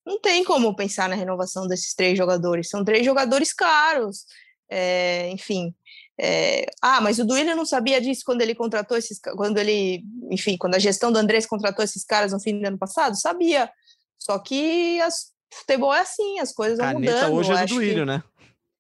não 0.09 0.18
tem 0.18 0.42
como 0.42 0.75
pensar 0.75 1.07
na 1.07 1.14
renovação 1.14 1.66
desses 1.66 1.94
três 1.94 2.16
jogadores. 2.16 2.71
São 2.71 2.83
três 2.83 3.05
jogadores 3.05 3.53
caros, 3.53 4.25
é, 4.71 5.29
enfim. 5.31 5.75
É, 6.18 6.64
ah, 6.81 7.01
mas 7.01 7.18
o 7.18 7.27
Duílio 7.27 7.55
não 7.55 7.66
sabia 7.66 8.01
disso 8.01 8.23
quando 8.25 8.40
ele 8.40 8.55
contratou 8.55 8.97
esses, 8.97 9.21
quando 9.37 9.59
ele, 9.59 10.03
enfim, 10.31 10.57
quando 10.57 10.75
a 10.75 10.79
gestão 10.79 11.12
do 11.12 11.18
Andrés 11.18 11.47
contratou 11.47 11.85
esses 11.85 12.05
caras 12.05 12.33
no 12.33 12.40
fim 12.40 12.59
do 12.59 12.66
ano 12.66 12.79
passado, 12.79 13.21
sabia. 13.21 13.71
Só 14.18 14.38
que 14.38 14.99
as, 15.01 15.31
futebol 15.53 15.94
é 15.94 16.01
assim, 16.01 16.40
as 16.40 16.53
coisas 16.53 16.79
vão 16.79 16.94
mudando. 16.94 17.14
Caneta 17.14 17.31
hoje 17.31 17.53
é 17.53 17.66
do 17.66 17.75
Duílio, 17.75 18.07
né? 18.07 18.23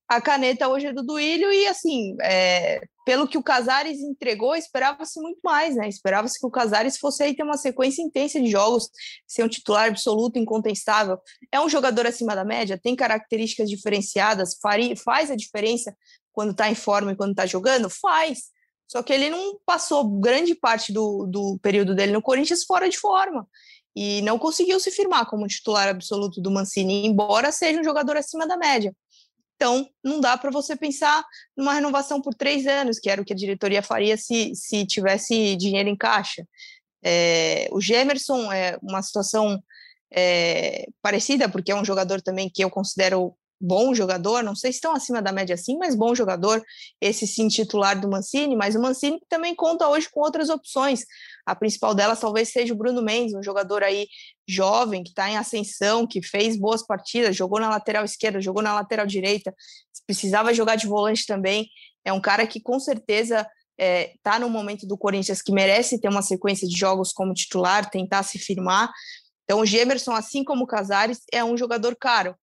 A 0.08 0.22
caneta 0.22 0.68
hoje 0.68 0.86
é 0.86 0.92
do 0.92 1.02
Duílio 1.02 1.52
e 1.52 1.66
assim, 1.66 2.16
é, 2.22 2.80
pelo 3.04 3.28
que 3.28 3.36
o 3.36 3.42
Casares 3.42 4.00
entregou, 4.00 4.56
esperava-se 4.56 5.20
muito 5.20 5.38
mais, 5.44 5.76
né? 5.76 5.86
Esperava-se 5.86 6.40
que 6.40 6.46
o 6.46 6.50
Casares 6.50 6.96
fosse 6.96 7.22
aí 7.22 7.36
ter 7.36 7.42
uma 7.42 7.58
sequência 7.58 8.00
intensa 8.00 8.40
de 8.40 8.50
jogos, 8.50 8.88
ser 9.26 9.44
um 9.44 9.48
titular 9.48 9.88
absoluto, 9.88 10.38
incontestável. 10.38 11.18
É 11.52 11.60
um 11.60 11.68
jogador 11.68 12.06
acima 12.06 12.34
da 12.34 12.42
média, 12.42 12.80
tem 12.82 12.96
características 12.96 13.68
diferenciadas, 13.68 14.56
faz 15.04 15.30
a 15.30 15.36
diferença 15.36 15.94
quando 16.32 16.52
está 16.52 16.70
em 16.70 16.74
forma 16.74 17.12
e 17.12 17.16
quando 17.16 17.32
está 17.32 17.44
jogando? 17.44 17.90
Faz. 17.90 18.44
Só 18.90 19.02
que 19.02 19.12
ele 19.12 19.28
não 19.28 19.58
passou 19.66 20.08
grande 20.18 20.54
parte 20.54 20.90
do, 20.90 21.26
do 21.26 21.58
período 21.60 21.94
dele 21.94 22.12
no 22.12 22.22
Corinthians 22.22 22.64
fora 22.64 22.88
de 22.88 22.98
forma. 22.98 23.46
E 23.94 24.22
não 24.22 24.38
conseguiu 24.38 24.80
se 24.80 24.90
firmar 24.90 25.26
como 25.26 25.46
titular 25.46 25.88
absoluto 25.88 26.40
do 26.40 26.50
Mancini, 26.50 27.04
embora 27.04 27.52
seja 27.52 27.80
um 27.80 27.84
jogador 27.84 28.16
acima 28.16 28.46
da 28.46 28.56
média. 28.56 28.94
Então, 29.58 29.90
não 30.04 30.20
dá 30.20 30.38
para 30.38 30.52
você 30.52 30.76
pensar 30.76 31.24
numa 31.56 31.74
renovação 31.74 32.22
por 32.22 32.32
três 32.32 32.64
anos, 32.64 33.00
que 33.00 33.10
era 33.10 33.20
o 33.20 33.24
que 33.24 33.32
a 33.32 33.36
diretoria 33.36 33.82
faria 33.82 34.16
se, 34.16 34.54
se 34.54 34.86
tivesse 34.86 35.56
dinheiro 35.56 35.88
em 35.88 35.96
caixa. 35.96 36.46
É, 37.02 37.68
o 37.72 37.80
Gemerson 37.80 38.52
é 38.52 38.78
uma 38.80 39.02
situação 39.02 39.60
é, 40.12 40.86
parecida, 41.02 41.48
porque 41.48 41.72
é 41.72 41.74
um 41.74 41.84
jogador 41.84 42.22
também 42.22 42.48
que 42.48 42.62
eu 42.62 42.70
considero 42.70 43.34
bom 43.60 43.92
jogador, 43.92 44.44
não 44.44 44.54
sei 44.54 44.70
se 44.70 44.76
estão 44.76 44.94
acima 44.94 45.20
da 45.20 45.32
média 45.32 45.54
assim, 45.54 45.76
mas 45.76 45.96
bom 45.96 46.14
jogador, 46.14 46.62
esse 47.00 47.26
sim 47.26 47.48
titular 47.48 48.00
do 48.00 48.08
Mancini, 48.08 48.54
mas 48.54 48.76
o 48.76 48.80
Mancini 48.80 49.20
também 49.28 49.56
conta 49.56 49.88
hoje 49.88 50.08
com 50.08 50.20
outras 50.20 50.48
opções. 50.48 51.04
A 51.48 51.54
principal 51.54 51.94
delas 51.94 52.20
talvez 52.20 52.50
seja 52.50 52.74
o 52.74 52.76
Bruno 52.76 53.02
Mendes, 53.02 53.34
um 53.34 53.42
jogador 53.42 53.82
aí 53.82 54.06
jovem, 54.46 55.02
que 55.02 55.08
está 55.08 55.30
em 55.30 55.36
ascensão, 55.36 56.06
que 56.06 56.22
fez 56.22 56.58
boas 56.58 56.86
partidas, 56.86 57.34
jogou 57.34 57.58
na 57.58 57.70
lateral 57.70 58.04
esquerda, 58.04 58.40
jogou 58.40 58.62
na 58.62 58.74
lateral 58.74 59.06
direita, 59.06 59.54
precisava 60.06 60.52
jogar 60.52 60.76
de 60.76 60.86
volante 60.86 61.24
também. 61.26 61.66
É 62.04 62.12
um 62.12 62.20
cara 62.20 62.46
que 62.46 62.60
com 62.60 62.78
certeza 62.78 63.40
está 63.40 63.50
é, 63.78 64.12
tá 64.22 64.38
no 64.38 64.50
momento 64.50 64.86
do 64.86 64.98
Corinthians 64.98 65.40
que 65.40 65.52
merece 65.52 65.98
ter 65.98 66.08
uma 66.08 66.20
sequência 66.20 66.68
de 66.68 66.76
jogos 66.76 67.12
como 67.12 67.32
titular, 67.32 67.88
tentar 67.88 68.22
se 68.24 68.38
firmar. 68.38 68.90
Então, 69.44 69.60
o 69.60 69.66
Gemerson, 69.66 70.12
assim 70.12 70.44
como 70.44 70.64
o 70.64 70.66
Casares, 70.66 71.20
é 71.32 71.42
um 71.42 71.56
jogador 71.56 71.96
caro. 71.96 72.36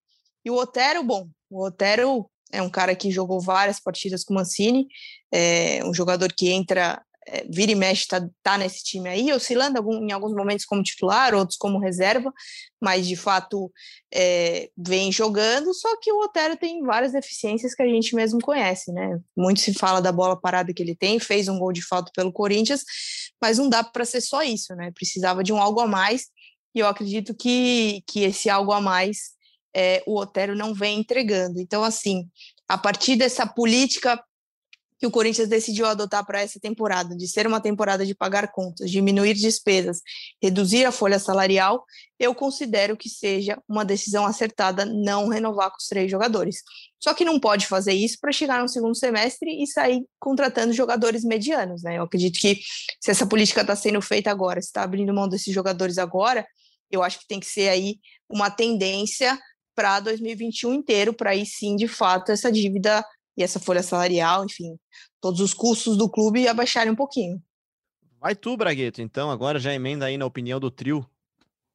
E 0.43 0.49
o 0.49 0.55
Otero, 0.55 1.03
bom, 1.03 1.27
o 1.49 1.63
Otero 1.63 2.27
é 2.51 2.61
um 2.61 2.69
cara 2.69 2.95
que 2.95 3.11
jogou 3.11 3.39
várias 3.39 3.79
partidas 3.79 4.23
com 4.23 4.33
o 4.33 4.37
Mancini, 4.37 4.87
é 5.31 5.83
um 5.85 5.93
jogador 5.93 6.33
que 6.33 6.49
entra, 6.49 6.99
é, 7.27 7.45
vira 7.49 7.71
e 7.71 7.75
mexe, 7.75 8.07
tá, 8.07 8.27
tá 8.43 8.57
nesse 8.57 8.83
time 8.83 9.09
aí, 9.09 9.33
oscilando 9.33 9.77
algum, 9.77 10.03
em 10.03 10.11
alguns 10.11 10.33
momentos 10.33 10.65
como 10.65 10.83
titular, 10.83 11.33
outros 11.33 11.57
como 11.57 11.79
reserva, 11.79 12.31
mas 12.81 13.07
de 13.07 13.15
fato 13.15 13.71
é, 14.13 14.69
vem 14.77 15.11
jogando, 15.11 15.73
só 15.73 15.97
que 15.99 16.11
o 16.11 16.23
Otero 16.23 16.55
tem 16.55 16.81
várias 16.83 17.13
deficiências 17.13 17.73
que 17.73 17.81
a 17.81 17.87
gente 17.87 18.15
mesmo 18.15 18.39
conhece, 18.39 18.91
né? 18.91 19.19
Muito 19.35 19.59
se 19.59 19.73
fala 19.73 20.01
da 20.01 20.11
bola 20.11 20.39
parada 20.39 20.73
que 20.73 20.83
ele 20.83 20.95
tem, 20.95 21.19
fez 21.19 21.47
um 21.47 21.57
gol 21.57 21.71
de 21.71 21.81
falta 21.81 22.11
pelo 22.15 22.31
Corinthians, 22.31 22.83
mas 23.41 23.57
não 23.57 23.69
dá 23.69 23.83
para 23.83 24.05
ser 24.05 24.21
só 24.21 24.43
isso, 24.43 24.75
né? 24.75 24.91
Precisava 24.93 25.43
de 25.43 25.51
um 25.51 25.59
algo 25.59 25.79
a 25.79 25.87
mais, 25.87 26.27
e 26.75 26.79
eu 26.79 26.87
acredito 26.87 27.33
que, 27.33 28.03
que 28.07 28.21
esse 28.21 28.49
algo 28.49 28.71
a 28.71 28.81
mais 28.81 29.35
é, 29.75 30.03
o 30.05 30.19
Otero 30.19 30.55
não 30.55 30.73
vem 30.73 30.99
entregando. 30.99 31.59
Então, 31.59 31.83
assim, 31.83 32.29
a 32.67 32.77
partir 32.77 33.15
dessa 33.15 33.45
política 33.45 34.21
que 34.97 35.05
o 35.05 35.11
Corinthians 35.11 35.49
decidiu 35.49 35.85
adotar 35.85 36.25
para 36.25 36.41
essa 36.41 36.59
temporada, 36.59 37.15
de 37.15 37.27
ser 37.27 37.45
uma 37.45 37.59
temporada 37.59 38.05
de 38.05 38.15
pagar 38.15 38.51
contas, 38.51 38.89
diminuir 38.89 39.33
despesas, 39.33 40.01
reduzir 40.41 40.85
a 40.85 40.91
folha 40.91 41.19
salarial, 41.19 41.83
eu 42.17 42.33
considero 42.33 42.95
que 42.95 43.09
seja 43.09 43.61
uma 43.67 43.83
decisão 43.83 44.25
acertada 44.25 44.85
não 44.85 45.27
renovar 45.27 45.69
com 45.69 45.77
os 45.77 45.87
três 45.87 46.09
jogadores. 46.09 46.57
Só 46.97 47.13
que 47.13 47.25
não 47.25 47.39
pode 47.39 47.67
fazer 47.67 47.93
isso 47.93 48.17
para 48.21 48.31
chegar 48.31 48.61
no 48.61 48.69
segundo 48.69 48.95
semestre 48.95 49.61
e 49.61 49.67
sair 49.67 50.05
contratando 50.17 50.73
jogadores 50.73 51.23
medianos, 51.23 51.83
né? 51.83 51.97
Eu 51.97 52.03
acredito 52.03 52.39
que 52.39 52.59
se 53.01 53.11
essa 53.11 53.27
política 53.27 53.61
está 53.61 53.75
sendo 53.75 54.01
feita 54.01 54.31
agora, 54.31 54.61
se 54.61 54.67
está 54.67 54.83
abrindo 54.83 55.13
mão 55.13 55.27
desses 55.27 55.53
jogadores 55.53 55.97
agora, 55.97 56.45
eu 56.89 57.03
acho 57.03 57.19
que 57.19 57.27
tem 57.27 57.39
que 57.39 57.47
ser 57.47 57.67
aí 57.69 57.97
uma 58.29 58.49
tendência 58.49 59.37
para 59.75 59.99
2021 59.99 60.73
inteiro, 60.73 61.13
para 61.13 61.31
aí 61.31 61.45
sim, 61.45 61.75
de 61.75 61.87
fato, 61.87 62.31
essa 62.31 62.49
dívida 62.49 63.05
e 63.37 63.43
essa 63.43 63.59
folha 63.59 63.83
salarial, 63.83 64.45
enfim, 64.45 64.77
todos 65.21 65.39
os 65.39 65.53
custos 65.53 65.97
do 65.97 66.09
clube 66.09 66.47
abaixarem 66.47 66.91
um 66.91 66.95
pouquinho. 66.95 67.41
Vai 68.19 68.35
tu, 68.35 68.57
Bragueto, 68.57 69.01
então, 69.01 69.29
agora 69.29 69.59
já 69.59 69.73
emenda 69.73 70.05
aí 70.05 70.17
na 70.17 70.25
opinião 70.25 70.59
do 70.59 70.71
trio. 70.71 71.05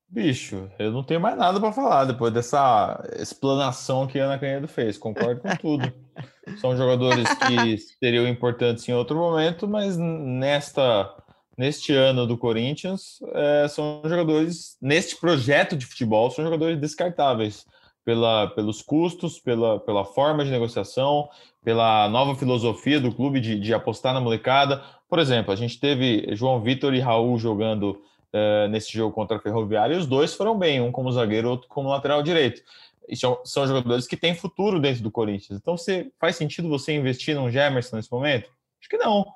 Bicho, 0.08 0.68
eu 0.76 0.90
não 0.90 1.04
tenho 1.04 1.20
mais 1.20 1.38
nada 1.38 1.60
para 1.60 1.72
falar 1.72 2.04
depois 2.04 2.32
dessa 2.32 3.00
explanação 3.16 4.08
que 4.08 4.18
a 4.18 4.24
Ana 4.24 4.40
Canedo 4.40 4.66
fez. 4.66 4.98
Concordo 4.98 5.40
com 5.40 5.54
tudo. 5.56 5.92
São 6.60 6.76
jogadores 6.76 7.28
que 7.34 7.78
seriam 8.00 8.26
importantes 8.26 8.88
em 8.88 8.92
outro 8.92 9.16
momento, 9.16 9.68
mas 9.68 9.96
nesta 9.96 11.14
neste 11.56 11.92
ano 11.92 12.26
do 12.26 12.38
Corinthians 12.38 13.18
é, 13.34 13.68
são 13.68 14.00
jogadores 14.06 14.78
neste 14.80 15.16
projeto 15.16 15.76
de 15.76 15.84
futebol 15.84 16.30
são 16.30 16.42
jogadores 16.42 16.80
descartáveis 16.80 17.66
pela, 18.04 18.48
pelos 18.48 18.82
custos, 18.82 19.38
pela, 19.38 19.78
pela 19.78 20.04
forma 20.04 20.44
de 20.44 20.50
negociação, 20.50 21.28
pela 21.64 22.08
nova 22.08 22.34
filosofia 22.34 23.00
do 23.00 23.12
clube 23.12 23.40
de, 23.40 23.58
de 23.58 23.74
apostar 23.74 24.14
na 24.14 24.20
molecada. 24.20 24.82
Por 25.08 25.18
exemplo, 25.18 25.52
a 25.52 25.56
gente 25.56 25.78
teve 25.78 26.34
João 26.34 26.60
Vitor 26.60 26.94
e 26.94 27.00
Raul 27.00 27.38
jogando 27.38 28.00
uh, 28.32 28.68
nesse 28.70 28.92
jogo 28.92 29.14
contra 29.14 29.36
a 29.36 29.40
Ferroviária 29.40 29.94
e 29.94 29.98
os 29.98 30.06
dois 30.06 30.34
foram 30.34 30.58
bem, 30.58 30.80
um 30.80 30.90
como 30.92 31.12
zagueiro, 31.12 31.50
outro 31.50 31.68
como 31.68 31.88
lateral 31.88 32.22
direito. 32.22 32.62
E 33.08 33.16
são, 33.16 33.40
são 33.44 33.66
jogadores 33.66 34.06
que 34.06 34.16
têm 34.16 34.34
futuro 34.34 34.80
dentro 34.80 35.02
do 35.02 35.10
Corinthians. 35.10 35.58
Então, 35.60 35.76
você, 35.76 36.10
faz 36.18 36.36
sentido 36.36 36.68
você 36.68 36.92
investir 36.92 37.34
num 37.34 37.50
Gemerson 37.50 37.96
nesse 37.96 38.10
momento? 38.10 38.48
Acho 38.80 38.88
que 38.88 38.96
não. 38.96 39.26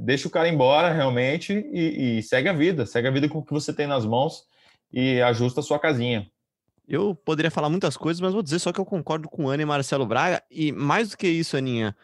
Deixa 0.00 0.28
o 0.28 0.30
cara 0.30 0.48
embora 0.48 0.92
realmente 0.92 1.52
e, 1.52 2.18
e 2.18 2.22
segue 2.22 2.48
a 2.48 2.52
vida. 2.52 2.86
Segue 2.86 3.08
a 3.08 3.10
vida 3.10 3.28
com 3.28 3.38
o 3.38 3.44
que 3.44 3.52
você 3.52 3.72
tem 3.72 3.86
nas 3.86 4.04
mãos 4.06 4.44
e 4.92 5.20
ajusta 5.20 5.60
a 5.60 5.62
sua 5.62 5.78
casinha. 5.78 6.26
Eu 6.88 7.14
poderia 7.14 7.50
falar 7.50 7.68
muitas 7.68 7.96
coisas, 7.96 8.20
mas 8.20 8.32
vou 8.32 8.42
dizer 8.42 8.58
só 8.58 8.72
que 8.72 8.80
eu 8.80 8.84
concordo 8.84 9.28
com 9.28 9.48
Ana 9.48 9.62
e 9.62 9.66
Marcelo 9.66 10.06
Braga. 10.06 10.42
E 10.50 10.72
mais 10.72 11.10
do 11.10 11.16
que 11.18 11.28
isso, 11.28 11.56
Aninha, 11.56 11.94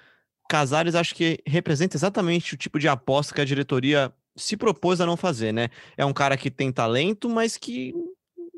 Casares 0.48 0.94
acho 0.94 1.14
que 1.14 1.38
representa 1.46 1.96
exatamente 1.96 2.54
o 2.54 2.56
tipo 2.56 2.78
de 2.78 2.86
aposta 2.86 3.34
que 3.34 3.40
a 3.40 3.46
diretoria 3.46 4.12
se 4.36 4.56
propôs 4.56 5.00
a 5.00 5.06
não 5.06 5.16
fazer, 5.16 5.52
né? 5.52 5.70
É 5.96 6.04
um 6.04 6.12
cara 6.12 6.36
que 6.36 6.50
tem 6.50 6.70
talento, 6.70 7.30
mas 7.30 7.56
que 7.56 7.94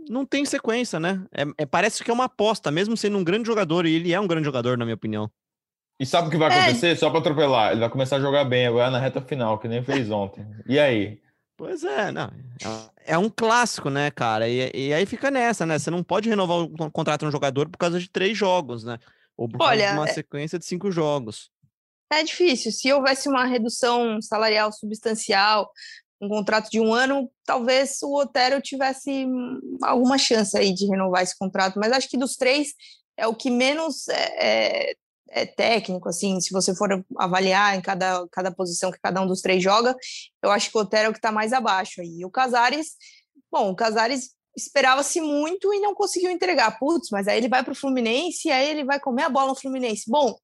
não 0.09 0.27
tem 0.27 0.45
sequência, 0.45 0.99
né? 0.99 1.23
É, 1.33 1.45
é, 1.59 1.67
parece 1.67 2.03
que 2.03 2.11
é 2.11 2.15
uma 2.15 2.25
aposta, 2.25 2.71
mesmo 2.71 2.97
sendo 2.97 3.19
um 3.19 3.25
grande 3.25 3.47
jogador, 3.47 3.87
e 3.87 3.95
ele 3.95 4.13
é 4.13 4.21
um 4.21 4.27
grande 4.27 4.47
jogador, 4.47 4.77
na 4.77 4.85
minha 4.85 4.95
opinião. 4.95 5.31
E 5.99 6.05
sabe 6.05 6.29
o 6.29 6.31
que 6.31 6.37
vai 6.37 6.51
é. 6.51 6.61
acontecer? 6.61 6.89
É. 6.89 6.97
Só 6.97 7.09
para 7.09 7.21
atropelar, 7.21 7.71
ele 7.71 7.81
vai 7.81 7.89
começar 7.89 8.17
a 8.17 8.21
jogar 8.21 8.45
bem 8.45 8.67
agora 8.67 8.91
na 8.91 8.99
reta 8.99 9.21
final, 9.21 9.59
que 9.59 9.69
nem 9.69 9.83
fez 9.83 10.11
ontem. 10.11 10.47
E 10.67 10.79
aí? 10.79 11.21
Pois 11.57 11.85
é, 11.85 12.13
não. 12.13 12.31
É, 13.07 13.15
é 13.15 13.19
um 13.19 13.31
clássico, 13.31 13.89
né, 13.89 14.11
cara? 14.11 14.49
E, 14.49 14.71
e, 14.75 14.93
aí 14.93 15.07
fica 15.07 15.31
nessa, 15.31 15.65
né? 15.65 15.79
Você 15.79 15.91
não 15.91 16.03
pode 16.03 16.29
renovar 16.29 16.59
o 16.59 16.91
contrato 16.91 17.21
de 17.21 17.27
um 17.27 17.31
jogador 17.31 17.69
por 17.69 17.79
causa 17.79 17.99
de 17.99 18.11
três 18.11 18.37
jogos, 18.37 18.85
né? 18.85 18.99
Ou 19.37 19.49
por 19.49 19.63
Olha, 19.63 19.79
causa 19.79 19.93
de 19.95 19.99
uma 19.99 20.09
é 20.09 20.13
sequência 20.13 20.59
de 20.59 20.67
cinco 20.67 20.91
jogos. 20.91 21.51
É 22.13 22.23
difícil. 22.23 22.71
Se 22.71 22.93
houvesse 22.93 23.29
uma 23.29 23.47
redução 23.47 24.21
salarial 24.21 24.71
substancial, 24.71 25.71
um 26.21 26.29
contrato 26.29 26.71
de 26.71 26.79
um 26.79 26.93
ano, 26.93 27.31
talvez 27.45 28.03
o 28.03 28.15
Otero 28.15 28.61
tivesse 28.61 29.27
alguma 29.83 30.19
chance 30.19 30.57
aí 30.57 30.73
de 30.75 30.87
renovar 30.87 31.23
esse 31.23 31.37
contrato. 31.39 31.79
Mas 31.79 31.93
acho 31.93 32.09
que 32.09 32.19
dos 32.19 32.37
três 32.37 32.75
é 33.17 33.27
o 33.27 33.35
que 33.35 33.51
menos 33.51 34.09
é, 34.09 34.91
é 34.91 34.97
é, 35.31 35.45
técnico, 35.47 36.09
assim, 36.09 36.41
se 36.41 36.53
você 36.53 36.75
for 36.75 37.05
avaliar 37.17 37.77
em 37.77 37.81
cada, 37.81 38.27
cada 38.31 38.51
posição 38.51 38.91
que 38.91 39.01
cada 39.01 39.21
um 39.21 39.27
dos 39.27 39.41
três 39.41 39.63
joga, 39.63 39.95
eu 40.43 40.51
acho 40.51 40.71
que 40.71 40.79
o 40.79 40.81
Otero 40.81 41.07
é 41.07 41.09
o 41.09 41.13
que 41.13 41.19
está 41.19 41.33
mais 41.33 41.53
abaixo 41.53 42.01
aí. 42.01 42.25
O 42.25 42.31
Casares, 42.31 42.93
bom, 43.51 43.71
o 43.71 43.77
Casares 43.77 44.31
esperava-se 44.57 45.21
muito 45.21 45.73
e 45.75 45.81
não 45.81 45.95
conseguiu 45.95 46.31
entregar. 46.31 46.79
Putz, 46.79 47.11
mas 47.11 47.29
aí 47.29 47.39
ele 47.39 47.49
vai 47.49 47.63
para 47.63 47.73
o 47.73 47.77
Fluminense 47.77 48.49
e 48.49 48.51
aí 48.51 48.71
ele 48.71 48.85
vai 48.85 48.99
comer 48.99 49.25
a 49.25 49.29
bola 49.29 49.49
no 49.49 49.55
Fluminense. 49.55 50.11
Bom, 50.11 50.35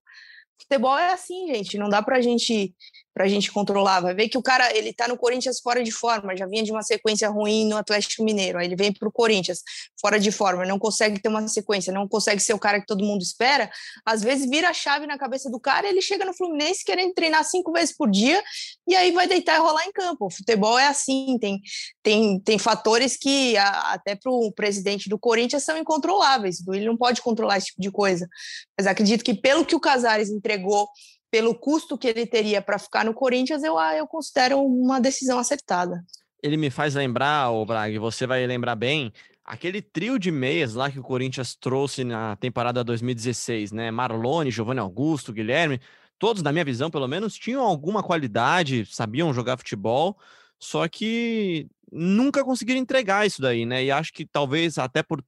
futebol 0.61 0.99
é 0.99 1.13
assim, 1.13 1.47
gente, 1.55 1.79
não 1.79 1.89
dá 1.89 2.03
para 2.03 2.19
a 2.19 2.21
gente 2.21 2.75
para 3.15 3.25
a 3.25 3.29
gente 3.29 3.53
controlar. 3.53 4.01
Vai 4.01 4.15
ver 4.15 4.29
que 4.29 4.39
o 4.39 4.43
cara 4.43 4.75
ele 4.77 4.93
tá 4.93 5.09
no 5.09 5.17
Corinthians 5.17 5.61
fora 5.61 5.83
de 5.83 5.93
forma, 5.93 6.37
já 6.37 6.47
vinha 6.47 6.63
de 6.63 6.71
uma 6.71 6.83
sequência 6.83 7.29
ruim 7.29 7.69
no 7.69 7.77
Atlético 7.77 8.25
Mineiro. 8.25 8.59
Aí 8.59 8.67
ele 8.67 8.77
vem 8.77 8.93
para 8.93 9.09
o 9.09 9.13
Corinthians 9.13 9.63
fora 10.01 10.19
de 10.19 10.31
forma, 10.31 10.65
não 10.65 10.79
consegue 10.79 11.21
ter 11.21 11.29
uma 11.29 11.47
sequência, 11.49 11.93
não 11.93 12.09
consegue 12.09 12.41
ser 12.41 12.55
o 12.55 12.59
cara 12.59 12.81
que 12.81 12.87
todo 12.87 13.05
mundo 13.05 13.23
espera. 13.23 13.71
Às 14.05 14.23
vezes 14.23 14.49
vira 14.49 14.69
a 14.69 14.75
chave 14.75 15.07
na 15.07 15.19
cabeça 15.19 15.51
do 15.51 15.61
cara, 15.61 15.89
ele 15.89 16.01
chega 16.01 16.25
no 16.25 16.35
Fluminense 16.35 16.85
querendo 16.85 17.13
treinar 17.15 17.45
cinco 17.45 17.73
vezes 17.73 17.97
por 17.97 18.11
dia 18.11 18.43
e 18.87 18.95
aí 18.95 19.13
vai 19.13 19.27
deitar 19.27 19.57
e 19.57 19.59
rolar 19.59 19.87
em 19.87 19.93
campo. 19.93 20.27
O 20.27 20.31
futebol 20.31 20.79
é 20.79 20.87
assim, 20.87 21.39
tem 21.41 21.61
tem, 22.03 22.41
tem 22.41 22.59
fatores 22.59 23.17
que 23.17 23.57
a, 23.57 23.93
até 23.93 24.15
para 24.15 24.31
o 24.31 24.53
presidente 24.53 25.09
do 25.09 25.19
Corinthians 25.19 25.65
são 25.65 25.77
incontroláveis. 25.77 26.67
Ele 26.69 26.87
não 26.87 26.97
pode 26.97 27.23
controlar 27.23 27.59
esse 27.59 27.69
tipo 27.69 27.81
de 27.81 27.91
coisa. 27.91 28.29
Mas 28.77 28.87
acredito 28.87 29.25
que 29.25 29.35
pelo 29.35 29.65
que 29.65 29.77
o 29.77 29.81
Casares 29.81 30.31
entregou 30.31 30.89
pelo 31.33 31.55
custo 31.55 31.97
que 31.97 32.07
ele 32.07 32.27
teria 32.27 32.61
para 32.61 32.79
ficar 32.79 33.07
no 33.07 33.15
Corinthians, 33.15 33.65
eu, 33.65 33.81
eu 33.97 34.07
considero 34.07 34.63
uma 34.63 35.01
decisão 35.01 35.39
acertada. 35.39 36.05
Ele 36.43 36.59
me 36.59 36.69
faz 36.69 36.95
lembrar, 36.95 37.51
o 37.51 37.65
Braga, 37.65 37.99
você 37.99 38.27
vai 38.27 38.47
lembrar 38.47 38.77
bem, 38.77 39.11
aquele 39.43 39.81
trio 39.81 40.19
de 40.19 40.31
meias 40.31 40.75
lá 40.75 40.91
que 40.91 41.01
o 41.01 41.03
Corinthians 41.03 41.55
trouxe 41.55 42.05
na 42.05 42.37
temporada 42.37 42.85
2016, 42.85 43.73
né? 43.73 43.91
Marlone, 43.91 44.51
Giovanni 44.51 44.81
Augusto, 44.81 45.33
Guilherme, 45.33 45.81
todos, 46.19 46.43
na 46.43 46.53
minha 46.53 46.67
visão, 46.67 46.91
pelo 46.91 47.09
menos, 47.09 47.35
tinham 47.35 47.63
alguma 47.63 48.03
qualidade, 48.03 48.85
sabiam 48.85 49.33
jogar 49.33 49.57
futebol, 49.57 50.19
só 50.59 50.87
que 50.87 51.67
nunca 51.91 52.45
conseguiram 52.45 52.79
entregar 52.79 53.27
isso 53.27 53.41
daí, 53.41 53.65
né? 53.65 53.83
E 53.83 53.91
acho 53.91 54.13
que 54.13 54.27
talvez 54.27 54.77
até 54.77 55.03
por 55.03 55.25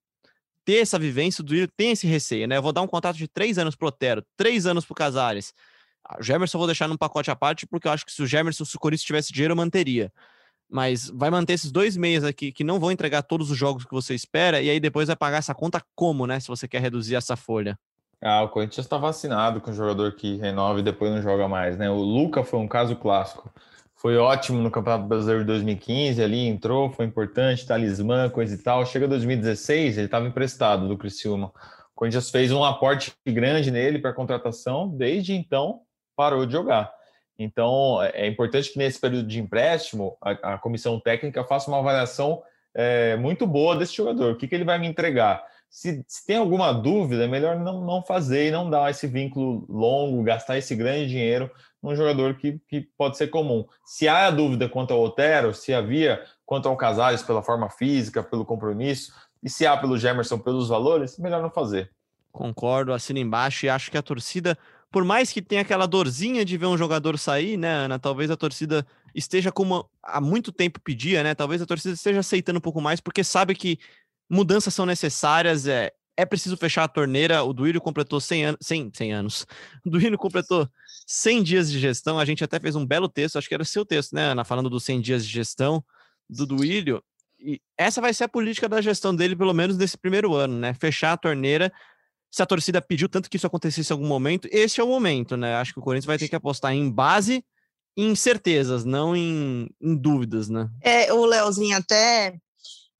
ter 0.66 0.82
essa 0.82 0.98
vivência, 0.98 1.42
do 1.42 1.48
Duílio 1.48 1.68
tem 1.74 1.92
esse 1.92 2.06
receio, 2.06 2.46
né? 2.46 2.58
Eu 2.58 2.62
vou 2.62 2.74
dar 2.74 2.82
um 2.82 2.86
contrato 2.86 3.16
de 3.16 3.26
três 3.26 3.56
anos 3.56 3.74
pro 3.74 3.88
Otero, 3.88 4.22
três 4.36 4.66
anos 4.66 4.84
pro 4.84 4.94
Casares. 4.94 5.54
O 6.18 6.22
Gemerson 6.22 6.56
eu 6.56 6.60
vou 6.60 6.66
deixar 6.66 6.88
num 6.88 6.96
pacote 6.96 7.30
à 7.30 7.36
parte, 7.36 7.66
porque 7.66 7.88
eu 7.88 7.92
acho 7.92 8.04
que 8.04 8.12
se 8.12 8.22
o 8.22 8.26
Gemerson, 8.26 8.64
se 8.64 8.76
o 8.76 8.78
Corinthians 8.78 9.06
tivesse 9.06 9.32
dinheiro, 9.32 9.52
eu 9.52 9.56
manteria. 9.56 10.12
Mas 10.68 11.10
vai 11.10 11.30
manter 11.30 11.54
esses 11.54 11.70
dois 11.72 11.96
meses 11.96 12.28
aqui 12.28 12.52
que 12.52 12.64
não 12.64 12.78
vão 12.78 12.90
entregar 12.90 13.22
todos 13.22 13.50
os 13.50 13.56
jogos 13.56 13.84
que 13.84 13.92
você 13.92 14.14
espera, 14.14 14.60
e 14.60 14.68
aí 14.68 14.80
depois 14.80 15.06
vai 15.06 15.16
pagar 15.16 15.38
essa 15.38 15.54
conta 15.54 15.82
como, 15.94 16.26
né? 16.26 16.40
Se 16.40 16.48
você 16.48 16.68
quer 16.68 16.80
reduzir 16.80 17.14
essa 17.14 17.36
folha. 17.36 17.78
Ah, 18.20 18.42
o 18.42 18.48
Corinthians 18.48 18.86
está 18.86 18.96
vacinado 18.96 19.60
com 19.60 19.70
o 19.70 19.74
jogador 19.74 20.14
que 20.14 20.36
renova 20.36 20.80
e 20.80 20.82
depois 20.82 21.10
não 21.10 21.20
joga 21.22 21.46
mais, 21.46 21.76
né? 21.76 21.90
O 21.90 21.96
Luca 21.96 22.42
foi 22.42 22.58
um 22.58 22.68
caso 22.68 22.96
clássico. 22.96 23.52
Foi 23.94 24.16
ótimo 24.16 24.60
no 24.60 24.70
Campeonato 24.70 25.06
Brasileiro 25.06 25.40
de 25.42 25.46
2015, 25.46 26.22
ali 26.22 26.46
entrou, 26.46 26.90
foi 26.90 27.06
importante, 27.06 27.66
talismã, 27.66 28.28
coisa 28.28 28.54
e 28.54 28.58
tal. 28.58 28.84
Chega 28.84 29.08
2016, 29.08 29.96
ele 29.96 30.06
estava 30.06 30.26
emprestado 30.26 30.86
do 30.86 30.98
Criciúma. 30.98 31.46
O 31.46 31.94
Corinthians 31.94 32.30
fez 32.30 32.52
um 32.52 32.64
aporte 32.64 33.14
grande 33.26 33.70
nele 33.70 33.98
para 33.98 34.12
contratação, 34.12 34.88
desde 34.88 35.32
então 35.32 35.80
parou 36.16 36.46
de 36.46 36.52
jogar. 36.52 36.92
Então, 37.38 38.02
é, 38.02 38.26
é 38.26 38.26
importante 38.26 38.72
que 38.72 38.78
nesse 38.78 39.00
período 39.00 39.26
de 39.26 39.40
empréstimo, 39.40 40.16
a, 40.20 40.54
a 40.54 40.58
comissão 40.58 40.98
técnica 41.00 41.44
faça 41.44 41.70
uma 41.70 41.78
avaliação 41.78 42.42
é, 42.74 43.16
muito 43.16 43.46
boa 43.46 43.76
desse 43.76 43.94
jogador. 43.94 44.32
O 44.32 44.36
que, 44.36 44.48
que 44.48 44.54
ele 44.54 44.64
vai 44.64 44.78
me 44.78 44.86
entregar? 44.86 45.44
Se, 45.68 46.04
se, 46.06 46.24
tem 46.24 46.36
alguma 46.36 46.72
dúvida, 46.72 47.24
é 47.24 47.26
melhor 47.26 47.58
não, 47.58 47.84
não 47.84 48.02
fazer 48.02 48.48
e 48.48 48.50
não 48.50 48.70
dar 48.70 48.90
esse 48.90 49.06
vínculo 49.06 49.66
longo, 49.68 50.22
gastar 50.22 50.56
esse 50.56 50.74
grande 50.76 51.08
dinheiro 51.08 51.50
num 51.82 51.96
jogador 51.96 52.34
que, 52.34 52.60
que 52.68 52.88
pode 52.96 53.16
ser 53.16 53.26
comum. 53.26 53.66
Se 53.84 54.06
há 54.06 54.30
dúvida 54.30 54.68
quanto 54.68 54.94
ao 54.94 55.02
Otero, 55.02 55.52
se 55.52 55.74
havia 55.74 56.22
quanto 56.46 56.68
ao 56.68 56.76
Casares 56.76 57.22
pela 57.22 57.42
forma 57.42 57.68
física, 57.68 58.22
pelo 58.22 58.44
compromisso, 58.44 59.12
e 59.42 59.50
se 59.50 59.66
há 59.66 59.76
pelo 59.76 59.98
Gemerson 59.98 60.38
pelos 60.38 60.68
valores, 60.68 61.18
melhor 61.18 61.42
não 61.42 61.50
fazer. 61.50 61.90
Concordo, 62.32 62.92
assino 62.92 63.18
embaixo 63.18 63.66
e 63.66 63.68
acho 63.68 63.90
que 63.90 63.98
a 63.98 64.02
torcida 64.02 64.56
por 64.94 65.04
mais 65.04 65.32
que 65.32 65.42
tenha 65.42 65.62
aquela 65.62 65.88
dorzinha 65.88 66.44
de 66.44 66.56
ver 66.56 66.66
um 66.66 66.78
jogador 66.78 67.18
sair, 67.18 67.56
né, 67.56 67.68
Ana? 67.68 67.98
Talvez 67.98 68.30
a 68.30 68.36
torcida 68.36 68.86
esteja 69.12 69.50
como 69.50 69.90
há 70.00 70.20
muito 70.20 70.52
tempo 70.52 70.80
pedia, 70.80 71.20
né? 71.24 71.34
Talvez 71.34 71.60
a 71.60 71.66
torcida 71.66 71.94
esteja 71.94 72.20
aceitando 72.20 72.58
um 72.58 72.62
pouco 72.62 72.80
mais, 72.80 73.00
porque 73.00 73.24
sabe 73.24 73.56
que 73.56 73.76
mudanças 74.30 74.72
são 74.72 74.86
necessárias, 74.86 75.66
é, 75.66 75.90
é 76.16 76.24
preciso 76.24 76.56
fechar 76.56 76.84
a 76.84 76.88
torneira. 76.88 77.42
O 77.42 77.52
Duílio 77.52 77.80
completou 77.80 78.20
100, 78.20 78.44
an 78.44 78.56
100, 78.60 78.92
100 78.94 79.12
anos. 79.12 79.46
O 79.84 79.90
Duílio 79.90 80.16
completou 80.16 80.68
100 81.08 81.42
dias 81.42 81.72
de 81.72 81.80
gestão. 81.80 82.16
A 82.16 82.24
gente 82.24 82.44
até 82.44 82.60
fez 82.60 82.76
um 82.76 82.86
belo 82.86 83.08
texto, 83.08 83.36
acho 83.36 83.48
que 83.48 83.54
era 83.54 83.64
seu 83.64 83.84
texto, 83.84 84.12
né, 84.12 84.26
Ana? 84.26 84.44
Falando 84.44 84.70
dos 84.70 84.84
100 84.84 85.00
dias 85.00 85.26
de 85.26 85.32
gestão 85.32 85.84
do 86.30 86.46
Duílio. 86.46 87.02
E 87.40 87.60
essa 87.76 88.00
vai 88.00 88.14
ser 88.14 88.22
a 88.22 88.28
política 88.28 88.68
da 88.68 88.80
gestão 88.80 89.12
dele, 89.12 89.34
pelo 89.34 89.54
menos 89.54 89.76
nesse 89.76 89.98
primeiro 89.98 90.36
ano, 90.36 90.56
né? 90.56 90.72
Fechar 90.72 91.14
a 91.14 91.16
torneira 91.16 91.72
se 92.34 92.42
a 92.42 92.46
torcida 92.46 92.82
pediu 92.82 93.08
tanto 93.08 93.30
que 93.30 93.36
isso 93.36 93.46
acontecesse 93.46 93.92
em 93.92 93.94
algum 93.94 94.08
momento, 94.08 94.48
esse 94.50 94.80
é 94.80 94.82
o 94.82 94.88
momento, 94.88 95.36
né? 95.36 95.54
Acho 95.54 95.72
que 95.72 95.78
o 95.78 95.82
Corinthians 95.82 96.04
vai 96.04 96.18
ter 96.18 96.26
que 96.28 96.34
apostar 96.34 96.72
em 96.72 96.90
base 96.90 97.44
e 97.96 98.02
em 98.02 98.16
certezas, 98.16 98.84
não 98.84 99.14
em, 99.14 99.68
em 99.80 99.94
dúvidas, 99.94 100.48
né? 100.48 100.68
É, 100.82 101.12
o 101.12 101.24
Leozinho, 101.24 101.76
até 101.76 102.34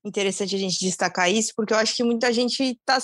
interessante 0.04 0.54
a 0.54 0.58
gente 0.58 0.78
destacar 0.78 1.28
isso, 1.28 1.52
porque 1.56 1.74
eu 1.74 1.78
acho 1.78 1.96
que 1.96 2.04
muita 2.04 2.32
gente 2.32 2.78
tá 2.86 2.98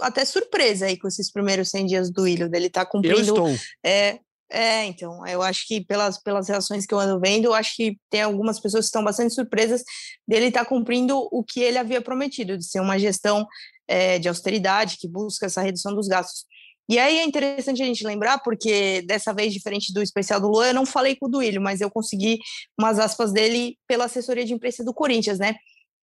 até 0.00 0.24
surpresa 0.24 0.86
aí 0.86 0.98
com 0.98 1.08
esses 1.08 1.30
primeiros 1.30 1.68
100 1.68 1.86
dias 1.86 2.10
do 2.10 2.22
Willian, 2.22 2.48
dele 2.48 2.70
tá 2.70 2.86
cumprindo... 2.86 3.18
Eu 3.18 3.20
estou. 3.20 3.48
É, 3.84 4.18
é, 4.50 4.84
então, 4.86 5.26
eu 5.26 5.42
acho 5.42 5.66
que 5.66 5.84
pelas, 5.84 6.22
pelas 6.22 6.48
reações 6.48 6.86
que 6.86 6.94
eu 6.94 7.00
ando 7.00 7.20
vendo, 7.20 7.46
eu 7.46 7.54
acho 7.54 7.76
que 7.76 7.98
tem 8.08 8.22
algumas 8.22 8.58
pessoas 8.58 8.84
que 8.84 8.88
estão 8.88 9.04
bastante 9.04 9.34
surpresas 9.34 9.82
dele 10.26 10.46
estar 10.46 10.60
tá 10.60 10.66
cumprindo 10.66 11.18
o 11.30 11.44
que 11.44 11.60
ele 11.60 11.76
havia 11.76 12.00
prometido, 12.00 12.56
de 12.56 12.64
ser 12.64 12.80
uma 12.80 12.98
gestão 12.98 13.46
é, 13.88 14.18
de 14.18 14.28
austeridade, 14.28 14.96
que 14.98 15.08
busca 15.08 15.46
essa 15.46 15.62
redução 15.62 15.94
dos 15.94 16.08
gastos. 16.08 16.44
E 16.88 16.98
aí 16.98 17.18
é 17.18 17.24
interessante 17.24 17.82
a 17.82 17.86
gente 17.86 18.06
lembrar, 18.06 18.38
porque 18.38 19.02
dessa 19.02 19.34
vez, 19.34 19.52
diferente 19.52 19.92
do 19.92 20.00
especial 20.00 20.40
do 20.40 20.48
Luan, 20.48 20.68
eu 20.68 20.74
não 20.74 20.86
falei 20.86 21.16
com 21.16 21.26
o 21.26 21.28
Duílio, 21.28 21.60
mas 21.60 21.80
eu 21.80 21.90
consegui 21.90 22.38
umas 22.78 22.98
aspas 22.98 23.32
dele 23.32 23.76
pela 23.88 24.04
assessoria 24.04 24.44
de 24.44 24.54
imprensa 24.54 24.84
do 24.84 24.94
Corinthians, 24.94 25.38
né? 25.38 25.56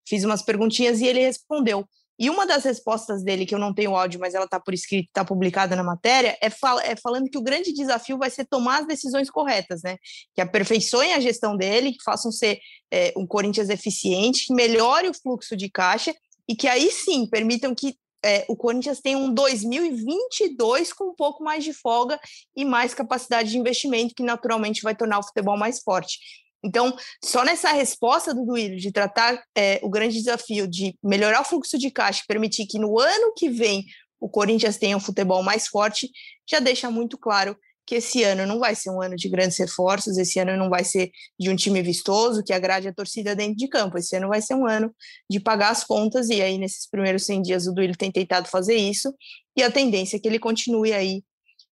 Fiz 0.08 0.24
umas 0.24 0.42
perguntinhas 0.42 1.00
e 1.00 1.06
ele 1.06 1.20
respondeu. 1.20 1.86
E 2.18 2.28
uma 2.28 2.46
das 2.46 2.64
respostas 2.64 3.22
dele, 3.22 3.46
que 3.46 3.54
eu 3.54 3.58
não 3.58 3.72
tenho 3.72 3.96
áudio, 3.96 4.20
mas 4.20 4.34
ela 4.34 4.44
está 4.44 4.58
por 4.60 4.74
escrito, 4.74 5.06
está 5.06 5.24
publicada 5.24 5.74
na 5.76 5.82
matéria, 5.82 6.36
é, 6.40 6.50
fal 6.50 6.78
é, 6.80 6.94
falando 6.96 7.30
que 7.30 7.38
o 7.38 7.42
grande 7.42 7.72
desafio 7.72 8.18
vai 8.18 8.28
ser 8.28 8.44
tomar 8.44 8.80
as 8.80 8.86
decisões 8.86 9.30
corretas, 9.30 9.82
né? 9.82 9.96
Que 10.34 10.40
aperfeiçoem 10.40 11.14
a 11.14 11.20
gestão 11.20 11.56
dele, 11.56 11.92
que 11.92 12.02
façam 12.04 12.32
ser 12.32 12.58
é, 12.92 13.12
um 13.16 13.26
Corinthians 13.26 13.70
eficiente, 13.70 14.46
que 14.46 14.54
melhore 14.54 15.08
o 15.08 15.14
fluxo 15.14 15.56
de 15.56 15.70
caixa 15.70 16.12
e 16.48 16.56
que 16.56 16.68
aí 16.68 16.90
sim 16.90 17.26
permitam 17.26 17.74
que 17.74 17.96
é, 18.24 18.44
o 18.48 18.56
Corinthians 18.56 19.00
tem 19.00 19.16
um 19.16 19.32
2022 19.34 20.92
com 20.92 21.10
um 21.10 21.14
pouco 21.14 21.42
mais 21.42 21.64
de 21.64 21.72
folga 21.72 22.20
e 22.56 22.64
mais 22.64 22.94
capacidade 22.94 23.50
de 23.50 23.58
investimento, 23.58 24.14
que 24.14 24.22
naturalmente 24.22 24.82
vai 24.82 24.94
tornar 24.94 25.18
o 25.18 25.22
futebol 25.24 25.56
mais 25.56 25.80
forte. 25.82 26.18
Então, 26.64 26.96
só 27.24 27.44
nessa 27.44 27.72
resposta 27.72 28.32
do 28.32 28.46
Duílio 28.46 28.78
de 28.78 28.92
tratar 28.92 29.42
é, 29.56 29.80
o 29.82 29.90
grande 29.90 30.14
desafio 30.14 30.68
de 30.68 30.96
melhorar 31.02 31.40
o 31.40 31.44
fluxo 31.44 31.76
de 31.76 31.90
caixa, 31.90 32.22
permitir 32.28 32.66
que 32.66 32.78
no 32.78 33.00
ano 33.00 33.32
que 33.36 33.48
vem 33.48 33.84
o 34.20 34.28
Corinthians 34.28 34.76
tenha 34.76 34.96
um 34.96 35.00
futebol 35.00 35.42
mais 35.42 35.66
forte, 35.66 36.08
já 36.48 36.60
deixa 36.60 36.88
muito 36.88 37.18
claro 37.18 37.56
que 37.86 37.96
esse 37.96 38.22
ano 38.22 38.46
não 38.46 38.58
vai 38.58 38.74
ser 38.74 38.90
um 38.90 39.00
ano 39.00 39.16
de 39.16 39.28
grandes 39.28 39.58
reforços, 39.58 40.16
esse 40.16 40.38
ano 40.38 40.56
não 40.56 40.70
vai 40.70 40.84
ser 40.84 41.10
de 41.38 41.50
um 41.50 41.56
time 41.56 41.82
vistoso 41.82 42.42
que 42.44 42.52
agrade 42.52 42.88
a 42.88 42.94
torcida 42.94 43.34
dentro 43.34 43.56
de 43.56 43.68
campo, 43.68 43.98
esse 43.98 44.16
ano 44.16 44.28
vai 44.28 44.40
ser 44.40 44.54
um 44.54 44.66
ano 44.66 44.94
de 45.28 45.40
pagar 45.40 45.70
as 45.70 45.84
contas, 45.84 46.28
e 46.28 46.40
aí 46.40 46.58
nesses 46.58 46.88
primeiros 46.88 47.24
100 47.24 47.42
dias 47.42 47.66
o 47.66 47.72
Duílio 47.72 47.96
tem 47.96 48.10
tentado 48.10 48.48
fazer 48.48 48.76
isso, 48.76 49.12
e 49.56 49.62
a 49.62 49.70
tendência 49.70 50.16
é 50.16 50.20
que 50.20 50.28
ele 50.28 50.38
continue 50.38 50.92
aí 50.92 51.22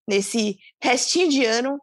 nesse 0.07 0.57
restinho 0.81 1.29
de 1.29 1.45
ano 1.45 1.79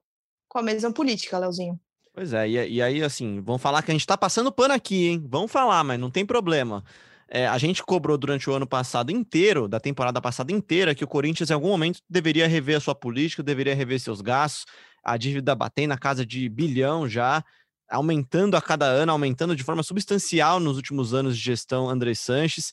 com 0.49 0.59
a 0.59 0.63
mesma 0.63 0.93
política, 0.93 1.39
Leozinho. 1.39 1.79
Pois 2.13 2.33
é, 2.33 2.49
e, 2.49 2.75
e 2.75 2.83
aí 2.83 3.03
assim, 3.03 3.41
vão 3.41 3.59
falar 3.59 3.83
que 3.83 3.91
a 3.91 3.95
gente 3.95 4.07
tá 4.07 4.17
passando 4.17 4.51
pano 4.51 4.75
aqui, 4.75 5.09
hein? 5.09 5.25
Vão 5.29 5.47
falar, 5.47 5.85
mas 5.85 6.01
não 6.01 6.11
tem 6.11 6.25
problema. 6.25 6.83
É, 7.29 7.47
a 7.47 7.59
gente 7.59 7.83
cobrou 7.83 8.17
durante 8.17 8.49
o 8.49 8.55
ano 8.55 8.67
passado 8.67 9.11
inteiro, 9.11 9.67
da 9.67 9.81
temporada 9.81 10.21
passada 10.21 10.53
inteira, 10.53 10.95
que 10.95 11.05
o 11.05 11.09
Corinthians 11.09 11.51
em 11.51 11.55
algum 11.55 11.69
momento 11.69 12.01
deveria 12.09 12.47
rever 12.47 12.77
a 12.77 12.81
sua 12.81 12.95
política, 12.95 13.43
deveria 13.43 13.75
rever 13.75 13.99
seus 13.99 14.21
gastos. 14.21 14.65
A 15.03 15.17
dívida 15.17 15.55
batendo 15.55 15.91
na 15.91 15.99
casa 15.99 16.25
de 16.25 16.49
bilhão 16.49 17.09
já, 17.09 17.45
aumentando 17.89 18.57
a 18.57 18.63
cada 18.63 18.87
ano, 18.87 19.13
aumentando 19.13 19.57
de 19.57 19.63
forma 19.63 19.83
substancial 19.83 20.61
nos 20.61 20.77
últimos 20.77 21.15
anos 21.15 21.37
de 21.37 21.43
gestão 21.43 21.89
André 21.89 22.15
Sanches 22.15 22.73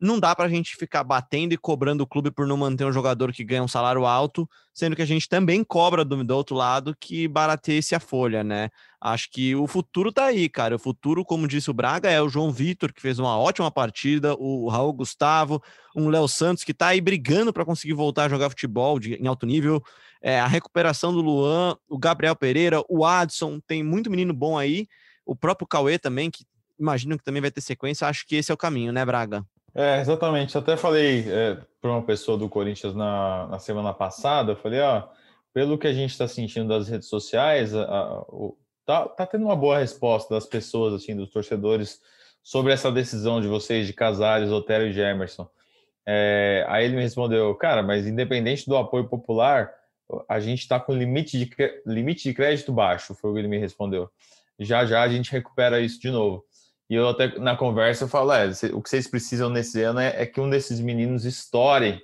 não 0.00 0.18
dá 0.20 0.34
para 0.34 0.46
a 0.46 0.48
gente 0.48 0.76
ficar 0.76 1.02
batendo 1.02 1.52
e 1.52 1.56
cobrando 1.56 2.02
o 2.02 2.06
clube 2.06 2.30
por 2.30 2.46
não 2.46 2.56
manter 2.56 2.84
um 2.84 2.92
jogador 2.92 3.32
que 3.32 3.42
ganha 3.42 3.62
um 3.62 3.68
salário 3.68 4.06
alto, 4.06 4.48
sendo 4.72 4.94
que 4.94 5.02
a 5.02 5.06
gente 5.06 5.28
também 5.28 5.64
cobra 5.64 6.04
do, 6.04 6.22
do 6.22 6.36
outro 6.36 6.54
lado 6.54 6.96
que 6.98 7.26
barateie-se 7.26 7.94
a 7.94 8.00
folha, 8.00 8.44
né? 8.44 8.70
Acho 9.00 9.30
que 9.30 9.54
o 9.56 9.66
futuro 9.66 10.12
tá 10.12 10.26
aí, 10.26 10.48
cara. 10.48 10.76
O 10.76 10.78
futuro, 10.78 11.24
como 11.24 11.48
disse 11.48 11.70
o 11.70 11.74
Braga, 11.74 12.10
é 12.10 12.22
o 12.22 12.28
João 12.28 12.52
Vitor, 12.52 12.92
que 12.92 13.00
fez 13.00 13.18
uma 13.18 13.36
ótima 13.36 13.70
partida, 13.70 14.34
o 14.38 14.68
Raul 14.68 14.92
Gustavo, 14.92 15.62
um 15.94 16.08
Léo 16.08 16.28
Santos 16.28 16.64
que 16.64 16.74
tá 16.74 16.88
aí 16.88 17.00
brigando 17.00 17.52
para 17.52 17.64
conseguir 17.64 17.94
voltar 17.94 18.24
a 18.24 18.28
jogar 18.28 18.50
futebol 18.50 18.98
de, 18.98 19.14
em 19.14 19.26
alto 19.26 19.46
nível, 19.46 19.82
é, 20.22 20.38
a 20.40 20.46
recuperação 20.46 21.12
do 21.12 21.20
Luan, 21.20 21.76
o 21.88 21.98
Gabriel 21.98 22.36
Pereira, 22.36 22.82
o 22.88 23.04
Adson, 23.04 23.60
tem 23.60 23.82
muito 23.82 24.10
menino 24.10 24.32
bom 24.32 24.56
aí, 24.56 24.86
o 25.24 25.34
próprio 25.34 25.66
Cauê 25.66 25.98
também, 25.98 26.30
que 26.30 26.44
imagino 26.78 27.18
que 27.18 27.24
também 27.24 27.42
vai 27.42 27.50
ter 27.50 27.60
sequência. 27.60 28.06
Acho 28.06 28.26
que 28.26 28.36
esse 28.36 28.50
é 28.50 28.54
o 28.54 28.58
caminho, 28.58 28.92
né, 28.92 29.04
Braga? 29.04 29.44
É, 29.74 30.00
exatamente. 30.00 30.56
Até 30.56 30.76
falei 30.76 31.24
é, 31.28 31.58
para 31.80 31.90
uma 31.90 32.02
pessoa 32.02 32.36
do 32.36 32.48
Corinthians 32.48 32.94
na, 32.94 33.46
na 33.48 33.58
semana 33.58 33.92
passada, 33.92 34.52
eu 34.52 34.56
falei, 34.56 34.80
ó, 34.80 35.04
pelo 35.52 35.78
que 35.78 35.86
a 35.86 35.92
gente 35.92 36.10
está 36.10 36.26
sentindo 36.26 36.68
das 36.68 36.88
redes 36.88 37.08
sociais, 37.08 37.74
a, 37.74 37.82
a, 37.82 38.20
o, 38.28 38.56
tá, 38.84 39.08
tá 39.08 39.26
tendo 39.26 39.44
uma 39.44 39.56
boa 39.56 39.78
resposta 39.78 40.34
das 40.34 40.46
pessoas, 40.46 40.94
assim, 40.94 41.14
dos 41.14 41.30
torcedores, 41.30 42.00
sobre 42.42 42.72
essa 42.72 42.90
decisão 42.90 43.40
de 43.40 43.46
vocês 43.46 43.86
de 43.86 43.92
Casares, 43.92 44.50
Otero 44.50 44.86
e 44.86 44.92
Gemerson. 44.92 45.48
É, 46.06 46.64
aí 46.68 46.86
ele 46.86 46.96
me 46.96 47.02
respondeu, 47.02 47.54
cara, 47.54 47.82
mas 47.82 48.06
independente 48.06 48.66
do 48.66 48.76
apoio 48.76 49.06
popular, 49.06 49.70
a 50.26 50.40
gente 50.40 50.60
está 50.60 50.80
com 50.80 50.94
limite 50.94 51.38
de, 51.38 51.50
limite 51.84 52.22
de 52.22 52.34
crédito 52.34 52.72
baixo, 52.72 53.14
foi 53.14 53.30
o 53.30 53.34
que 53.34 53.40
ele 53.40 53.48
me 53.48 53.58
respondeu. 53.58 54.10
Já 54.58 54.86
já 54.86 55.02
a 55.02 55.08
gente 55.08 55.30
recupera 55.30 55.80
isso 55.80 56.00
de 56.00 56.10
novo. 56.10 56.44
E 56.88 56.94
eu 56.94 57.08
até 57.08 57.38
na 57.38 57.56
conversa 57.56 58.04
eu 58.04 58.08
falo, 58.08 58.32
é, 58.32 58.48
o 58.72 58.80
que 58.80 58.88
vocês 58.88 59.06
precisam 59.06 59.50
nesse 59.50 59.82
ano 59.82 60.00
é, 60.00 60.22
é 60.22 60.26
que 60.26 60.40
um 60.40 60.48
desses 60.48 60.80
meninos 60.80 61.24
estoure 61.24 62.00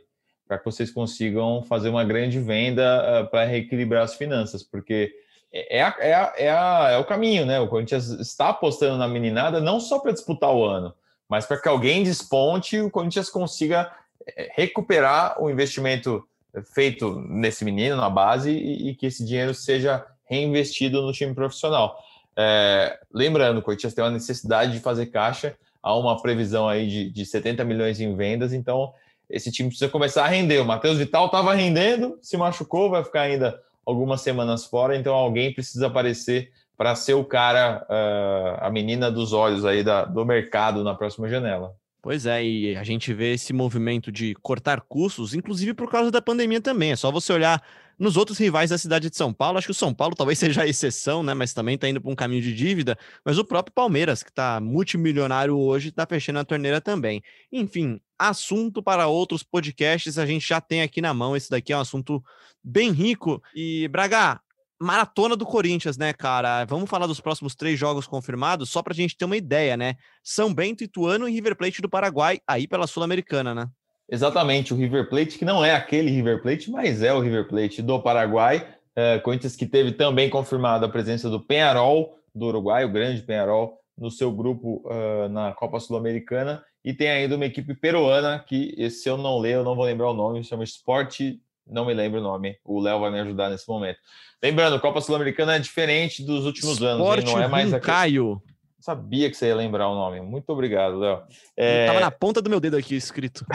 para 0.46 0.58
que 0.58 0.64
vocês 0.64 0.90
consigam 0.90 1.62
fazer 1.62 1.88
uma 1.88 2.04
grande 2.04 2.38
venda 2.38 2.82
uh, 2.82 3.16
ah, 3.16 3.24
para 3.24 3.44
reequilibrar 3.44 4.02
as 4.02 4.14
finanças, 4.14 4.62
porque 4.62 5.10
é, 5.50 5.78
é, 5.78 5.82
a, 5.82 5.96
é, 5.98 6.14
a, 6.14 6.32
é, 6.36 6.50
a, 6.50 6.88
é, 6.92 6.98
o 6.98 7.04
caminho, 7.04 7.46
né? 7.46 7.60
O 7.60 7.68
Corinthians 7.68 8.08
está 8.08 8.50
apostando 8.50 8.98
na 8.98 9.08
meninada 9.08 9.60
não 9.60 9.80
só 9.80 9.98
para 9.98 10.12
disputar 10.12 10.54
o 10.54 10.64
ano, 10.64 10.92
mas 11.28 11.46
para 11.46 11.60
que 11.60 11.68
alguém 11.68 12.02
desponte 12.02 12.76
e 12.76 12.82
o 12.82 12.90
Corinthians 12.90 13.30
consiga 13.30 13.90
é, 14.36 14.50
recuperar 14.54 15.42
o 15.42 15.48
investimento 15.48 16.26
feito 16.74 17.18
nesse 17.28 17.64
menino 17.64 17.96
na 17.96 18.10
base 18.10 18.50
e, 18.50 18.90
e 18.90 18.94
que 18.94 19.06
esse 19.06 19.24
dinheiro 19.24 19.54
seja 19.54 20.04
reinvestido 20.24 21.02
no 21.02 21.12
time 21.12 21.34
profissional. 21.34 21.98
É, 22.36 22.98
lembrando, 23.12 23.58
o 23.58 23.62
Corinthians 23.62 23.94
tem 23.94 24.04
uma 24.04 24.10
necessidade 24.10 24.72
de 24.72 24.80
fazer 24.80 25.06
caixa, 25.06 25.56
há 25.82 25.96
uma 25.96 26.20
previsão 26.20 26.68
aí 26.68 26.88
de, 26.88 27.10
de 27.10 27.26
70 27.26 27.64
milhões 27.64 28.00
em 28.00 28.14
vendas, 28.14 28.52
então 28.52 28.92
esse 29.28 29.50
time 29.50 29.68
precisa 29.68 29.90
começar 29.90 30.24
a 30.24 30.28
render. 30.28 30.60
O 30.60 30.64
Matheus 30.64 30.98
Vital 30.98 31.26
estava 31.26 31.54
rendendo, 31.54 32.18
se 32.20 32.36
machucou, 32.36 32.90
vai 32.90 33.04
ficar 33.04 33.22
ainda 33.22 33.60
algumas 33.84 34.20
semanas 34.20 34.64
fora, 34.64 34.96
então 34.96 35.14
alguém 35.14 35.52
precisa 35.52 35.86
aparecer 35.86 36.50
para 36.76 36.94
ser 36.94 37.14
o 37.14 37.24
cara, 37.24 37.86
uh, 37.88 38.64
a 38.64 38.70
menina 38.70 39.10
dos 39.10 39.32
olhos 39.32 39.64
aí 39.64 39.84
da, 39.84 40.04
do 40.04 40.24
mercado 40.24 40.82
na 40.82 40.94
próxima 40.94 41.28
janela. 41.28 41.74
Pois 42.02 42.26
é, 42.26 42.44
e 42.44 42.76
a 42.76 42.82
gente 42.82 43.14
vê 43.14 43.32
esse 43.32 43.52
movimento 43.52 44.12
de 44.12 44.34
cortar 44.42 44.82
custos, 44.82 45.34
inclusive 45.34 45.72
por 45.72 45.90
causa 45.90 46.10
da 46.10 46.20
pandemia 46.20 46.60
também. 46.60 46.92
É 46.92 46.96
só 46.96 47.10
você 47.10 47.32
olhar 47.32 47.62
nos 47.98 48.16
outros 48.16 48.38
rivais 48.38 48.70
da 48.70 48.78
cidade 48.78 49.10
de 49.10 49.16
São 49.16 49.32
Paulo, 49.32 49.58
acho 49.58 49.66
que 49.66 49.72
o 49.72 49.74
São 49.74 49.94
Paulo 49.94 50.14
talvez 50.14 50.38
seja 50.40 50.62
a 50.62 50.66
exceção, 50.66 51.22
né? 51.22 51.34
Mas 51.34 51.52
também 51.52 51.74
está 51.74 51.88
indo 51.88 52.00
para 52.00 52.10
um 52.10 52.14
caminho 52.14 52.42
de 52.42 52.54
dívida. 52.54 52.98
Mas 53.24 53.38
o 53.38 53.44
próprio 53.44 53.74
Palmeiras, 53.74 54.22
que 54.22 54.30
está 54.30 54.60
multimilionário 54.60 55.56
hoje, 55.56 55.88
está 55.88 56.06
fechando 56.06 56.38
a 56.38 56.44
torneira 56.44 56.80
também. 56.80 57.22
Enfim, 57.52 58.00
assunto 58.18 58.82
para 58.82 59.06
outros 59.06 59.42
podcasts 59.42 60.18
a 60.18 60.26
gente 60.26 60.46
já 60.46 60.60
tem 60.60 60.82
aqui 60.82 61.00
na 61.00 61.14
mão. 61.14 61.36
Esse 61.36 61.50
daqui 61.50 61.72
é 61.72 61.76
um 61.76 61.80
assunto 61.80 62.22
bem 62.62 62.90
rico. 62.92 63.42
E, 63.54 63.88
Braga, 63.88 64.40
maratona 64.80 65.36
do 65.36 65.46
Corinthians, 65.46 65.96
né, 65.96 66.12
cara? 66.12 66.64
Vamos 66.64 66.88
falar 66.88 67.06
dos 67.06 67.20
próximos 67.20 67.54
três 67.54 67.78
jogos 67.78 68.06
confirmados, 68.06 68.70
só 68.70 68.82
para 68.82 68.92
a 68.92 68.96
gente 68.96 69.16
ter 69.16 69.24
uma 69.24 69.36
ideia, 69.36 69.76
né? 69.76 69.96
São 70.22 70.52
Bento, 70.52 70.84
Ituano 70.84 71.28
e 71.28 71.32
River 71.32 71.56
Plate 71.56 71.82
do 71.82 71.88
Paraguai, 71.88 72.40
aí 72.46 72.66
pela 72.66 72.86
Sul-Americana, 72.86 73.54
né? 73.54 73.68
Exatamente, 74.10 74.74
o 74.74 74.76
River 74.76 75.08
Plate, 75.08 75.38
que 75.38 75.44
não 75.44 75.64
é 75.64 75.74
aquele 75.74 76.10
River 76.10 76.42
Plate, 76.42 76.70
mas 76.70 77.02
é 77.02 77.12
o 77.12 77.20
River 77.20 77.48
Plate 77.48 77.82
do 77.82 78.00
Paraguai. 78.00 78.66
É, 78.94 79.18
Corinthians 79.18 79.56
que 79.56 79.66
teve 79.66 79.92
também 79.92 80.30
confirmada 80.30 80.86
a 80.86 80.88
presença 80.88 81.28
do 81.28 81.40
Penharol, 81.40 82.18
do 82.34 82.46
Uruguai, 82.46 82.84
o 82.84 82.92
grande 82.92 83.22
Penharol, 83.22 83.80
no 83.96 84.10
seu 84.10 84.30
grupo 84.30 84.82
uh, 84.86 85.28
na 85.28 85.52
Copa 85.52 85.80
Sul-Americana. 85.80 86.62
E 86.84 86.92
tem 86.92 87.08
ainda 87.08 87.36
uma 87.36 87.46
equipe 87.46 87.74
peruana, 87.74 88.44
que 88.46 88.90
se 88.90 89.08
eu 89.08 89.16
não 89.16 89.38
ler, 89.38 89.54
eu 89.54 89.64
não 89.64 89.74
vou 89.74 89.84
lembrar 89.84 90.10
o 90.10 90.14
nome, 90.14 90.44
chama 90.44 90.64
Sport, 90.64 91.20
não 91.66 91.86
me 91.86 91.94
lembro 91.94 92.20
o 92.20 92.22
nome. 92.22 92.58
O 92.64 92.78
Léo 92.80 93.00
vai 93.00 93.10
me 93.10 93.20
ajudar 93.20 93.48
nesse 93.48 93.66
momento. 93.66 93.98
Lembrando, 94.42 94.78
Copa 94.78 95.00
Sul-Americana 95.00 95.56
é 95.56 95.58
diferente 95.58 96.22
dos 96.22 96.44
últimos 96.44 96.74
Sport 96.74 97.00
anos, 97.00 97.18
hein? 97.18 97.24
não 97.24 97.42
é 97.42 97.48
mais 97.48 97.72
aquele... 97.72 97.92
Caio. 97.92 98.42
Sabia 98.84 99.30
que 99.30 99.36
você 99.38 99.46
ia 99.46 99.56
lembrar 99.56 99.88
o 99.88 99.94
nome. 99.94 100.20
Muito 100.20 100.50
obrigado, 100.50 100.98
Léo. 100.98 101.22
É... 101.56 101.86
Tava 101.86 102.00
na 102.00 102.10
ponta 102.10 102.42
do 102.42 102.50
meu 102.50 102.60
dedo 102.60 102.76
aqui 102.76 102.94
escrito. 102.94 103.46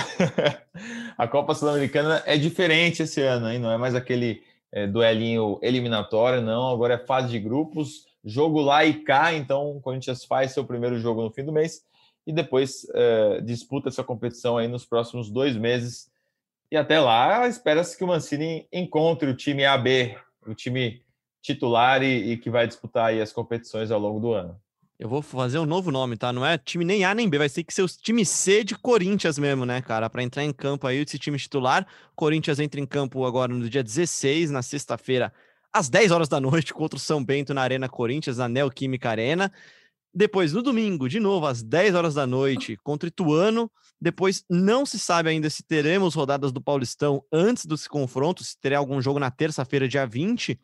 a 1.16 1.28
Copa 1.28 1.54
Sul-Americana 1.54 2.24
é 2.26 2.36
diferente 2.36 3.04
esse 3.04 3.22
ano, 3.22 3.48
hein? 3.48 3.60
Não 3.60 3.70
é 3.70 3.78
mais 3.78 3.94
aquele 3.94 4.42
é, 4.72 4.88
duelinho 4.88 5.60
eliminatório, 5.62 6.42
não. 6.42 6.68
Agora 6.72 6.96
é 6.96 7.06
fase 7.06 7.30
de 7.30 7.40
grupos, 7.40 8.08
jogo 8.26 8.60
lá 8.60 8.84
e 8.84 9.04
cá. 9.04 9.32
Então, 9.32 9.78
o 9.78 9.80
Corinthians 9.80 10.26
faz 10.26 10.52
seu 10.52 10.66
primeiro 10.66 10.98
jogo 10.98 11.22
no 11.22 11.32
fim 11.32 11.44
do 11.44 11.54
mês 11.54 11.84
e 12.26 12.34
depois 12.34 12.88
é, 12.96 13.42
disputa 13.42 13.90
essa 13.90 14.04
competição 14.04 14.58
aí 14.58 14.68
nos 14.68 14.84
próximos 14.84 15.30
dois 15.30 15.56
meses. 15.56 16.10
E 16.72 16.76
até 16.76 17.00
lá, 17.00 17.48
espera-se 17.48 17.96
que 17.96 18.04
o 18.04 18.08
Mancini 18.08 18.68
encontre 18.74 19.30
o 19.30 19.36
time 19.36 19.64
AB, 19.64 20.18
o 20.48 20.56
time 20.56 21.04
titular 21.40 22.02
e, 22.02 22.32
e 22.32 22.38
que 22.40 22.50
vai 22.50 22.66
disputar 22.66 23.10
aí 23.10 23.22
as 23.22 23.32
competições 23.32 23.92
ao 23.92 24.00
longo 24.00 24.20
do 24.20 24.34
ano. 24.34 24.60
Eu 25.00 25.08
vou 25.08 25.22
fazer 25.22 25.58
um 25.60 25.66
novo 25.66 25.92
nome, 25.92 26.18
tá? 26.18 26.34
Não 26.34 26.46
é 26.46 26.58
time 26.58 26.84
nem 26.84 27.06
A 27.06 27.16
nem 27.16 27.30
B, 27.30 27.38
vai 27.38 27.48
ser 27.48 27.64
que 27.64 27.74
ser 27.74 27.84
o 27.84 27.88
time 27.88 28.26
C 28.26 28.66
de 28.66 28.76
Corinthians 28.76 29.40
mesmo, 29.40 29.66
né, 29.66 29.82
cara? 29.82 30.10
Para 30.10 30.22
entrar 30.22 30.44
em 30.44 30.52
campo 30.52 30.86
aí, 30.86 30.98
esse 30.98 31.18
time 31.18 31.38
titular. 31.38 31.88
Corinthians 32.18 32.60
entra 32.60 32.82
em 32.82 32.86
campo 32.86 33.24
agora 33.24 33.54
no 33.54 33.70
dia 33.70 33.82
16, 33.82 34.52
na 34.52 34.62
sexta-feira, 34.62 35.32
às 35.72 35.88
10 35.88 36.12
horas 36.12 36.28
da 36.28 36.42
noite, 36.42 36.74
contra 36.74 36.98
o 36.98 37.00
São 37.00 37.24
Bento 37.24 37.54
na 37.54 37.62
Arena 37.62 37.88
Corinthians, 37.88 38.40
na 38.40 38.50
Neoquímica 38.50 39.10
Arena. 39.10 39.50
Depois, 40.14 40.52
no 40.52 40.62
domingo, 40.62 41.08
de 41.08 41.18
novo, 41.18 41.46
às 41.46 41.64
10 41.64 41.96
horas 41.96 42.14
da 42.16 42.28
noite, 42.28 42.76
contra 42.84 43.08
o 43.08 43.10
Ituano. 43.10 43.72
Depois, 44.02 44.44
não 44.50 44.86
se 44.86 45.00
sabe 45.00 45.30
ainda 45.30 45.50
se 45.50 45.64
teremos 45.64 46.14
rodadas 46.14 46.52
do 46.52 46.62
Paulistão 46.62 47.24
antes 47.32 47.66
desse 47.66 47.88
confronto, 47.88 48.44
se 48.44 48.60
terá 48.60 48.80
algum 48.80 49.02
jogo 49.02 49.18
na 49.18 49.32
terça-feira, 49.32 49.88
dia 49.88 50.06
20. 50.06 50.60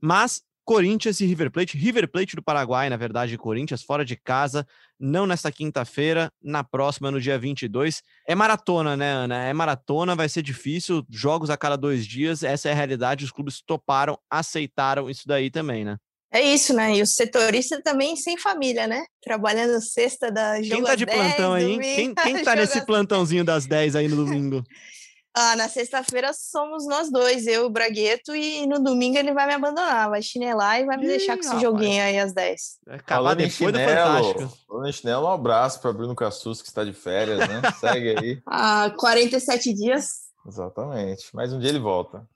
Mas 0.00 0.40
Corinthians 0.64 1.20
e 1.20 1.26
River 1.26 1.50
Plate, 1.50 1.76
River 1.76 2.08
Plate 2.08 2.36
do 2.36 2.42
Paraguai, 2.42 2.88
na 2.88 2.96
verdade, 2.96 3.36
Corinthians 3.36 3.82
fora 3.82 4.04
de 4.04 4.16
casa, 4.16 4.66
não 4.98 5.26
nesta 5.26 5.50
quinta-feira, 5.50 6.30
na 6.42 6.62
próxima, 6.62 7.10
no 7.10 7.20
dia 7.20 7.38
22. 7.38 8.02
É 8.26 8.34
maratona, 8.34 8.96
né, 8.96 9.10
Ana? 9.10 9.44
É 9.44 9.52
maratona, 9.52 10.14
vai 10.14 10.28
ser 10.28 10.42
difícil, 10.42 11.04
jogos 11.10 11.50
a 11.50 11.56
cada 11.56 11.76
dois 11.76 12.06
dias, 12.06 12.42
essa 12.42 12.68
é 12.68 12.72
a 12.72 12.74
realidade, 12.74 13.24
os 13.24 13.32
clubes 13.32 13.60
toparam, 13.60 14.18
aceitaram 14.30 15.10
isso 15.10 15.26
daí 15.26 15.50
também, 15.50 15.84
né? 15.84 15.96
É 16.34 16.40
isso, 16.40 16.72
né? 16.72 16.96
E 16.96 17.02
o 17.02 17.06
setorista 17.06 17.82
também 17.82 18.16
sem 18.16 18.38
família, 18.38 18.86
né? 18.86 19.04
Trabalhando 19.22 19.78
sexta 19.82 20.32
da 20.32 20.58
Quem 20.62 20.82
tá 20.82 20.94
de 20.94 21.04
10, 21.04 21.18
plantão 21.18 21.52
aí, 21.52 21.72
hein? 21.72 21.78
Quem, 21.78 22.14
quem 22.16 22.42
tá 22.42 22.56
nesse 22.56 22.86
plantãozinho 22.86 23.44
das 23.44 23.66
10 23.66 23.96
aí 23.96 24.08
no 24.08 24.16
domingo? 24.16 24.64
Ah, 25.34 25.56
na 25.56 25.66
sexta-feira 25.68 26.30
somos 26.34 26.86
nós 26.86 27.10
dois, 27.10 27.46
eu 27.46 27.62
e 27.62 27.66
o 27.66 27.70
Bragueto, 27.70 28.34
e 28.36 28.66
no 28.66 28.78
domingo 28.82 29.16
ele 29.16 29.32
vai 29.32 29.46
me 29.46 29.54
abandonar, 29.54 30.10
vai 30.10 30.20
chinelar 30.20 30.80
e 30.80 30.84
vai 30.84 30.98
me 30.98 31.04
Ih, 31.04 31.08
deixar 31.08 31.34
com 31.34 31.40
esse 31.40 31.48
rapaz. 31.48 31.62
joguinho 31.62 32.02
aí 32.02 32.18
às 32.18 32.34
10. 32.34 32.60
Vai 32.86 32.96
acabar 32.96 33.14
Falando 33.16 33.40
em 33.40 33.48
depois 33.48 33.72
do 33.72 33.78
chinelo, 33.78 34.24
Fantástico. 34.24 34.58
falando 34.68 34.88
em 34.88 34.92
chinelo, 34.92 35.26
um 35.26 35.32
abraço 35.32 35.80
para 35.80 35.92
Bruno 35.92 36.14
Cassus, 36.14 36.60
que 36.60 36.68
está 36.68 36.84
de 36.84 36.92
férias, 36.92 37.38
né? 37.48 37.62
Segue 37.80 38.14
aí. 38.18 38.42
Há 38.46 38.90
47 38.98 39.72
dias. 39.72 40.06
Exatamente. 40.46 41.34
Mais 41.34 41.52
um 41.52 41.58
dia 41.58 41.70
ele 41.70 41.78
volta. 41.78 42.26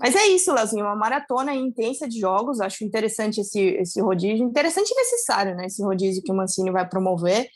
Mas 0.00 0.16
é 0.16 0.26
isso, 0.26 0.52
Leozinho, 0.52 0.84
uma 0.84 0.96
maratona 0.96 1.54
intensa 1.54 2.08
de 2.08 2.18
jogos. 2.18 2.60
Acho 2.60 2.82
interessante 2.82 3.40
esse, 3.40 3.60
esse 3.60 4.00
rodízio, 4.00 4.44
interessante 4.44 4.90
e 4.90 4.96
necessário, 4.96 5.54
né? 5.54 5.66
Esse 5.66 5.80
rodízio 5.82 6.22
que 6.24 6.32
o 6.32 6.34
Mancini 6.34 6.72
vai 6.72 6.88
promover. 6.88 7.48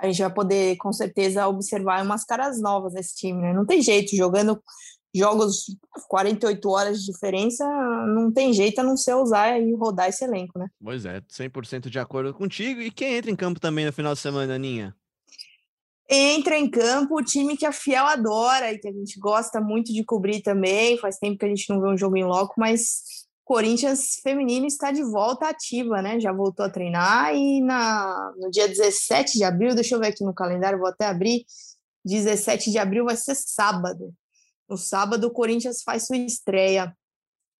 A 0.00 0.06
gente 0.06 0.22
vai 0.22 0.32
poder, 0.32 0.76
com 0.76 0.92
certeza, 0.92 1.46
observar 1.46 2.04
umas 2.04 2.24
caras 2.24 2.60
novas 2.60 2.94
nesse 2.94 3.14
time, 3.16 3.42
né? 3.42 3.52
Não 3.52 3.66
tem 3.66 3.82
jeito, 3.82 4.16
jogando 4.16 4.60
jogos 5.14 5.76
48 6.08 6.68
horas 6.68 7.00
de 7.00 7.12
diferença, 7.12 7.64
não 8.06 8.32
tem 8.32 8.52
jeito 8.52 8.80
a 8.80 8.84
não 8.84 8.96
ser 8.96 9.14
usar 9.14 9.60
e 9.60 9.74
rodar 9.74 10.08
esse 10.08 10.24
elenco, 10.24 10.58
né? 10.58 10.68
Pois 10.82 11.04
é, 11.04 11.20
100% 11.20 11.90
de 11.90 11.98
acordo 11.98 12.32
contigo. 12.32 12.80
E 12.80 12.90
quem 12.90 13.14
entra 13.14 13.30
em 13.30 13.36
campo 13.36 13.60
também 13.60 13.84
no 13.84 13.92
final 13.92 14.14
de 14.14 14.20
semana, 14.20 14.54
Aninha? 14.54 14.94
Entra 16.08 16.58
em 16.58 16.68
campo 16.68 17.16
o 17.16 17.24
time 17.24 17.56
que 17.56 17.66
a 17.66 17.70
Fiel 17.70 18.04
adora 18.04 18.72
e 18.72 18.78
que 18.78 18.88
a 18.88 18.92
gente 18.92 19.18
gosta 19.20 19.60
muito 19.60 19.92
de 19.92 20.04
cobrir 20.04 20.42
também. 20.42 20.98
Faz 20.98 21.18
tempo 21.18 21.38
que 21.38 21.44
a 21.44 21.48
gente 21.48 21.70
não 21.70 21.80
vê 21.80 21.88
um 21.88 21.96
jogo 21.96 22.16
em 22.16 22.24
loco, 22.24 22.54
mas 22.56 23.19
Corinthians 23.50 24.20
feminino 24.22 24.64
está 24.64 24.92
de 24.92 25.02
volta 25.02 25.48
ativa, 25.48 26.00
né? 26.00 26.20
Já 26.20 26.32
voltou 26.32 26.64
a 26.64 26.70
treinar 26.70 27.34
e 27.34 27.60
na, 27.60 28.32
no 28.36 28.48
dia 28.48 28.68
17 28.68 29.38
de 29.38 29.42
abril, 29.42 29.74
deixa 29.74 29.96
eu 29.96 29.98
ver 29.98 30.06
aqui 30.06 30.22
no 30.22 30.32
calendário, 30.32 30.78
vou 30.78 30.86
até 30.86 31.06
abrir. 31.06 31.44
17 32.04 32.70
de 32.70 32.78
abril 32.78 33.06
vai 33.06 33.16
ser 33.16 33.34
sábado. 33.34 34.14
No 34.68 34.76
sábado, 34.76 35.26
o 35.26 35.32
Corinthians 35.32 35.82
faz 35.82 36.06
sua 36.06 36.16
estreia 36.16 36.96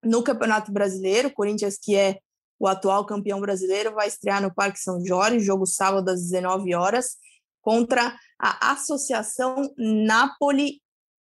no 0.01 0.23
Campeonato 0.23 0.71
Brasileiro. 0.71 1.27
O 1.27 1.33
Corinthians, 1.33 1.77
que 1.77 1.93
é 1.93 2.19
o 2.57 2.67
atual 2.69 3.05
campeão 3.05 3.41
brasileiro, 3.41 3.93
vai 3.93 4.07
estrear 4.07 4.41
no 4.41 4.53
Parque 4.55 4.79
São 4.79 5.03
Jorge, 5.05 5.41
jogo 5.41 5.65
sábado 5.65 6.07
às 6.07 6.21
19 6.21 6.73
horas, 6.73 7.17
contra 7.61 8.17
a 8.39 8.71
Associação 8.71 9.69
Napoli 9.77 10.81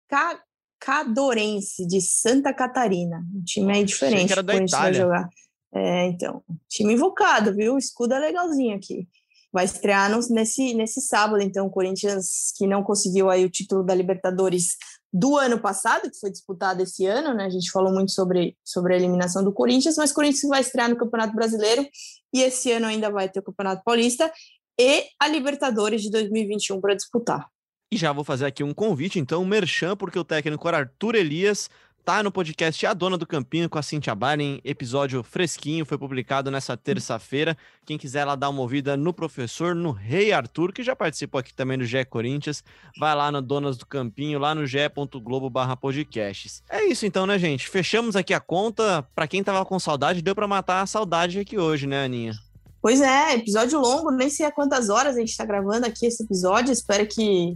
Ca- 0.09 0.43
Cadorense 0.81 1.87
de 1.87 2.01
Santa 2.01 2.53
Catarina. 2.53 3.23
Um 3.35 3.43
time 3.43 3.67
aí 3.67 3.73
Achei 3.73 3.85
diferente. 3.85 4.33
que 4.33 4.41
o 4.41 4.45
Corinthians 4.45 4.71
vai 4.71 4.95
jogar. 4.95 5.29
É, 5.75 6.07
então, 6.07 6.43
time 6.69 6.95
invocado, 6.95 7.55
viu? 7.55 7.75
O 7.75 7.79
escudo 7.79 8.15
é 8.15 8.19
legalzinho 8.19 8.77
aqui. 8.77 9.07
Vai 9.53 9.65
estrear 9.65 10.11
nesse, 10.31 10.75
nesse 10.75 11.01
sábado, 11.01 11.43
então, 11.43 11.67
o 11.67 11.71
Corinthians 11.71 12.53
que 12.57 12.67
não 12.67 12.83
conseguiu 12.83 13.31
aí 13.31 13.45
o 13.45 13.51
título 13.51 13.83
da 13.83 13.95
Libertadores 13.95 14.77
do 15.13 15.37
ano 15.37 15.59
passado, 15.59 16.11
que 16.11 16.19
foi 16.19 16.31
disputado 16.31 16.83
esse 16.83 17.07
ano, 17.07 17.35
né? 17.35 17.47
A 17.47 17.51
gente 17.51 17.71
falou 17.71 17.93
muito 17.93 18.13
sobre, 18.13 18.57
sobre 18.63 18.93
a 18.93 18.97
eliminação 18.97 19.43
do 19.43 19.53
Corinthians, 19.53 19.97
mas 19.97 20.11
o 20.11 20.15
Corinthians 20.15 20.49
vai 20.49 20.61
estrear 20.61 20.91
no 20.91 20.97
Campeonato 20.97 21.35
Brasileiro 21.35 21.87
e 22.33 22.43
esse 22.43 22.71
ano 22.73 22.87
ainda 22.87 23.11
vai 23.11 23.29
ter 23.29 23.41
o 23.41 23.43
Campeonato 23.43 23.83
Paulista 23.83 24.31
e 24.79 25.05
a 25.19 25.27
Libertadores 25.29 26.03
de 26.03 26.11
2021 26.11 26.81
para 26.81 26.95
disputar. 26.95 27.49
E 27.91 27.97
já 27.97 28.13
vou 28.13 28.23
fazer 28.23 28.45
aqui 28.45 28.63
um 28.63 28.75
convite, 28.75 29.19
então, 29.19 29.45
merchan, 29.47 29.97
porque 29.97 30.19
o 30.19 30.25
técnico 30.25 30.69
Arthur 30.69 31.15
Elias 31.15 31.71
tá 32.05 32.23
no 32.23 32.31
podcast 32.31 32.87
A 32.87 32.95
Dona 32.95 33.17
do 33.17 33.27
Campinho 33.27 33.69
com 33.69 33.79
a 33.79 33.83
Cintia 33.83 34.15
Baren, 34.15 34.61
episódio 34.65 35.23
fresquinho, 35.23 35.85
foi 35.85 35.97
publicado 35.99 36.51
nessa 36.51 36.77
terça-feira. 36.77 37.57
Quem 37.87 37.99
quiser 37.99 38.25
lá 38.25 38.35
dar 38.35 38.51
uma 38.51 38.61
ouvida 38.61 38.97
no 38.97 39.13
professor, 39.13 39.75
no 39.75 39.91
Rei 39.91 40.33
Arthur, 40.33 40.73
que 40.73 40.83
já 40.83 40.97
participou 40.97 41.39
aqui 41.39 41.53
também 41.53 41.79
do 41.79 41.85
GE 41.85 42.05
Corinthians, 42.05 42.63
vai 42.99 43.15
lá 43.15 43.33
no 43.33 43.41
Donas 43.41 43.77
do 43.77 43.87
Campinho, 43.87 44.39
lá 44.39 44.55
no 44.55 44.67
ge.globo 44.67 45.49
barra 45.51 45.77
podcasts. 45.77 46.63
É 46.69 46.85
isso 46.85 47.05
então, 47.05 47.27
né, 47.27 47.39
gente? 47.39 47.69
Fechamos 47.69 48.17
aqui 48.17 48.35
a 48.35 48.41
conta. 48.41 49.03
Pra 49.15 49.27
quem 49.27 49.43
tava 49.43 49.65
com 49.65 49.79
saudade, 49.79 50.23
deu 50.23 50.35
pra 50.35 50.47
matar 50.47 50.83
a 50.83 50.87
saudade 50.87 51.39
aqui 51.39 51.59
hoje, 51.59 51.87
né, 51.87 52.05
Aninha? 52.05 52.33
Pois 52.81 53.01
é, 53.01 53.35
episódio 53.35 53.79
longo, 53.81 54.11
nem 54.11 54.31
sei 54.31 54.47
há 54.47 54.53
quantas 54.53 54.89
horas 54.89 55.17
a 55.17 55.21
gente 55.21 55.31
está 55.31 55.45
gravando 55.45 55.85
aqui 55.85 56.07
esse 56.07 56.23
episódio. 56.23 56.73
Espero 56.73 57.07
que, 57.07 57.55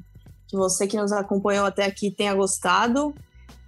que 0.52 0.56
você 0.58 0.86
que 0.86 0.98
nos 0.98 1.10
acompanhou 1.12 1.64
até 1.64 1.86
aqui 1.86 2.10
tenha 2.10 2.34
gostado. 2.34 3.14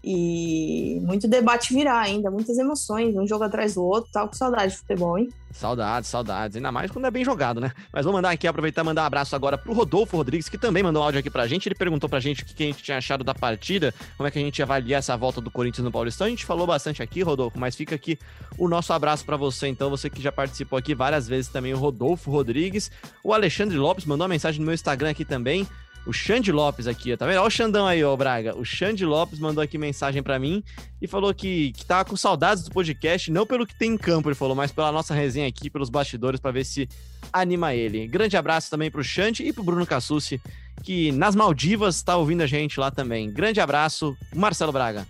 E 0.07 1.01
muito 1.03 1.27
debate 1.27 1.73
virá 1.73 1.99
ainda, 1.99 2.31
muitas 2.31 2.59
emoções, 2.59 3.17
um 3.17 3.27
jogo 3.27 3.45
atrás 3.45 3.75
do 3.75 3.83
outro, 3.83 4.11
tal, 4.13 4.29
com 4.29 4.35
saudade 4.35 4.73
de 4.73 4.79
futebol, 4.79 5.19
hein? 5.19 5.31
Saudades, 5.51 6.11
saudades. 6.11 6.57
Ainda 6.57 6.71
mais 6.71 6.91
quando 6.91 7.07
é 7.07 7.11
bem 7.11 7.25
jogado, 7.25 7.59
né? 7.59 7.73
Mas 7.91 8.05
vou 8.05 8.13
mandar 8.13 8.31
aqui, 8.31 8.47
aproveitar 8.47 8.85
mandar 8.85 9.05
um 9.05 9.07
abraço 9.07 9.35
agora 9.35 9.57
pro 9.57 9.73
Rodolfo 9.73 10.15
Rodrigues, 10.15 10.47
que 10.47 10.59
também 10.59 10.83
mandou 10.83 11.01
um 11.01 11.07
áudio 11.07 11.21
aqui 11.21 11.31
pra 11.31 11.47
gente. 11.47 11.67
Ele 11.67 11.75
perguntou 11.75 12.07
pra 12.07 12.21
gente 12.21 12.43
o 12.43 12.45
que 12.45 12.65
a 12.65 12.67
gente 12.67 12.83
tinha 12.83 12.99
achado 12.99 13.25
da 13.25 13.35
partida, 13.35 13.95
como 14.19 14.27
é 14.27 14.31
que 14.31 14.39
a 14.39 14.43
gente 14.43 14.59
ia 14.59 14.67
avaliar 14.67 14.99
essa 14.99 15.17
volta 15.17 15.41
do 15.41 15.51
Corinthians 15.51 15.87
no 15.87 15.91
Paulistão. 15.91 16.27
A 16.27 16.31
gente 16.31 16.45
falou 16.45 16.67
bastante 16.67 17.03
aqui, 17.03 17.23
Rodolfo, 17.23 17.59
mas 17.59 17.75
fica 17.75 17.95
aqui 17.95 18.19
o 18.59 18.69
nosso 18.69 18.93
abraço 18.93 19.25
pra 19.25 19.39
você, 19.39 19.69
então, 19.69 19.89
você 19.89 20.11
que 20.11 20.21
já 20.21 20.31
participou 20.31 20.79
aqui 20.79 20.95
várias 20.95 21.27
vezes 21.27 21.51
também, 21.51 21.73
o 21.73 21.79
Rodolfo 21.79 22.31
Rodrigues. 22.31 22.91
O 23.23 23.33
Alexandre 23.33 23.79
Lopes 23.79 24.05
mandou 24.05 24.25
uma 24.25 24.35
mensagem 24.35 24.61
no 24.61 24.67
meu 24.67 24.75
Instagram 24.75 25.13
aqui 25.13 25.25
também. 25.25 25.67
O 26.07 26.13
Xande 26.13 26.53
Lopes 26.53 26.87
aqui, 26.87 27.17
tá 27.17 27.27
vendo? 27.27 27.39
Olha 27.39 27.47
o 27.47 27.51
Xandão 27.51 27.87
aí, 27.87 28.05
ô 28.05 28.15
Braga. 28.17 28.57
O 28.57 28.65
Xande 28.65 29.07
Lopes 29.07 29.39
mandou 29.39 29.63
aqui 29.63 29.79
mensagem 29.79 30.23
pra 30.23 30.39
mim 30.39 30.63
e 31.01 31.07
falou 31.07 31.33
que, 31.33 31.73
que 31.73 31.85
tava 31.87 32.05
com 32.05 32.17
saudades 32.17 32.65
do 32.65 32.71
podcast, 32.71 33.31
não 33.31 33.47
pelo 33.47 33.67
que 33.67 33.79
tem 33.79 33.93
em 33.93 33.97
campo, 33.97 34.29
ele 34.29 34.35
falou, 34.35 34.55
mas 34.55 34.71
pela 34.71 34.93
nossa 34.93 35.15
resenha 35.15 35.49
aqui, 35.49 35.71
pelos 35.71 35.89
bastidores, 35.89 36.41
pra 36.41 36.51
ver 36.51 36.65
se 36.65 36.89
anima 37.33 37.75
ele. 37.75 38.07
Grande 38.07 38.37
abraço 38.37 38.71
também 38.71 38.91
pro 38.91 39.03
Xande 39.03 39.43
e 39.43 39.53
pro 39.53 39.63
Bruno 39.63 39.87
Cassucci, 39.87 40.41
que 40.83 41.11
nas 41.13 41.35
Maldivas 41.35 42.03
tá 42.03 42.17
ouvindo 42.17 42.43
a 42.43 42.47
gente 42.47 42.79
lá 42.79 42.91
também. 42.91 43.31
Grande 43.33 43.61
abraço, 43.61 44.15
Marcelo 44.35 44.73
Braga. 44.73 45.07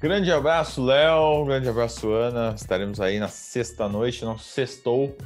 Grande 0.00 0.30
abraço, 0.30 0.84
Léo. 0.84 1.44
Grande 1.46 1.68
abraço, 1.68 2.08
Ana. 2.10 2.54
Estaremos 2.54 3.00
aí 3.00 3.18
na 3.18 3.28
sexta-noite, 3.28 4.24
nosso 4.24 4.44
sextou 4.44 5.16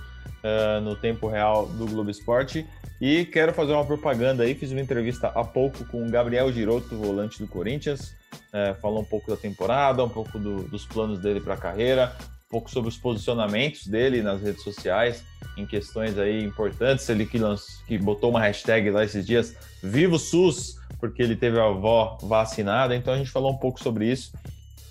eh, 0.42 0.80
no 0.80 0.94
tempo 0.96 1.26
real 1.28 1.66
do 1.66 1.86
Globo 1.86 2.10
Esporte. 2.10 2.66
E 3.00 3.24
quero 3.24 3.52
fazer 3.54 3.72
uma 3.72 3.84
propaganda 3.84 4.42
aí. 4.42 4.54
Fiz 4.54 4.70
uma 4.72 4.80
entrevista 4.80 5.28
há 5.28 5.42
pouco 5.44 5.84
com 5.86 6.06
o 6.06 6.10
Gabriel 6.10 6.52
Giroto, 6.52 6.96
volante 6.96 7.38
do 7.38 7.48
Corinthians. 7.48 8.14
Eh, 8.52 8.74
falou 8.80 9.00
um 9.00 9.04
pouco 9.04 9.30
da 9.30 9.36
temporada, 9.36 10.04
um 10.04 10.08
pouco 10.08 10.38
do- 10.38 10.64
dos 10.64 10.84
planos 10.84 11.18
dele 11.18 11.40
para 11.40 11.54
a 11.54 11.56
carreira, 11.56 12.14
um 12.46 12.50
pouco 12.50 12.70
sobre 12.70 12.88
os 12.88 12.96
posicionamentos 12.98 13.86
dele 13.86 14.22
nas 14.22 14.42
redes 14.42 14.62
sociais, 14.62 15.24
em 15.56 15.64
questões 15.66 16.18
aí 16.18 16.44
importantes. 16.44 17.08
Ele 17.08 17.24
que, 17.24 17.38
lanç- 17.38 17.82
que 17.86 17.96
botou 17.96 18.30
uma 18.30 18.40
hashtag 18.40 18.90
lá 18.90 19.04
esses 19.04 19.26
dias, 19.26 19.54
Viva 19.82 20.16
o 20.16 20.18
SUS, 20.18 20.76
porque 20.98 21.22
ele 21.22 21.34
teve 21.34 21.58
a 21.58 21.64
avó 21.64 22.18
vacinada. 22.22 22.94
Então 22.94 23.14
a 23.14 23.16
gente 23.16 23.30
falou 23.30 23.50
um 23.50 23.56
pouco 23.56 23.82
sobre 23.82 24.06
isso 24.12 24.32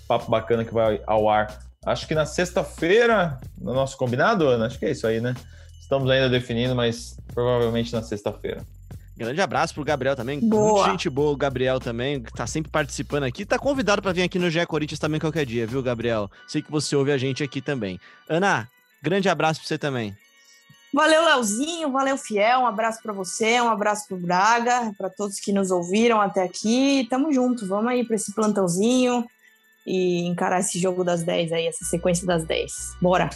papo 0.08 0.28
bacana 0.28 0.64
que 0.64 0.74
vai 0.74 1.00
ao 1.06 1.28
ar. 1.30 1.60
Acho 1.84 2.06
que 2.06 2.14
na 2.14 2.26
sexta-feira, 2.26 3.40
no 3.58 3.72
nosso 3.72 3.96
combinado, 3.96 4.46
Ana? 4.46 4.66
Acho 4.66 4.78
que 4.78 4.84
é 4.84 4.90
isso 4.90 5.06
aí, 5.06 5.18
né? 5.18 5.34
Estamos 5.80 6.10
ainda 6.10 6.28
definindo, 6.28 6.74
mas 6.74 7.16
provavelmente 7.32 7.92
na 7.94 8.02
sexta-feira. 8.02 8.62
Grande 9.16 9.40
abraço 9.40 9.72
pro 9.72 9.84
Gabriel 9.84 10.14
também. 10.14 10.40
Boa. 10.40 10.72
Muito 10.72 10.90
gente 10.90 11.10
boa, 11.10 11.32
o 11.32 11.36
Gabriel 11.36 11.80
também, 11.80 12.22
que 12.22 12.32
tá 12.32 12.46
sempre 12.46 12.70
participando 12.70 13.24
aqui. 13.24 13.46
Tá 13.46 13.58
convidado 13.58 14.02
pra 14.02 14.12
vir 14.12 14.22
aqui 14.22 14.38
no 14.38 14.50
GE 14.50 14.64
Corinthians 14.66 14.98
também 14.98 15.18
qualquer 15.18 15.46
dia, 15.46 15.66
viu, 15.66 15.82
Gabriel? 15.82 16.30
Sei 16.46 16.60
que 16.60 16.70
você 16.70 16.94
ouve 16.94 17.12
a 17.12 17.18
gente 17.18 17.42
aqui 17.42 17.62
também. 17.62 17.98
Ana, 18.28 18.68
grande 19.02 19.30
abraço 19.30 19.60
pra 19.60 19.68
você 19.68 19.78
também. 19.78 20.14
Valeu, 20.92 21.24
Leozinho, 21.24 21.90
valeu, 21.90 22.18
Fiel. 22.18 22.60
Um 22.60 22.66
abraço 22.66 23.02
para 23.02 23.12
você, 23.12 23.58
um 23.58 23.70
abraço 23.70 24.06
pro 24.06 24.18
Braga, 24.18 24.92
para 24.98 25.08
todos 25.08 25.40
que 25.40 25.52
nos 25.52 25.70
ouviram 25.70 26.20
até 26.20 26.42
aqui. 26.42 27.06
Tamo 27.08 27.32
junto, 27.32 27.66
vamos 27.66 27.90
aí 27.90 28.04
para 28.04 28.16
esse 28.16 28.34
plantãozinho 28.34 29.26
e 29.86 30.26
encarar 30.26 30.60
esse 30.60 30.78
jogo 30.78 31.04
das 31.04 31.22
10 31.22 31.52
aí, 31.52 31.66
essa 31.66 31.84
sequência 31.84 32.26
das 32.26 32.44
10. 32.44 32.96
Bora! 33.00 33.30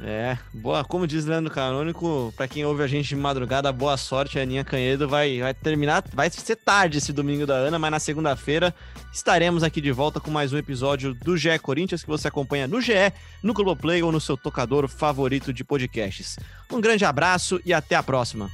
É, 0.00 0.38
boa. 0.54 0.84
Como 0.84 1.06
diz 1.06 1.24
Leandro 1.24 1.52
Canônico, 1.52 2.32
pra 2.36 2.46
quem 2.46 2.64
ouve 2.64 2.82
a 2.82 2.86
gente 2.86 3.08
de 3.08 3.16
madrugada, 3.16 3.72
boa 3.72 3.96
sorte. 3.96 4.38
A 4.38 4.42
Aninha 4.42 4.64
Canhedo 4.64 5.08
vai, 5.08 5.40
vai 5.40 5.52
terminar, 5.52 6.04
vai 6.14 6.30
ser 6.30 6.56
tarde 6.56 6.98
esse 6.98 7.12
domingo 7.12 7.44
da 7.44 7.54
Ana, 7.54 7.78
mas 7.78 7.90
na 7.90 7.98
segunda-feira 7.98 8.72
estaremos 9.12 9.64
aqui 9.64 9.80
de 9.80 9.90
volta 9.90 10.20
com 10.20 10.30
mais 10.30 10.52
um 10.52 10.58
episódio 10.58 11.14
do 11.14 11.36
GE 11.36 11.58
Corinthians 11.58 12.02
que 12.02 12.08
você 12.08 12.28
acompanha 12.28 12.68
no 12.68 12.80
GE, 12.80 13.12
no 13.42 13.52
Globoplay 13.52 14.02
ou 14.02 14.12
no 14.12 14.20
seu 14.20 14.36
tocador 14.36 14.86
favorito 14.86 15.52
de 15.52 15.64
podcasts. 15.64 16.38
Um 16.70 16.80
grande 16.80 17.04
abraço 17.04 17.60
e 17.64 17.72
até 17.72 17.96
a 17.96 18.02
próxima. 18.02 18.48